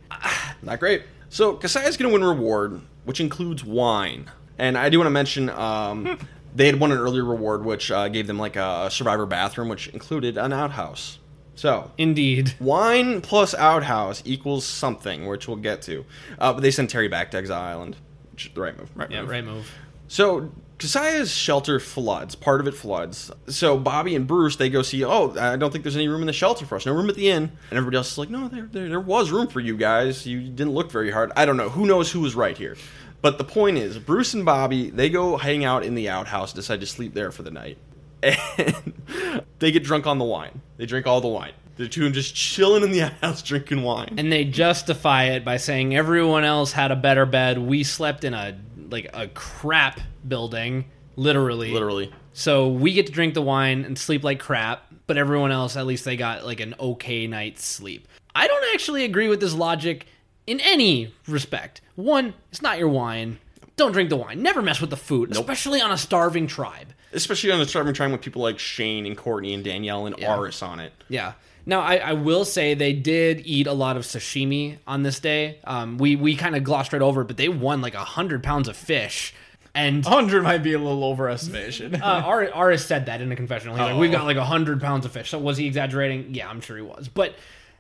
[0.62, 1.03] Not great.
[1.28, 4.30] So Casaya's going to win reward, which includes wine.
[4.57, 6.18] And I do want to mention um,
[6.55, 9.89] they had won an earlier reward, which uh, gave them like a survivor bathroom, which
[9.89, 11.19] included an outhouse.
[11.55, 12.55] So indeed.
[12.61, 16.05] wine plus outhouse equals something, which we'll get to.
[16.39, 17.97] Uh, but they sent Terry back to Exile Island.
[18.33, 18.91] Which is the right move.
[18.95, 19.31] Right Yeah, move.
[19.31, 19.69] right move.
[20.07, 22.37] So Casaya's shelter floods.
[22.37, 23.33] Part of it floods.
[23.49, 25.05] So Bobby and Bruce they go see.
[25.05, 26.87] Oh, I don't think there's any room in the shelter for us.
[26.87, 27.51] No room at the inn.
[27.71, 30.25] And everybody else is like, no, there, there, there was room for you guys.
[30.25, 31.33] You didn't look very hard.
[31.35, 31.69] I don't know.
[31.71, 32.77] Who knows who was right here?
[33.21, 36.53] But the point is, Bruce and Bobby they go hang out in the outhouse.
[36.53, 37.79] Decide to sleep there for the night.
[38.23, 40.61] And they get drunk on the wine.
[40.77, 41.53] They drink all the wine.
[41.77, 44.14] The two of them just chilling in the outhouse drinking wine.
[44.19, 47.59] And they justify it by saying everyone else had a better bed.
[47.59, 48.59] We slept in a
[48.91, 51.71] like a crap building, literally.
[51.71, 52.12] Literally.
[52.33, 55.87] So we get to drink the wine and sleep like crap, but everyone else at
[55.87, 58.07] least they got like an okay night's sleep.
[58.35, 60.07] I don't actually agree with this logic
[60.49, 61.81] in any respect.
[61.95, 63.39] One, it's not your wine.
[63.77, 64.43] Don't drink the wine.
[64.43, 66.89] Never mess with the food, especially on a starving tribe.
[67.13, 70.35] Especially on a starving tribe with people like Shane and Courtney and Danielle and Yeah.
[70.37, 70.93] Aras on it.
[71.09, 71.35] Yeah.
[71.65, 75.59] Now I, I will say they did eat a lot of sashimi on this day.
[75.65, 78.43] Um, we we kind of glossed right over it, but they won like a hundred
[78.43, 79.35] pounds of fish,
[79.75, 82.01] and 100 might be a little overestimation.
[82.03, 83.75] uh, Aras said that in a confessional.
[83.77, 86.35] He's like, "We've got like a hundred pounds of fish." So was he exaggerating?
[86.35, 87.09] Yeah, I'm sure he was.
[87.09, 87.35] But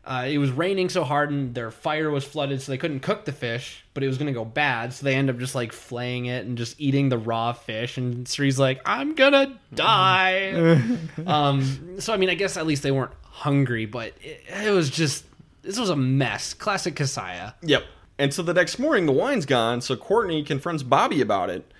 [0.08, 3.26] uh, it was raining so hard, and their fire was flooded, so they couldn't cook
[3.26, 3.84] the fish.
[3.92, 6.46] But it was going to go bad, so they end up just like flaying it
[6.46, 7.98] and just eating the raw fish.
[7.98, 10.80] And Cirie's like, "I'm gonna die."
[11.26, 14.88] um, so I mean, I guess at least they weren't hungry, but it, it was
[14.88, 15.26] just
[15.60, 16.54] this was a mess.
[16.54, 17.52] Classic Casaya.
[17.60, 17.84] Yep.
[18.18, 19.82] And so the next morning, the wine's gone.
[19.82, 21.70] So Courtney confronts Bobby about it,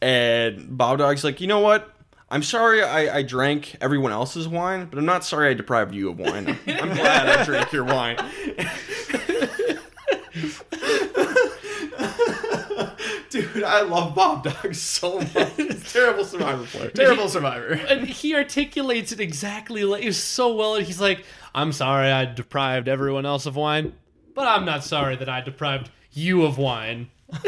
[0.00, 1.91] and Bob Dog's like, "You know what?
[2.32, 6.08] I'm sorry I, I drank everyone else's wine, but I'm not sorry I deprived you
[6.08, 6.58] of wine.
[6.66, 8.16] I'm glad I drank your wine."
[13.28, 15.52] Dude, I love Bob Dog so much.
[15.56, 16.90] He's terrible survivor player.
[16.90, 17.72] Terrible survivor.
[17.88, 20.76] and he articulates it exactly like it's so well.
[20.76, 21.24] He's like,
[21.54, 23.94] "I'm sorry I deprived everyone else of wine,
[24.34, 27.10] but I'm not sorry that I deprived you of wine."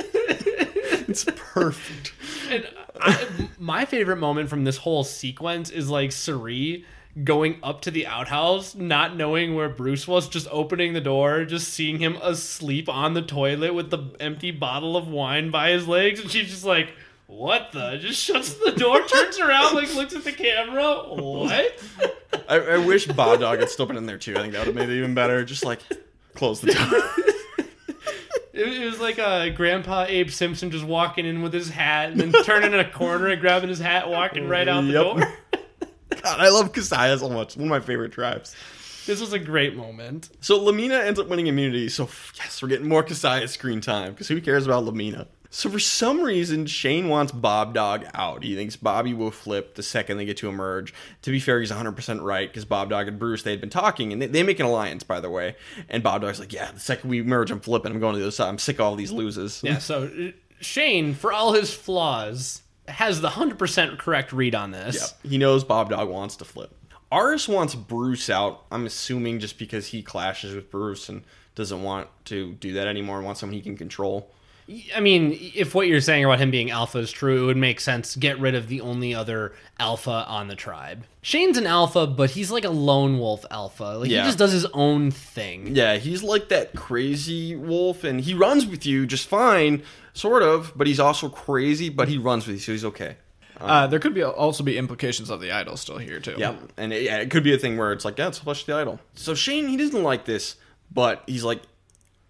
[1.07, 2.14] It's perfect.
[2.51, 2.66] And
[3.01, 6.85] I, my favorite moment from this whole sequence is like Cirie
[7.23, 11.69] going up to the outhouse, not knowing where Bruce was, just opening the door, just
[11.69, 16.21] seeing him asleep on the toilet with the empty bottle of wine by his legs,
[16.21, 16.91] and she's just like.
[17.27, 17.97] What the?
[17.97, 21.05] Just shuts the door, turns around, like looks at the camera.
[21.09, 21.83] What?
[22.49, 24.37] I, I wish Bob Dog had still been in there too.
[24.37, 25.43] I think that would have made it even better.
[25.43, 25.81] Just like
[26.35, 27.25] close the door.
[28.57, 32.33] It, was like uh, Grandpa Abe Simpson just walking in with his hat and then
[32.45, 35.03] turning in a corner and grabbing his hat, walking right out the Yep.
[35.03, 35.17] door.
[36.23, 37.57] God, I love Casaya so much.
[37.57, 38.55] One of my favorite tribes.
[39.07, 40.31] This was a great moment.
[40.41, 41.89] So La Mina ends up winning immunity.
[41.89, 42.05] So
[42.37, 45.27] yes, we're getting more Casaya screen time because who cares about La Mina?
[45.55, 48.43] So for some reason, Shane wants Bob Dog out.
[48.43, 50.93] He thinks Bobby will flip the second they get to emerge.
[51.23, 54.13] To be fair, he's 100% right because Bob Dog and Bruce, they had been talking
[54.13, 55.55] and they, they make an alliance, by the way.
[55.89, 57.93] And Bob Dog's like, yeah, the second we merge, I'm flipping.
[57.93, 58.49] I'm going to the other side.
[58.49, 59.61] I'm sick of all these loses.
[59.63, 64.97] Yeah, so uh, Shane, for all his flaws, has the 100% correct read on this.
[64.97, 65.31] Yep.
[65.31, 66.75] He knows Bob Dog wants to flip.
[67.13, 68.65] Aras wants Bruce out.
[68.73, 71.23] I'm assuming just because he clashes with Bruce and
[71.55, 74.33] doesn't want to do that anymore and wants someone he can control.
[74.97, 77.81] I mean, if what you're saying about him being alpha is true, it would make
[77.81, 81.05] sense to get rid of the only other alpha on the tribe.
[81.21, 83.99] Shane's an alpha, but he's like a lone wolf alpha.
[83.99, 84.23] Like Yeah.
[84.23, 85.75] he just does his own thing.
[85.77, 89.83] Yeah, he's like that crazy wolf, and he runs with you just fine,
[90.15, 90.73] sort of.
[90.75, 93.17] But he's also crazy, but he runs with you, so he's okay.
[93.61, 96.35] Uh, there could be also be implications of the idol still here too.
[96.39, 98.65] Yeah, and it, yeah, it could be a thing where it's like, yeah, it's flush
[98.65, 98.99] the idol.
[99.15, 100.57] So Shane, he doesn't like this,
[100.93, 101.62] but he's like,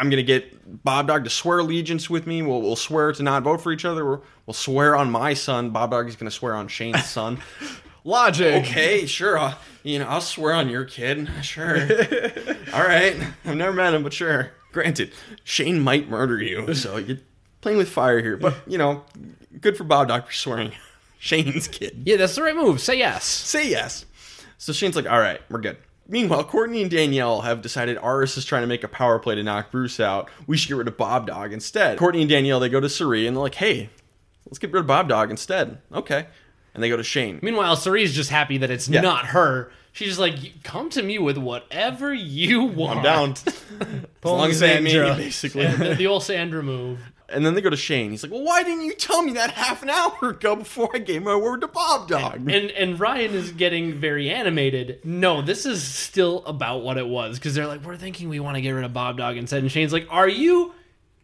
[0.05, 2.43] I'm gonna get Bob Dog to swear allegiance with me.
[2.43, 4.05] We'll, we'll swear to not vote for each other.
[4.05, 5.71] We'll, we'll swear on my son.
[5.71, 7.39] Bob Dog is gonna swear on Shane's son.
[8.05, 8.63] Logic.
[8.63, 9.39] okay, sure.
[9.39, 11.27] I'll, you know, I'll swear on your kid.
[11.41, 11.75] Sure.
[12.75, 13.17] All right.
[13.47, 14.51] I've never met him, but sure.
[14.73, 17.21] Granted, Shane might murder you, so you're
[17.63, 18.37] playing with fire here.
[18.37, 19.05] But you know,
[19.59, 20.73] good for Bob Dog for swearing
[21.19, 22.03] Shane's kid.
[22.05, 22.83] Yeah, that's the right move.
[22.83, 23.25] Say yes.
[23.25, 24.05] Say yes.
[24.59, 25.79] So Shane's like, all right, we're good.
[26.07, 29.43] Meanwhile, Courtney and Danielle have decided Aras is trying to make a power play to
[29.43, 30.29] knock Bruce out.
[30.47, 31.99] We should get rid of Bob Dog instead.
[31.99, 33.89] Courtney and Danielle, they go to Cirie and they're like, hey,
[34.47, 35.79] let's get rid of Bob Dog instead.
[35.93, 36.27] Okay.
[36.75, 37.39] And they go to Shane.
[37.43, 39.01] Meanwhile, Cirie's just happy that it's Yeah.
[39.01, 39.71] not her.
[39.93, 42.99] She's just like, come to me with whatever you want.
[42.99, 43.31] I'm down.
[43.81, 45.15] as long as they ain't me, Sandra.
[45.15, 45.67] basically.
[45.67, 46.99] the, the old Sandra move.
[47.29, 48.11] And then they go to Shane.
[48.11, 50.99] He's like, well, why didn't you tell me that half an hour ago before I
[50.99, 52.49] gave my word to Bob Dog?
[52.51, 55.01] And and Ryan is getting very animated.
[55.05, 58.57] No, this is still about what it was because they're like, we're thinking we want
[58.57, 59.63] to get rid of Bob Dog instead.
[59.63, 60.75] And Shane's like, are you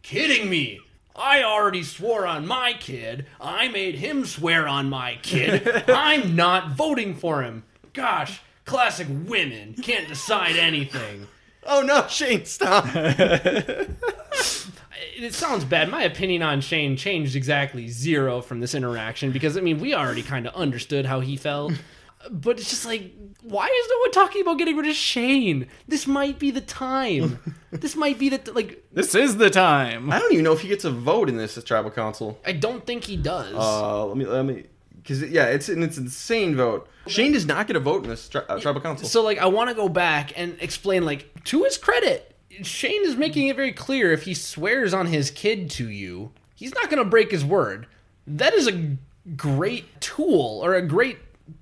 [0.03, 0.80] kidding me?
[1.14, 3.26] I already swore on my kid.
[3.38, 5.84] I made him swear on my kid.
[5.88, 7.64] I'm not voting for him.
[7.92, 11.26] Gosh, classic women can't decide anything.
[11.66, 12.86] oh no, Shane, stop.
[15.20, 15.90] It sounds bad.
[15.90, 20.22] My opinion on Shane changed exactly zero from this interaction because I mean we already
[20.22, 21.72] kind of understood how he felt,
[22.30, 23.12] but it's just like
[23.42, 25.66] why is no one talking about getting rid of Shane?
[25.88, 27.38] This might be the time.
[27.70, 28.84] this might be the like.
[28.92, 30.10] This is the time.
[30.10, 32.38] I don't even know if he gets a vote in this, this tribal council.
[32.44, 33.54] I don't think he does.
[33.54, 34.64] Uh, let me let me
[34.96, 36.88] because yeah, it's an it's an insane vote.
[37.06, 39.08] Shane does not get a vote in this tri- uh, tribal council.
[39.08, 42.29] so like I want to go back and explain like to his credit,
[42.62, 46.74] Shane is making it very clear if he swears on his kid to you, he's
[46.74, 47.86] not going to break his word.
[48.26, 48.96] That is a
[49.36, 51.18] great tool or a great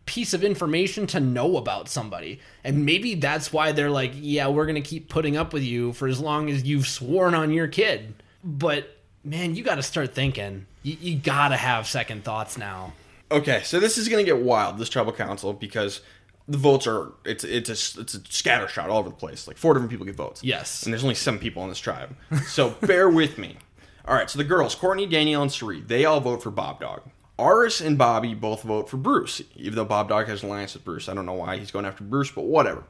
[0.07, 2.41] piece of information to know about somebody.
[2.65, 5.93] And maybe that's why they're like, yeah, we're going to keep putting up with you
[5.93, 8.15] for as long as you've sworn on your kid.
[8.45, 10.67] But man, you got to start thinking.
[10.83, 12.93] You, you got to have second thoughts now.
[13.31, 14.79] okay, so this is gonna get wild.
[14.79, 16.01] This tribal council because
[16.49, 19.47] the votes are it's it's a it's a scatter shot all over the place.
[19.47, 20.43] Like four different people get votes.
[20.43, 20.83] Yes.
[20.85, 22.17] and there's only seven people on this tribe.
[22.47, 23.57] So bear with me.
[24.07, 27.03] All right, so the girls, Courtney, Danielle, and Cirie, they all vote for Bob Dog.
[27.39, 30.85] Aras and Bobby both vote for Bruce, even though Bob Dog has an alliance with
[30.85, 31.11] Bruce.
[31.11, 32.85] I don't know why he's going after Bruce, but whatever.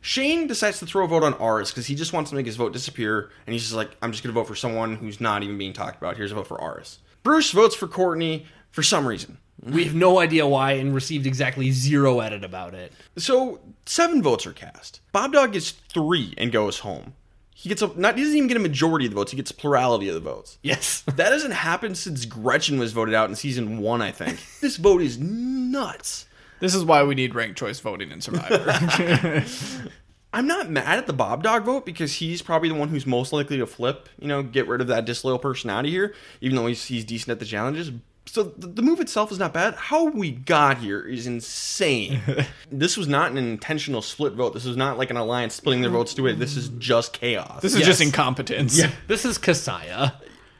[0.00, 2.56] Shane decides to throw a vote on Aras because he just wants to make his
[2.56, 5.42] vote disappear, and he's just like, I'm just going to vote for someone who's not
[5.42, 6.16] even being talked about.
[6.16, 6.98] Here's a vote for Aras.
[7.22, 9.38] Bruce votes for Courtney for some reason.
[9.64, 12.92] We have no idea why and received exactly zero edit about it.
[13.16, 15.00] So seven votes are cast.
[15.12, 17.14] Bob Dog gets three and goes home.
[17.54, 18.16] He gets a not.
[18.16, 19.30] He doesn't even get a majority of the votes.
[19.30, 20.58] He gets a plurality of the votes.
[20.62, 21.02] Yes.
[21.16, 24.02] That hasn't happened since Gretchen was voted out in season one.
[24.02, 26.26] I think this vote is nuts.
[26.60, 29.44] This is why we need ranked choice voting in Survivor.
[30.34, 33.32] I'm not mad at the Bob Dog vote because he's probably the one who's most
[33.32, 34.08] likely to flip.
[34.18, 37.04] You know, get rid of that disloyal person out of here, even though he's he's
[37.04, 37.92] decent at the challenges.
[38.26, 39.74] So the, the move itself is not bad.
[39.74, 42.20] How we got here is insane.
[42.72, 44.54] this was not an intentional split vote.
[44.54, 46.38] This was not like an alliance splitting their votes to it.
[46.38, 47.60] This is just chaos.
[47.62, 47.86] this is Yes.
[47.88, 48.78] just incompetence.
[48.78, 48.90] Yeah.
[49.08, 50.14] This is Casaya,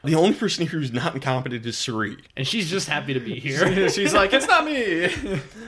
[0.05, 2.19] the only person here who's not incompetent is Cirie.
[2.37, 5.09] and she's just happy to be here, She's like, it's not me.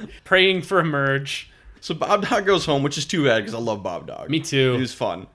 [0.24, 1.51] praying for a merge.
[1.80, 4.28] So Bob Dog goes home, which is too bad because I love Bob Dog.
[4.28, 4.74] Me too.
[4.74, 5.26] He was fun.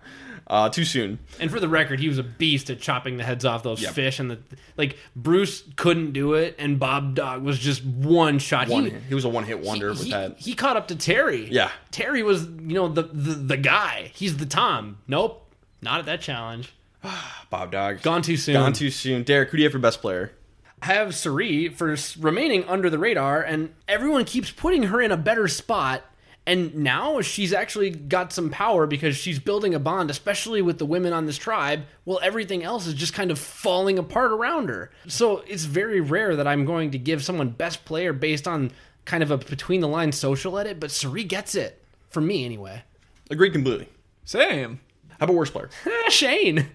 [0.52, 1.18] Uh, too soon.
[1.39, 3.93] And for the record, he was a beast at chopping the heads off those Yep.
[3.93, 4.39] fish, and the
[4.76, 4.97] like.
[5.16, 8.68] Bruce couldn't do it, and Bob Dog was just one shot.
[8.68, 10.38] One, he, he was a one hit wonder with he, that.
[10.38, 11.47] he caught up to Terry.
[11.49, 11.72] Yeah.
[11.91, 14.12] Terry was you know the, the the guy.
[14.14, 14.97] He's the Tom.
[15.08, 15.49] Nope,
[15.82, 16.74] not at that challenge.
[17.49, 18.02] Bob Dog.
[18.02, 18.56] Gone too soon.
[18.56, 19.24] Gone too soon.
[19.24, 20.34] Derek, who do you have for best player?
[20.82, 25.18] I have Cirie for remaining under the radar, and everyone keeps putting her in a
[25.18, 26.04] better spot.
[26.52, 30.86] And now she's actually got some power because she's building a bond, especially with the
[30.86, 31.86] women on this tribe.
[32.04, 34.91] Well, everything else is just kind of falling apart around her.
[35.08, 38.72] So it's very rare that I'm going to give someone best player based on
[39.06, 41.82] kind of a between the lines social edit, but Cirie gets it.
[42.10, 42.84] For me, anyway.
[43.30, 43.88] Agreed completely.
[44.26, 44.82] Same.
[45.20, 45.70] How about worst player?
[46.10, 46.68] Shane.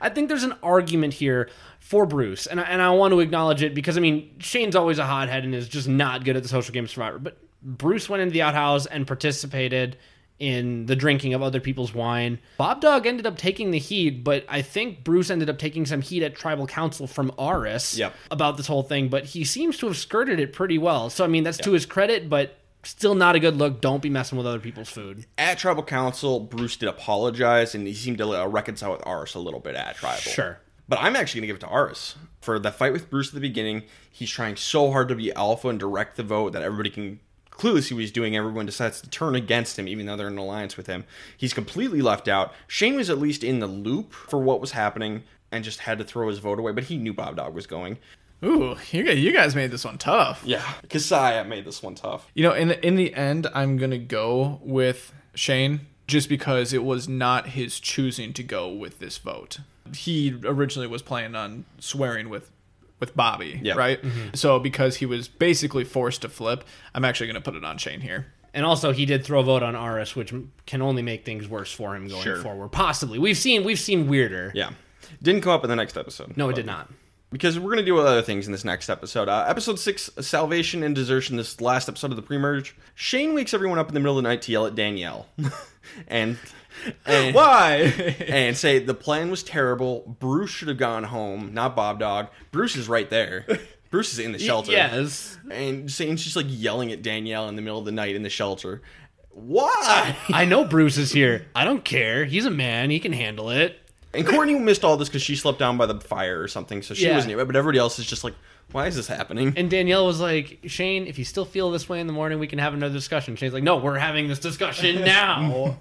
[0.00, 1.50] I think there's an argument here
[1.80, 4.98] for Bruce, and I, and I want to acknowledge it because I mean Shane's always
[4.98, 7.18] a hothead and is just not good at the social game survivor.
[7.18, 9.96] But Bruce went into the outhouse and participated
[10.38, 12.38] in the drinking of other people's wine.
[12.58, 16.00] Bob Dog ended up taking the heat, but I think Bruce ended up taking some
[16.00, 18.12] heat at tribal council from Aras Yep.
[18.30, 21.10] about this whole thing, but he seems to have skirted it pretty well.
[21.10, 23.80] So I mean, that's to his credit, but still not a good look.
[23.80, 25.26] Don't be messing with other people's food.
[25.38, 29.38] At Tribal Council, Bruce did apologize, and he seemed to uh, reconcile with Aras a
[29.38, 30.18] little bit at Tribal.
[30.18, 30.58] Sure.
[30.88, 32.16] But I'm actually going to give it to Aras.
[32.40, 35.68] For the fight with Bruce at the beginning, he's trying so hard to be alpha
[35.68, 37.20] and direct the vote that everybody can
[37.52, 38.36] clearly see what he's doing.
[38.36, 41.04] Everyone decides to turn against him, even though they're in alliance with him.
[41.36, 42.52] He's completely left out.
[42.66, 46.04] Shane was at least in the loop for what was happening and just had to
[46.04, 47.98] throw his vote away, but he knew Bob Dog was going.
[48.44, 50.42] Ooh, you guys, you guys made this one tough.
[50.44, 50.64] Yeah.
[50.88, 52.26] Casaya made this one tough.
[52.34, 56.82] You know, in the, in the end, I'm gonna go with Shane just because it
[56.82, 59.58] was not his choosing to go with this vote.
[59.94, 62.50] He originally was planning on swearing with
[63.02, 63.74] with Bobby, Yeah.
[63.74, 63.98] right?
[64.32, 66.62] So because he was basically forced to flip,
[66.94, 68.28] I'm actually gonna put it on Shane here.
[68.54, 70.32] And also, he did throw a vote on Aras, which
[70.66, 72.36] can only make things worse for him going Sure.
[72.36, 72.68] forward.
[72.70, 74.52] Possibly, we've seen we've seen weirder.
[74.54, 74.70] Yeah.
[75.22, 76.36] Didn't come up in the next episode.
[76.36, 76.88] No, it did not.
[77.32, 79.26] because we're gonna deal with other things in this next episode.
[79.28, 81.36] Uh, episode six, salvation and desertion.
[81.38, 82.76] This last episode of the pre-merge.
[82.94, 85.26] Shane wakes everyone up in the middle of the night to yell at Danielle,
[86.08, 86.38] and
[87.06, 87.74] and, Why?
[88.28, 90.16] and say the plan was terrible.
[90.20, 92.28] Bruce should have gone home, not Bob Dog.
[92.50, 93.46] Bruce is right there.
[93.90, 94.72] Bruce is in the shelter.
[94.72, 98.22] Yes, and Shane's just like yelling at Danielle in the middle of the night in
[98.22, 98.80] the shelter.
[99.30, 100.16] Why?
[100.28, 101.46] I know Bruce is here.
[101.54, 102.24] I don't care.
[102.24, 102.90] He's a man.
[102.90, 103.78] He can handle it.
[104.14, 106.92] And Courtney missed all this because she slept down by the fire or something, so
[106.92, 107.14] she Yeah.
[107.14, 107.44] wasn't here.
[107.44, 108.34] But everybody else is just like,
[108.72, 109.52] why is this happening?
[109.56, 112.46] And Danielle was like, Shane, if you still feel this way in the morning, we
[112.46, 113.36] can have another discussion.
[113.36, 115.76] Shane's like, no, we're having this discussion now.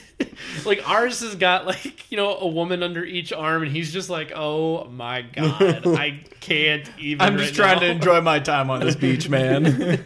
[0.64, 4.08] like, Aras has got, like, you know, a woman under each arm, and he's just
[4.08, 7.20] like, oh my God, I can't even.
[7.20, 10.04] I'm just right trying now." to enjoy my time on this beach, man.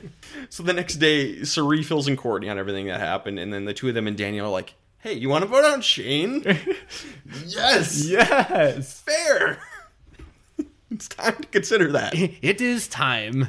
[0.48, 3.74] So the next day, Cirie fills in Courtney on everything that happened, and then the
[3.74, 6.42] two of them and Danielle are like, "Hey, you want to vote on Shane?
[7.46, 9.00] yes, yes.
[9.00, 9.58] fair.
[10.94, 13.48] it's time to consider that." It is time.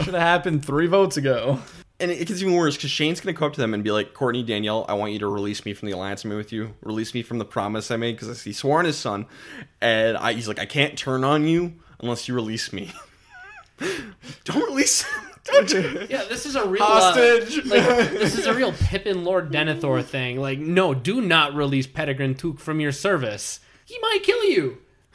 [0.00, 1.60] Should have happened three votes ago.
[1.98, 3.90] And it gets even worse because Shane's going to go up to them and be
[3.90, 6.52] like, "Courtney, Danielle, I want you to release me from the alliance I made with
[6.52, 6.74] you.
[6.82, 9.26] Release me from the promise I made because he swore on his son,
[9.80, 12.92] and I, he's like, I can't turn on you unless you release me.
[14.44, 15.04] Don't release.
[15.44, 16.06] Don't you?
[16.08, 17.64] Yeah, this is a real uh, Hostage.
[17.66, 20.40] like, this is a real Pippin Lord Denethor thing.
[20.40, 23.60] Like, no, do not release Peregrine Took from your service.
[23.84, 24.78] He might kill you.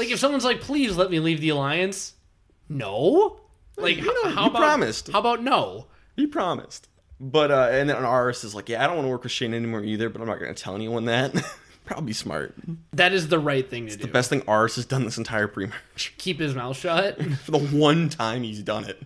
[0.00, 2.14] like, if someone's like, please let me leave the alliance,
[2.68, 3.38] no.
[3.76, 5.10] Like, You know, how about promised.
[5.12, 5.86] How about no?
[6.16, 6.88] He promised.
[7.20, 9.52] But uh, and then Aras is like, yeah, I don't want to work with Shane
[9.52, 11.34] anymore either, but I'm not going to tell anyone that.
[11.84, 12.54] Probably smart.
[12.92, 14.02] That is the right thing to do.
[14.02, 16.14] The best thing Aras has done this entire pre-merge.
[16.18, 17.22] Keep his mouth shut.
[17.44, 19.02] For the one time he's done it.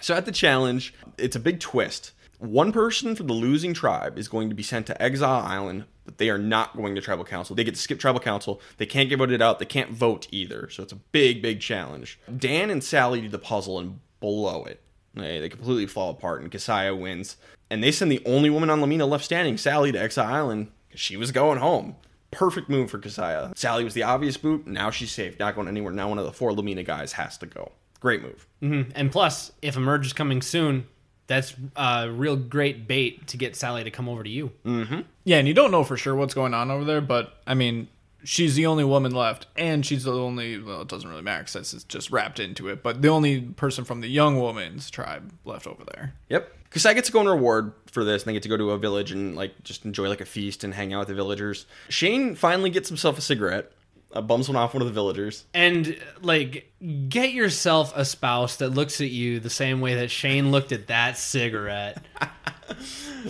[0.00, 2.12] So at the challenge, it's a big twist.
[2.38, 6.16] One person from the losing tribe is going to be sent to Exile Island, but
[6.16, 7.54] they are not going to Tribal Council.
[7.54, 8.62] They get to skip Tribal Council.
[8.78, 9.58] They can't get voted out.
[9.58, 10.70] They can't vote either.
[10.70, 12.18] So it's a big, big challenge.
[12.34, 14.80] Dan and Sally do the puzzle and blow it.
[15.12, 17.36] They, they completely fall apart, and Casaya wins.
[17.68, 20.68] And they send the only woman on La Mina left standing, Sally, to Exile Island.
[20.90, 21.96] 'cause She was going home.
[22.30, 23.56] Perfect move for Casaya.
[23.58, 24.66] Sally was the obvious boot.
[24.66, 25.38] Now she's safe.
[25.38, 25.92] Not going anywhere.
[25.92, 27.72] Now one of the four La Mina guys has to go.
[28.00, 28.46] Great move.
[28.62, 28.92] Mm-hmm.
[28.94, 30.86] and plus, if a merge is coming soon,
[31.26, 34.50] that's a real great bait to get Sally to come over to you.
[34.64, 35.00] Mm-hmm.
[35.28, 37.88] Yeah, and you don't know for sure what's going on over there, but I mean,
[38.24, 40.58] she's the only woman left, and she's the only.
[40.58, 42.82] Well, it doesn't really matter because it's just wrapped into it.
[42.82, 46.14] But the only person from the young woman's tribe left over there.
[46.30, 46.50] Yep.
[46.64, 48.70] Because I get to go and reward for this, and I get to go to
[48.70, 51.66] a village and like just enjoy like a feast and hang out with the villagers.
[51.90, 53.70] Shane finally gets himself a cigarette,
[54.18, 55.44] uh, bums one off one of the villagers.
[55.54, 56.72] And like,
[57.08, 60.88] get yourself a spouse that looks at you the same way that Shane looked at
[60.88, 62.02] that cigarette.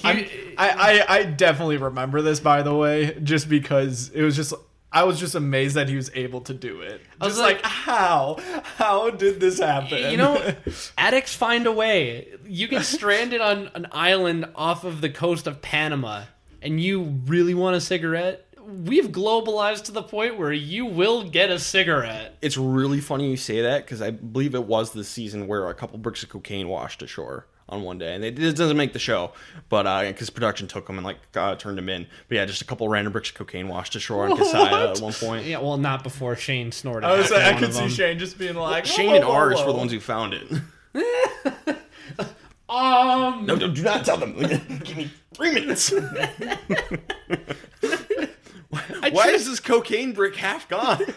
[0.04, 0.28] I,
[0.58, 4.54] I I definitely remember this, by the way, just because it was just.
[4.90, 7.02] I was just amazed that he was able to do it.
[7.20, 8.38] I was like- like, how?
[8.78, 10.10] How did this happen?
[10.10, 10.54] You know,
[10.98, 12.28] addicts find a way.
[12.46, 16.22] You get stranded on an island off of the coast of Panama,
[16.62, 18.46] and you really want a cigarette.
[18.68, 22.36] We've globalized to the point where you will get a cigarette.
[22.42, 25.74] It's really funny you say that because I believe it was the season where a
[25.74, 28.98] couple bricks of cocaine washed ashore on one day, and it, it doesn't make the
[28.98, 29.32] show,
[29.70, 32.06] but because production took them and like uh, turned them in.
[32.28, 35.14] But yeah, just a couple random bricks of cocaine washed ashore on Casaya at one
[35.14, 35.46] point.
[35.46, 37.06] Yeah, well, not before Shane snorted.
[37.06, 37.88] I was like, I could see them.
[37.88, 40.34] Shane just being like, Shane "Whoa, and whoa, Aras whoa." were the ones who found
[40.34, 40.52] it.
[42.70, 44.34] Um, No, no, do not tell them.
[44.84, 45.90] Give me three minutes.
[49.10, 51.02] Why is this cocaine brick half gone?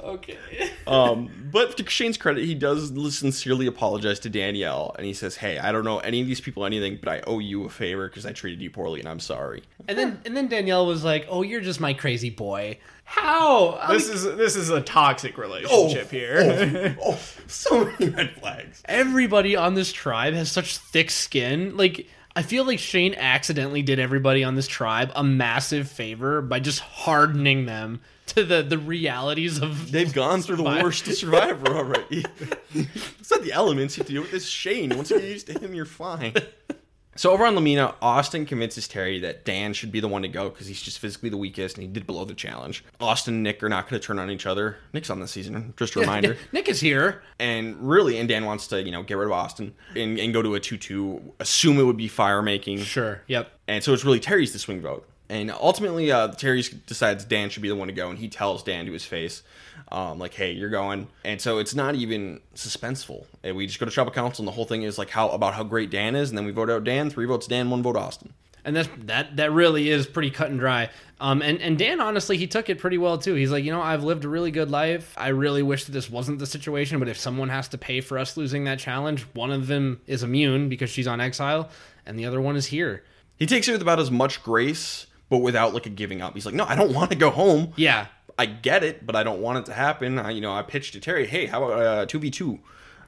[0.00, 0.70] okay.
[0.86, 5.58] Um, but to Shane's credit, he does sincerely apologize to Danielle, and he says, "Hey,
[5.58, 8.26] I don't know any of these people anything, but I owe you a favor because
[8.26, 11.42] I treated you poorly, and I'm sorry." And then and then Danielle was like, "Oh,
[11.42, 13.78] you're just my crazy boy." How?
[13.80, 16.96] I'm This is this is a toxic relationship here.
[17.00, 18.82] oh, so many red flags.
[18.86, 21.76] everybody on this tribe has such thick skin.
[21.76, 26.60] Like I feel like Shane accidentally did everybody on this tribe a massive favor by
[26.60, 32.26] just hardening them to the the realities of They've gone through the worst Survivor already.
[32.74, 34.34] it's not the elements you have to deal with.
[34.34, 34.94] It's Shane.
[34.94, 36.34] Once you get used to him, you're fine.
[37.16, 40.28] So over on La Mina, Austin convinces Terry that Dan should be the one to
[40.28, 42.84] go because he's just physically the weakest and he did below the challenge.
[43.00, 44.76] Austin and Nick are not going to turn on each other.
[44.92, 46.36] Nick's on the season, just a reminder.
[46.52, 47.22] Nick is here.
[47.38, 50.42] and really, and Dan wants to, you know, get rid of Austin and, and go
[50.42, 52.78] to a 2-2, assume it would be fire making.
[52.78, 53.22] Sure.
[53.26, 53.50] Yep.
[53.68, 55.08] And so it's really Terry's the swing vote.
[55.28, 58.62] And ultimately, uh, Terry decides Dan should be the one to go, and he tells
[58.62, 59.42] Dan to his face,
[59.92, 63.26] um, like, "Hey, you're going." And so it's not even suspenseful.
[63.42, 65.54] And we just go to tribal council, and the whole thing is like how about
[65.54, 67.10] how great Dan is, and then we vote out Dan.
[67.10, 68.32] Three votes Dan, one vote Austin.
[68.64, 70.90] And that's that that really is pretty cut and dry.
[71.20, 73.34] Um and, and Dan honestly he took it pretty well too.
[73.34, 75.14] He's like, you know, I've lived a really good life.
[75.16, 78.18] I really wish that this wasn't the situation, but if someone has to pay for
[78.18, 81.70] us losing that challenge, one of them is immune because she's on exile,
[82.04, 83.04] and the other one is here.
[83.36, 86.34] He takes it with about as much grace, but without like a giving up.
[86.34, 87.72] He's like, "No, I don't want to go home.
[87.76, 88.08] Yeah.
[88.38, 90.18] I get it, but I don't want it to happen.
[90.18, 92.58] I, you know, I pitched to Terry, hey, how about uh, two v two,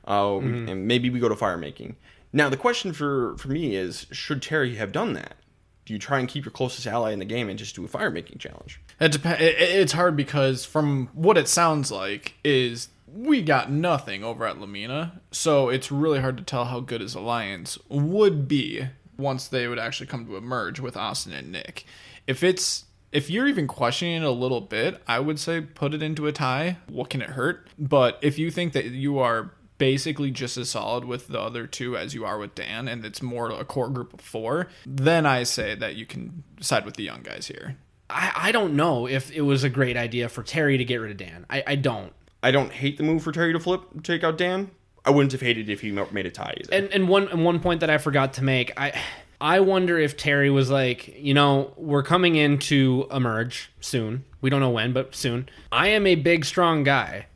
[0.07, 1.97] and maybe we go to fire making.
[2.33, 5.37] Now, the question for for me is, should Terry have done that?
[5.85, 7.89] Do you try and keep your closest ally in the game and just do a
[7.89, 8.81] fire making challenge?
[9.01, 14.23] It dep- it, it's hard because from what it sounds like is we got nothing
[14.23, 18.47] over at La Mina, so it's really hard to tell how good his alliance would
[18.47, 18.87] be
[19.17, 21.87] once they would actually come to a merge with Austin and Nick.
[22.27, 26.03] If it's if you're even questioning it a little bit, I would say put it
[26.03, 26.79] into a tie.
[26.89, 27.69] What can it hurt?
[27.79, 31.97] But if you think that you are basically just as solid with the other two
[31.97, 35.45] as you are with Dan, and it's more a core group of four, then I
[35.45, 37.77] say that you can side with the young guys here.
[38.11, 41.11] I, I don't know if it was a great idea for Terry to get rid
[41.11, 41.47] of Dan.
[41.49, 42.13] I, I don't.
[42.43, 44.71] I don't hate the move for Terry to flip, take out Dan.
[45.05, 46.75] I wouldn't have hated if he made a tie either.
[46.75, 48.93] And and one and one point that I forgot to make, I
[49.41, 54.25] I wonder if Terry was like, you know, we're coming into a merge soon.
[54.41, 55.49] We don't know when, but soon.
[55.71, 57.27] I am a big, strong guy.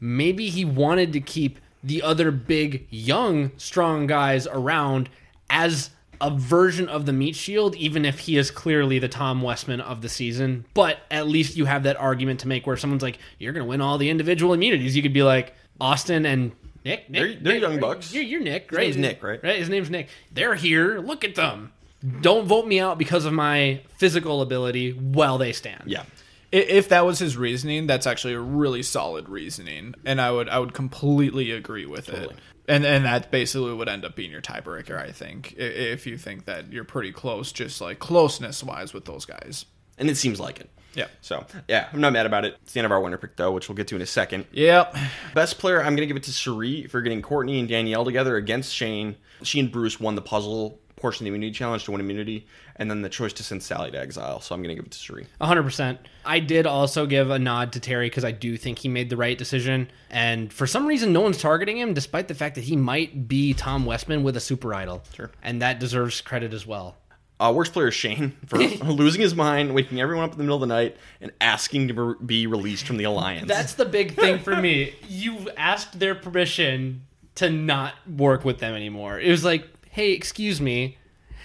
[0.00, 5.08] Maybe he wanted to keep the other big, young, strong guys around
[5.50, 5.90] as
[6.20, 10.02] a version of the meat shield, even if he is clearly the Tom Westman of
[10.02, 10.64] the season.
[10.74, 13.68] But at least you have that argument to make where someone's like, you're going to
[13.68, 14.96] win all the individual immunities.
[14.96, 16.52] You could be like, Austin and
[16.84, 17.10] Nick.
[17.10, 18.12] Nick They're- they're Nick, young uh, bucks.
[18.14, 19.40] You're, you're Nick, His name's Nick, right?
[19.42, 19.58] Right.
[19.58, 20.08] His name's Nick.
[20.32, 20.98] They're here.
[21.00, 21.72] Look at them.
[22.20, 25.84] Don't vote me out because of my physical ability while they stand.
[25.86, 26.04] yeah.
[26.50, 30.58] If that was his reasoning, that's actually a really solid reasoning, and I would I
[30.58, 32.30] would completely agree with it.
[32.66, 36.46] And and that basically would end up being your tiebreaker, I think, if you think
[36.46, 39.66] that you're pretty close, just like closeness wise with those guys.
[39.98, 40.70] And it seems like it.
[40.94, 41.06] Yeah.
[41.20, 42.56] So, yeah, I'm not mad about it.
[42.62, 44.46] It's the end of our winner pick, though, which we'll get to in a second.
[44.52, 44.96] Yep.
[45.34, 48.36] Best player, I'm going to give it to Cirie for getting Courtney and Danielle together
[48.36, 49.16] against Shane.
[49.42, 52.90] She and Bruce won the puzzle portion of the immunity challenge to win immunity, and
[52.90, 54.40] then the choice to send Sally to exile.
[54.40, 55.26] So I'm going to give it to Cirie.
[55.40, 55.98] 100%.
[56.24, 59.16] I did also give a nod to Terry because I do think he made the
[59.16, 59.90] right decision.
[60.10, 63.54] And for some reason, no one's targeting him, despite the fact that he might be
[63.54, 65.02] Tom Westman with a super idol.
[65.14, 65.30] Sure.
[65.42, 66.96] And that deserves credit as well.
[67.40, 70.56] Uh, worst player is Shane for losing his mind, waking everyone up in the middle
[70.56, 73.46] of the night, and asking to be released from the alliance.
[73.48, 74.94] That's the big thing for me.
[75.08, 77.02] You asked their permission
[77.36, 79.18] to not work with them anymore.
[79.20, 80.96] It was like, hey, excuse me.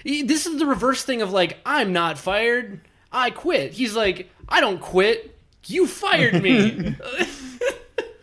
[0.03, 2.81] This is the reverse thing of like, I'm not fired.
[3.11, 3.73] I quit.
[3.73, 5.37] He's like, I don't quit.
[5.65, 6.95] You fired me.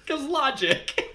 [0.06, 1.09] Because logic.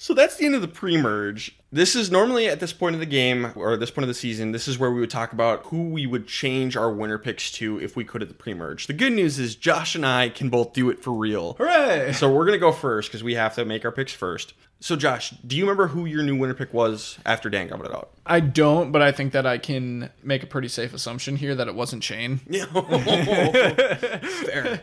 [0.00, 1.58] So that's the end of the pre-merge.
[1.72, 4.52] This is normally at this point of the game or this point of the season,
[4.52, 7.80] this is where we would talk about who we would change our winner picks to
[7.80, 8.86] if we could at the pre-merge.
[8.86, 11.54] The good news is Josh and I can both do it for real.
[11.54, 12.12] Hooray!
[12.12, 14.54] So we're gonna go first because we have to make our picks first.
[14.80, 17.92] So Josh, do you remember who your new winner pick was after Dan got it
[17.92, 18.10] out?
[18.24, 21.66] I don't, but I think that I can make a pretty safe assumption here that
[21.66, 22.40] it wasn't Shane.
[22.48, 22.66] Yeah.
[24.20, 24.82] Fair.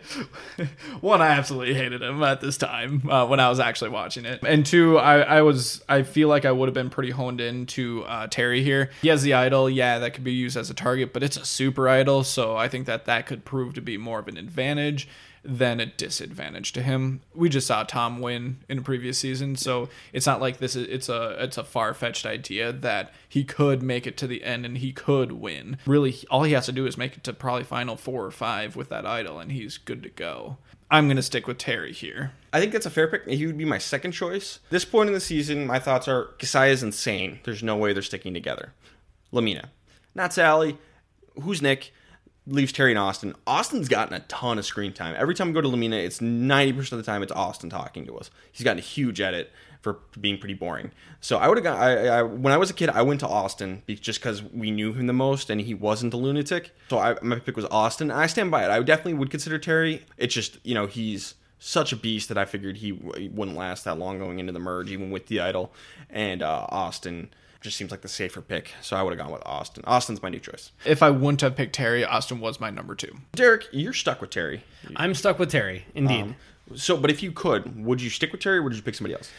[1.00, 4.42] One, I absolutely hated him at this time uh, when I was actually watching it,
[4.46, 7.66] and two, I, I was I feel like I would have been pretty honed in
[7.68, 8.90] to uh, Terry here.
[9.02, 11.46] He has the idol, yeah, that could be used as a target, but it's a
[11.46, 15.08] super idol, so I think that that could prove to be more of an advantage
[15.46, 17.22] than a disadvantage to him.
[17.34, 20.88] We just saw Tom win in a previous season, so it's not like this is
[20.88, 24.66] it's a it's a far fetched idea that he could make it to the end
[24.66, 25.78] and he could win.
[25.86, 28.76] Really, all he has to do is make it to probably final four or five
[28.76, 30.58] with that idol, and he's good to go.
[30.90, 32.32] I'm going to stick with Terry here.
[32.54, 33.28] I think that's a fair pick.
[33.28, 34.60] He would be my second choice.
[34.70, 37.40] This point in the season, my thoughts are Kasai is insane.
[37.44, 38.74] There's no way they're sticking together.
[39.32, 39.72] La Mina,
[40.14, 40.78] not Sally.
[41.42, 41.92] Who's Nick?
[42.48, 43.36] Leaves Terry and Austin.
[43.48, 45.16] Austin's gotten a ton of screen time.
[45.18, 48.06] Every time we go to La Mina, it's 90% of the time it's Austin talking
[48.06, 48.30] to us.
[48.52, 49.52] He's gotten a huge edit
[49.82, 50.92] for being pretty boring.
[51.22, 51.80] So I would have got.
[51.80, 54.94] I, I, when I was a kid, I went to Austin just because we knew
[54.94, 56.72] him the most, and he wasn't a lunatic.
[56.90, 58.10] So I, my pick was Austin.
[58.10, 58.72] I stand by it.
[58.72, 60.04] I definitely would consider Terry.
[60.18, 63.86] It's just you know he's such a beast that I figured he, he wouldn't last
[63.86, 65.74] that long going into the merge, even with the idol.
[66.10, 67.30] And uh, Austin
[67.66, 69.84] just seems like the safer pick, so I would have gone with Austin.
[69.86, 70.72] Austin's my new choice.
[70.86, 73.14] If I wouldn't have picked Terry, Austin was my number two.
[73.34, 74.64] Derek, you're stuck with Terry.
[74.96, 76.22] I'm stuck with Terry, indeed.
[76.22, 76.36] Um,
[76.76, 79.16] so, but if you could, would you stick with Terry, or would you pick somebody
[79.16, 79.32] else?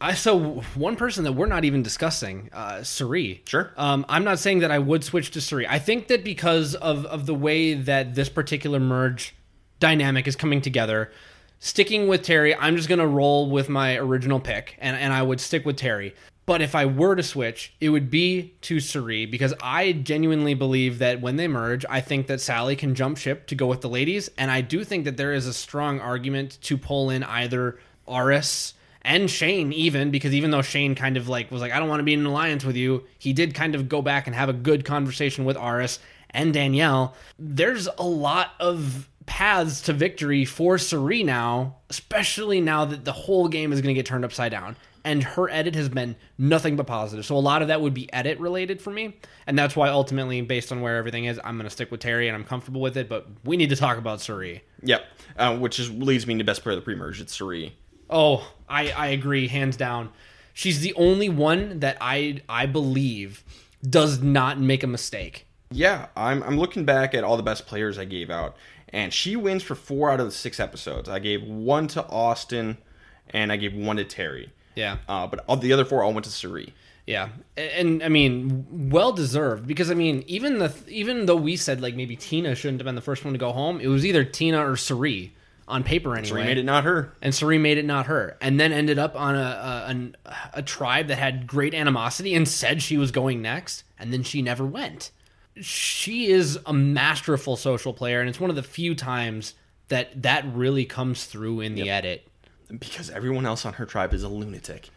[0.00, 3.42] I so one person that we're not even discussing, uh, Cirie.
[3.46, 3.72] Sure.
[3.76, 5.66] Um, I'm not saying that I would switch to Cirie.
[5.66, 9.34] I think that because of of the way that this particular merge
[9.80, 11.12] dynamic is coming together,
[11.60, 15.40] sticking with Terry, I'm just gonna roll with my original pick, and and I would
[15.40, 16.14] stick with Terry.
[16.48, 20.98] But if I were to switch, it would be to Cirie because I genuinely believe
[20.98, 23.88] that when they merge, I think that Sally can jump ship to go with the
[23.90, 27.78] ladies, and I do think that there is a strong argument to pull in either
[28.06, 28.72] Aras
[29.02, 32.00] and Shane even because even though Shane kind of like was like I don't want
[32.00, 34.48] to be in an alliance with you, he did kind of go back and have
[34.48, 35.98] a good conversation with Aras
[36.30, 37.14] and Danielle.
[37.38, 43.48] There's a lot of paths to victory for Cirie now, especially now that the whole
[43.48, 44.76] game is going to get turned upside down.
[45.08, 47.24] And her edit has been nothing but positive.
[47.24, 49.16] So a lot of that would be edit related for me.
[49.46, 52.28] And that's why ultimately, based on where everything is, I'm going to stick with Terry
[52.28, 53.08] and I'm comfortable with it.
[53.08, 54.62] But we need to talk about Cirie.
[54.82, 55.04] Yep.
[55.38, 57.22] Uh, which is leads me to best player of the pre-merge.
[57.22, 57.74] It's Cirie.
[58.10, 60.10] Oh, I, I agree, hands down.
[60.52, 63.44] She's the only one that I I believe
[63.82, 65.46] does not make a mistake.
[65.70, 68.56] Yeah, I'm I'm looking back at all the best players I gave out,
[68.88, 71.08] and she wins for four out of the six episodes.
[71.08, 72.78] I gave one to Austin,
[73.30, 74.50] and I gave one to Terry.
[74.78, 74.98] Yeah.
[75.08, 76.72] Uh, but all the other four all went to Cirie.
[77.06, 81.56] Yeah, and, and I mean, well deserved because I mean, even the even though we
[81.56, 84.04] said like maybe Tina shouldn't have been the first one to go home, it was
[84.04, 85.32] either Tina or Cirie
[85.66, 86.28] on paper anyway.
[86.28, 87.14] Cirie made it not her.
[87.22, 90.16] and Cirie made it not her, and then ended up on a a, an-
[90.52, 94.42] a tribe that had great animosity and said she was going next, and then she
[94.42, 95.10] never went.
[95.62, 99.54] She is a masterful social player, and it's one of the few times
[99.88, 102.27] that that really comes through in the edit.
[102.76, 104.90] Because everyone else on her tribe is a lunatic.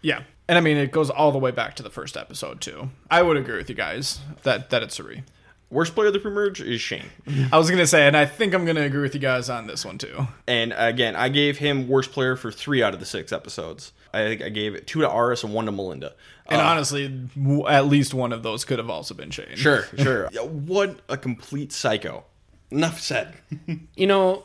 [0.00, 0.22] Yeah.
[0.48, 2.90] And I mean, it goes all the way back to the first episode, too.
[3.10, 5.24] I would agree with you guys that, that it's Cirie.
[5.70, 7.06] Worst player of the pre-merge is Shane.
[7.50, 9.48] I was going to say, and I think I'm going to agree with you guys
[9.48, 10.26] on this one, too.
[10.46, 13.92] And again, I gave him worst player for three out of the six episodes.
[14.12, 16.12] I think I gave two to Aras and one to Melinda.
[16.46, 19.54] And Uh, honestly, w- at least one of those could have also been Shane.
[19.54, 20.28] sure, sure.
[20.42, 22.24] What a complete psycho.
[22.70, 23.34] Enough said.
[23.96, 24.44] You know,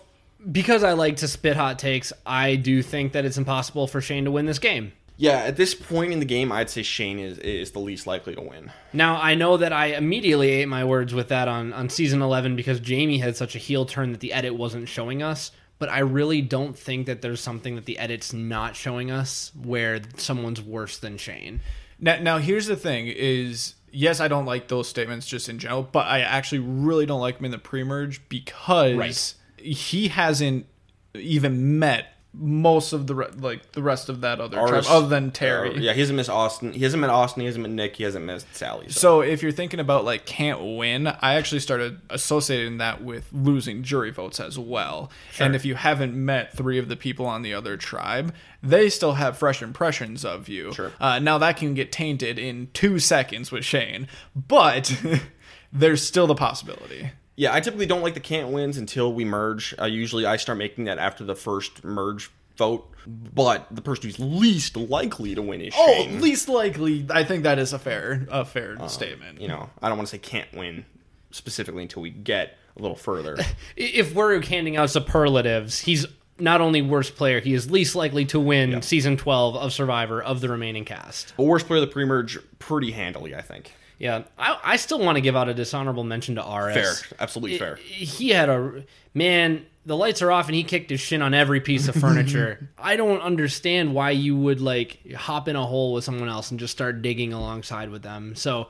[0.49, 4.25] because I like to spit hot takes, I do think that it's impossible for Shane
[4.25, 4.93] to win this game.
[5.19, 8.35] Yeah, at this point in the game, I'd say Shane is is the least likely
[8.35, 8.71] to win.
[8.93, 12.55] Now I know that I immediately ate my words with that on, on season eleven
[12.55, 15.51] because Jamie had such a heel turn that the edit wasn't showing us.
[15.79, 20.01] But I really don't think that there's something that the edit's not showing us where
[20.17, 21.61] someone's worse than Shane.
[21.99, 25.83] Now, now here's the thing: is yes, I don't like those statements just in general,
[25.83, 29.33] but I actually really don't like him in the pre-merge because Right.
[29.57, 30.65] He hasn't
[31.13, 35.31] even met most of the re- like the rest of that other tribe, other than
[35.31, 35.75] Terry.
[35.75, 36.71] uh, yeah, he hasn't missed Austin.
[36.73, 37.41] He hasn't met Austin.
[37.41, 37.95] He hasn't met Nick.
[37.95, 38.89] He hasn't missed Sally.
[38.89, 38.99] So.
[38.99, 43.81] So if you're thinking about like can't win, I actually started associating that with losing
[43.81, 45.09] jury votes as well.
[45.39, 49.13] And if you haven't met three of the people on the other tribe, they still
[49.13, 50.73] have fresh impressions of you.
[50.73, 50.91] Sure.
[50.99, 54.95] Uh, now that can get tainted in two seconds with Shane, but
[55.73, 57.11] there's still the possibility.
[57.37, 59.73] Yeah, I typically don't like the can't wins until we merge.
[59.79, 62.89] Uh, usually, I start making that after the first merge vote.
[63.07, 67.05] But the person who's least likely to win is Oh, least likely.
[67.09, 69.39] I think that is a fair a fair statement.
[69.39, 70.85] you know, I don't want to say can't win
[71.31, 73.37] specifically until we get a little further.
[73.77, 76.05] If we're handing out superlatives, he's
[76.39, 80.41] not only worst player, he is least likely to win season twelve of Survivor of
[80.41, 81.33] the remaining cast.
[81.37, 83.73] but worst player of the pre-merge pretty handily, I think.
[83.99, 86.75] Yeah, I, I still want to give out a dishonorable mention to Aras.
[87.01, 87.75] Fair, absolutely fair.
[87.77, 88.83] he had a
[89.13, 92.69] man the lights are off and he kicked his shin on every piece of furniture
[92.77, 96.59] i don't understand why you would like hop in a hole with someone else and
[96.59, 98.67] just start digging alongside with them so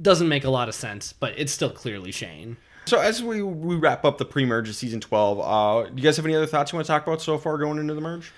[0.00, 3.74] doesn't make a lot of sense but it's still clearly shane So as we we
[3.76, 6.72] wrap up the pre-merge of season twelve, uh, do you guys have any other thoughts
[6.72, 8.32] you want to talk about so far going into the merge?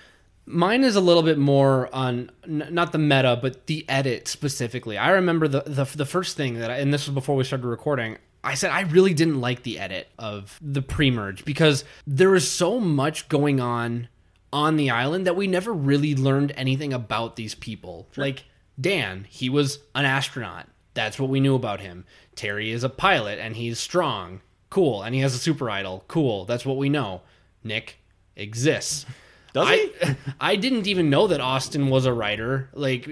[0.45, 4.97] Mine is a little bit more on n- not the meta but the edit specifically
[4.97, 7.67] i remember the the, the first thing that I, and this was before we started
[7.67, 12.49] recording I said I really didn't like the edit of the pre-merge because there was
[12.49, 14.09] so much going on
[14.51, 18.09] on the island that we never really learned anything about these people.
[18.17, 18.43] Like
[18.79, 20.67] Dan, he was an astronaut.
[20.93, 22.05] That's what we knew about him.
[22.35, 24.41] Terry is a pilot and he's strong.
[24.69, 25.03] Cool.
[25.03, 26.03] And he has a super idol.
[26.07, 26.45] Cool.
[26.45, 27.21] That's what we know.
[27.63, 27.99] Nick
[28.35, 29.05] exists.
[29.53, 29.91] Does he?
[30.01, 33.05] I, I didn't even know that Austin was a writer, like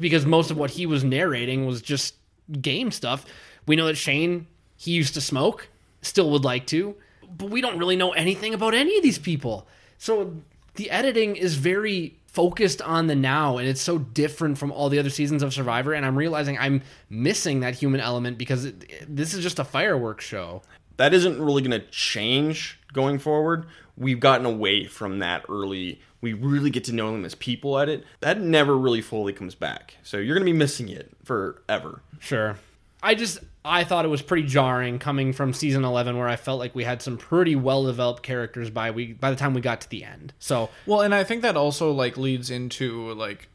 [0.00, 2.14] because most of what he was narrating was just
[2.60, 3.24] game stuff.
[3.66, 4.46] We know that Shane
[4.76, 5.68] he used to smoke,
[6.02, 6.94] still would like to,
[7.38, 9.66] but we don't really know anything about any of these people.
[9.98, 10.36] So
[10.74, 14.98] the editing is very focused on the now and it's so different from all the
[14.98, 19.06] other seasons of Survivor and I'm realizing I'm missing that human element because it, it-
[19.16, 20.60] this is just a fireworks show.
[20.96, 23.66] that isn't really going to change going forward.
[23.96, 26.00] We've gotten away from that early.
[26.20, 28.04] We really get to know them as people at it.
[28.20, 29.96] That never really fully comes back.
[30.02, 32.02] So you're going to be missing it forever.
[32.18, 32.56] Sure.
[33.02, 36.58] I just I thought it was pretty jarring coming from season 11 where I felt
[36.58, 39.82] like we had some pretty well developed characters by we by the time we got
[39.82, 40.32] to the end.
[40.38, 43.48] So, Well, and I think that also like leads into like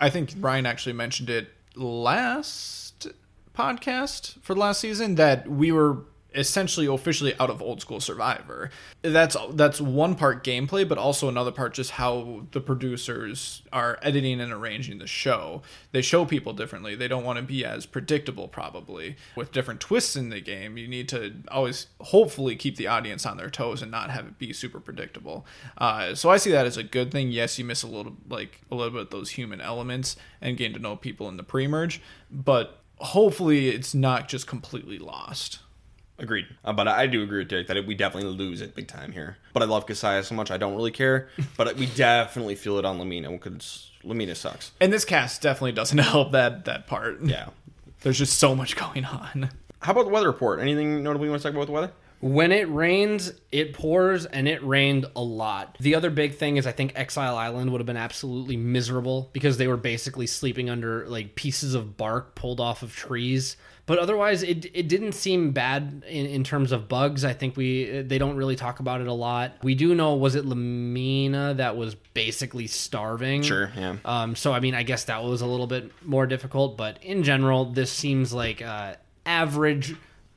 [0.00, 3.08] I think Ryan actually mentioned it last
[3.54, 5.98] podcast for the last season that we were
[6.34, 8.70] essentially officially out of old school survivor.
[9.02, 14.40] That's that's one part gameplay but also another part just how the producers are editing
[14.40, 15.62] and arranging the show.
[15.92, 16.94] They show people differently.
[16.94, 19.16] They don't want to be as predictable probably.
[19.36, 23.36] With different twists in the game you need to always hopefully keep the audience on
[23.36, 25.46] their toes and not have it be super predictable.
[25.78, 27.30] Uh, so i see that as a good thing.
[27.30, 30.74] Yes you miss a little like a little bit of those human elements and getting
[30.74, 32.00] to know people in the pre-merge
[32.30, 35.58] but hopefully it's not just completely lost
[36.18, 36.46] Agreed.
[36.64, 39.36] Uh, but I do agree with Derek that we definitely lose it big time here.
[39.52, 41.28] But I love Casaya so much, I don't really care.
[41.56, 44.70] but we definitely feel it on La Mina because La Mina sucks.
[44.80, 47.48] and this cast definitely doesn't help that that part Yeah.
[48.02, 49.50] there's just so much going on
[49.80, 50.60] How about the weather report?
[50.60, 51.92] Anything notable you want to talk about with the weather?
[52.24, 55.76] When it rains, it pours and it rained a lot.
[55.78, 59.58] The other big thing is I think Exile Island would have been absolutely miserable because
[59.58, 63.58] they were basically sleeping under like pieces of bark pulled off of trees.
[63.84, 67.26] But otherwise, it, it didn't seem bad in, in terms of bugs.
[67.26, 69.56] I think we they don't really talk about it a lot.
[69.62, 73.42] We do know was it La Mina that was basically starving.
[73.42, 73.96] Sure, yeah.
[74.06, 77.22] Um, so I mean, I guess that was a little bit more difficult, but in
[77.22, 78.94] general, this seems like uh,
[79.26, 79.94] average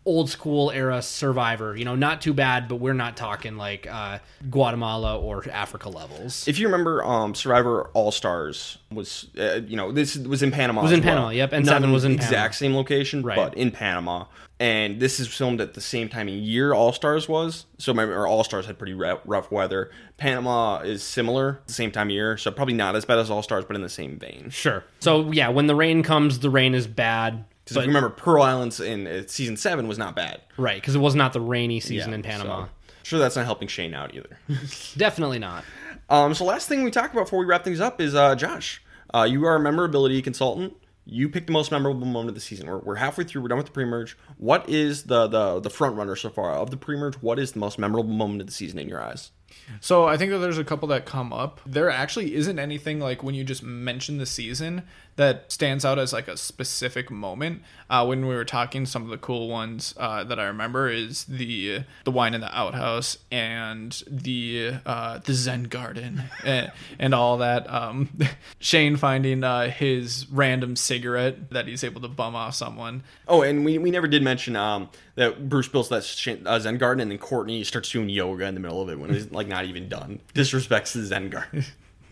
[0.07, 4.17] old school era survivor you know not too bad but we're not talking like uh,
[4.49, 9.91] guatemala or africa levels If you remember, um, Survivor All Stars was, uh, you know,
[9.91, 10.81] this was in Panama.
[10.84, 11.13] Was as in well.
[11.15, 12.51] Panama, yep, and Not Seven was in exact Panama.
[12.53, 13.35] same location, Right.
[13.35, 14.25] but in Panama.
[14.59, 17.65] And this is filmed at the same time of year All Stars was.
[17.77, 19.91] So my All Stars had pretty rough, rough weather.
[20.17, 23.43] Panama is similar, the same time of year, so probably not as bad as All
[23.43, 24.49] Stars, but in the same vein.
[24.49, 28.10] sure so yeah when the rain comes the rain is bad Because if you remember,
[28.10, 30.41] Pearl Islands in uh, season seven was not bad.
[30.57, 32.69] right because it was not the rainy season Yeah, in panama so-
[33.03, 34.38] sure, that's not helping Shane out either.
[34.98, 35.64] definitely not
[36.10, 38.81] Um, so last thing we talk about before we wrap things up is uh, Josh.
[39.14, 40.76] Uh, you are a memorability consultant.
[41.10, 42.68] You picked the most memorable moment of the season.
[42.68, 43.41] We're, we're halfway through.
[43.41, 44.18] We're done with the pre-merge.
[44.38, 47.15] What is the the the front runner so far of the pre-merge?
[47.15, 49.31] What is the most memorable moment of the season in your eyes?
[49.80, 51.61] So I think that there's a couple that come up.
[51.65, 54.84] There actually isn't anything like when you just mention the season
[55.18, 57.61] that stands out as like a specific moment.
[57.89, 61.26] Uh, when we were talking, some of the cool ones uh, that I remember is
[61.26, 67.38] the the wine in the outhouse and the uh, the Zen garden and, and all
[67.38, 67.72] that.
[67.72, 68.10] Um,
[68.60, 73.03] Shane finding uh, his random cigarette that he's able to bum off someone.
[73.27, 77.02] Oh, and we, we never did mention um, that Bruce builds that uh, Zen garden,
[77.02, 79.65] and then Courtney starts doing yoga in the middle of it when it's like not
[79.65, 80.19] even done.
[80.35, 81.65] Disrespects the Zen garden.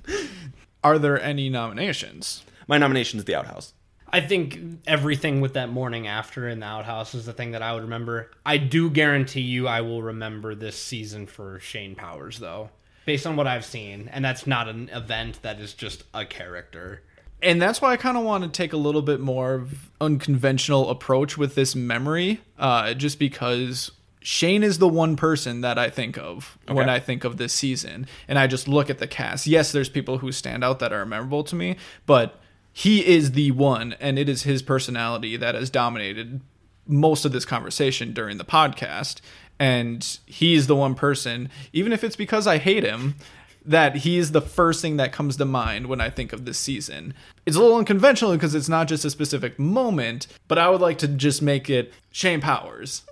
[0.83, 2.43] Are there any nominations?
[2.67, 3.73] My nomination is the outhouse.
[4.11, 7.73] I think everything with that morning after in the outhouse is the thing that I
[7.73, 8.31] would remember.
[8.45, 12.69] I do guarantee you I will remember this season for Shane Powers though,
[13.05, 17.01] based on what I've seen, and that's not an event that is just a character.
[17.41, 20.89] and that's why I kind of want to take a little bit more of unconventional
[20.89, 26.17] approach with this memory, uh, just because Shane is the one person that I think
[26.17, 29.45] of when I think of this season, and I just look at the cast.
[29.45, 31.75] Yes, there's people who stand out that are memorable to me,
[32.05, 32.39] but
[32.77, 36.41] he is the one, and it is his personality that has dominated
[36.85, 39.21] most of this conversation during the podcast.
[39.57, 43.15] And he's the one person, even if it's because I hate him,
[43.63, 46.57] that he is the first thing that comes to mind when I think of this
[46.57, 47.13] season.
[47.45, 50.97] It's a little unconventional because it's not just a specific moment, but I would like
[50.97, 53.03] to just make it Shane Powers.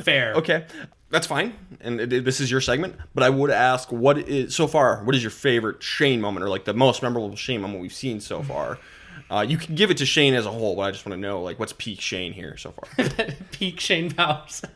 [0.00, 0.32] Fair.
[0.36, 0.64] Okay.
[1.10, 1.52] that's fine,
[1.82, 2.96] and it, it- this is your segment.
[3.14, 5.04] But I would ask, what is so far?
[5.04, 8.18] What is your favorite Shane moment, or like the most memorable Shane moment we've seen
[8.20, 8.78] so far?
[9.30, 11.20] Uh, you can give it to Shane as a whole, but I just want to
[11.20, 13.06] know, like, what's peak Shane here so far?
[13.52, 14.62] Peak Shane Powers.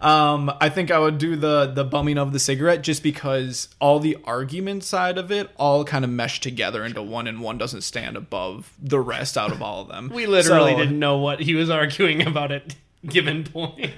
[0.00, 3.98] Um, I think I would do the the bumming of the cigarette just because all
[3.98, 7.82] the argument side of it all kind of mesh together into one, and one doesn't
[7.82, 10.08] stand above the rest out of all of them.
[10.14, 12.76] We literally So- didn't know what he was arguing about at
[13.06, 13.90] given point.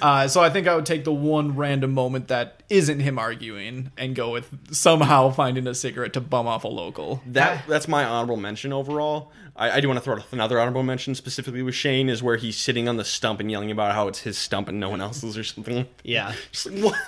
[0.00, 3.90] Uh, so I think I would take the one random moment that isn't him arguing
[3.96, 7.22] and go with somehow finding a cigarette to bum off a local.
[7.26, 9.32] That that's my honorable mention overall.
[9.56, 12.36] I, I do want to throw out another honorable mention specifically with Shane is where
[12.36, 15.00] he's sitting on the stump and yelling about how it's his stump and no one
[15.00, 15.86] else's or something.
[16.02, 16.34] Yeah.
[16.52, 16.98] Just like, what?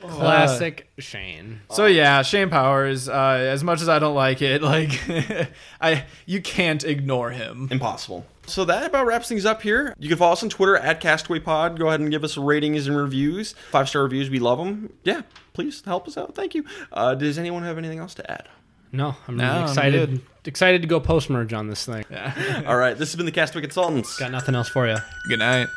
[0.00, 1.60] Classic Shane.
[1.70, 3.08] So yeah, Shane Powers.
[3.08, 3.14] Uh,
[3.50, 4.90] as much as I don't like it, like
[5.80, 7.68] I, you can't ignore him.
[7.70, 8.26] Impossible.
[8.46, 9.94] So that about wraps things up here.
[9.98, 11.78] You can follow us on Twitter at Castaway Pod.
[11.78, 13.52] Go ahead and give us ratings and reviews.
[13.70, 14.92] Five star reviews, we love them.
[15.04, 15.22] Yeah,
[15.52, 16.34] please help us out.
[16.34, 16.64] Thank you.
[16.92, 18.48] Uh, does anyone have anything else to add?
[18.90, 20.22] No, I'm No, I'm excited.
[20.46, 22.06] excited to go post merge on this thing.
[22.10, 22.62] Yeah.
[22.66, 24.16] All right, this has been the Castaway Consultants.
[24.18, 24.96] Got nothing else for you.
[25.28, 25.68] Good night.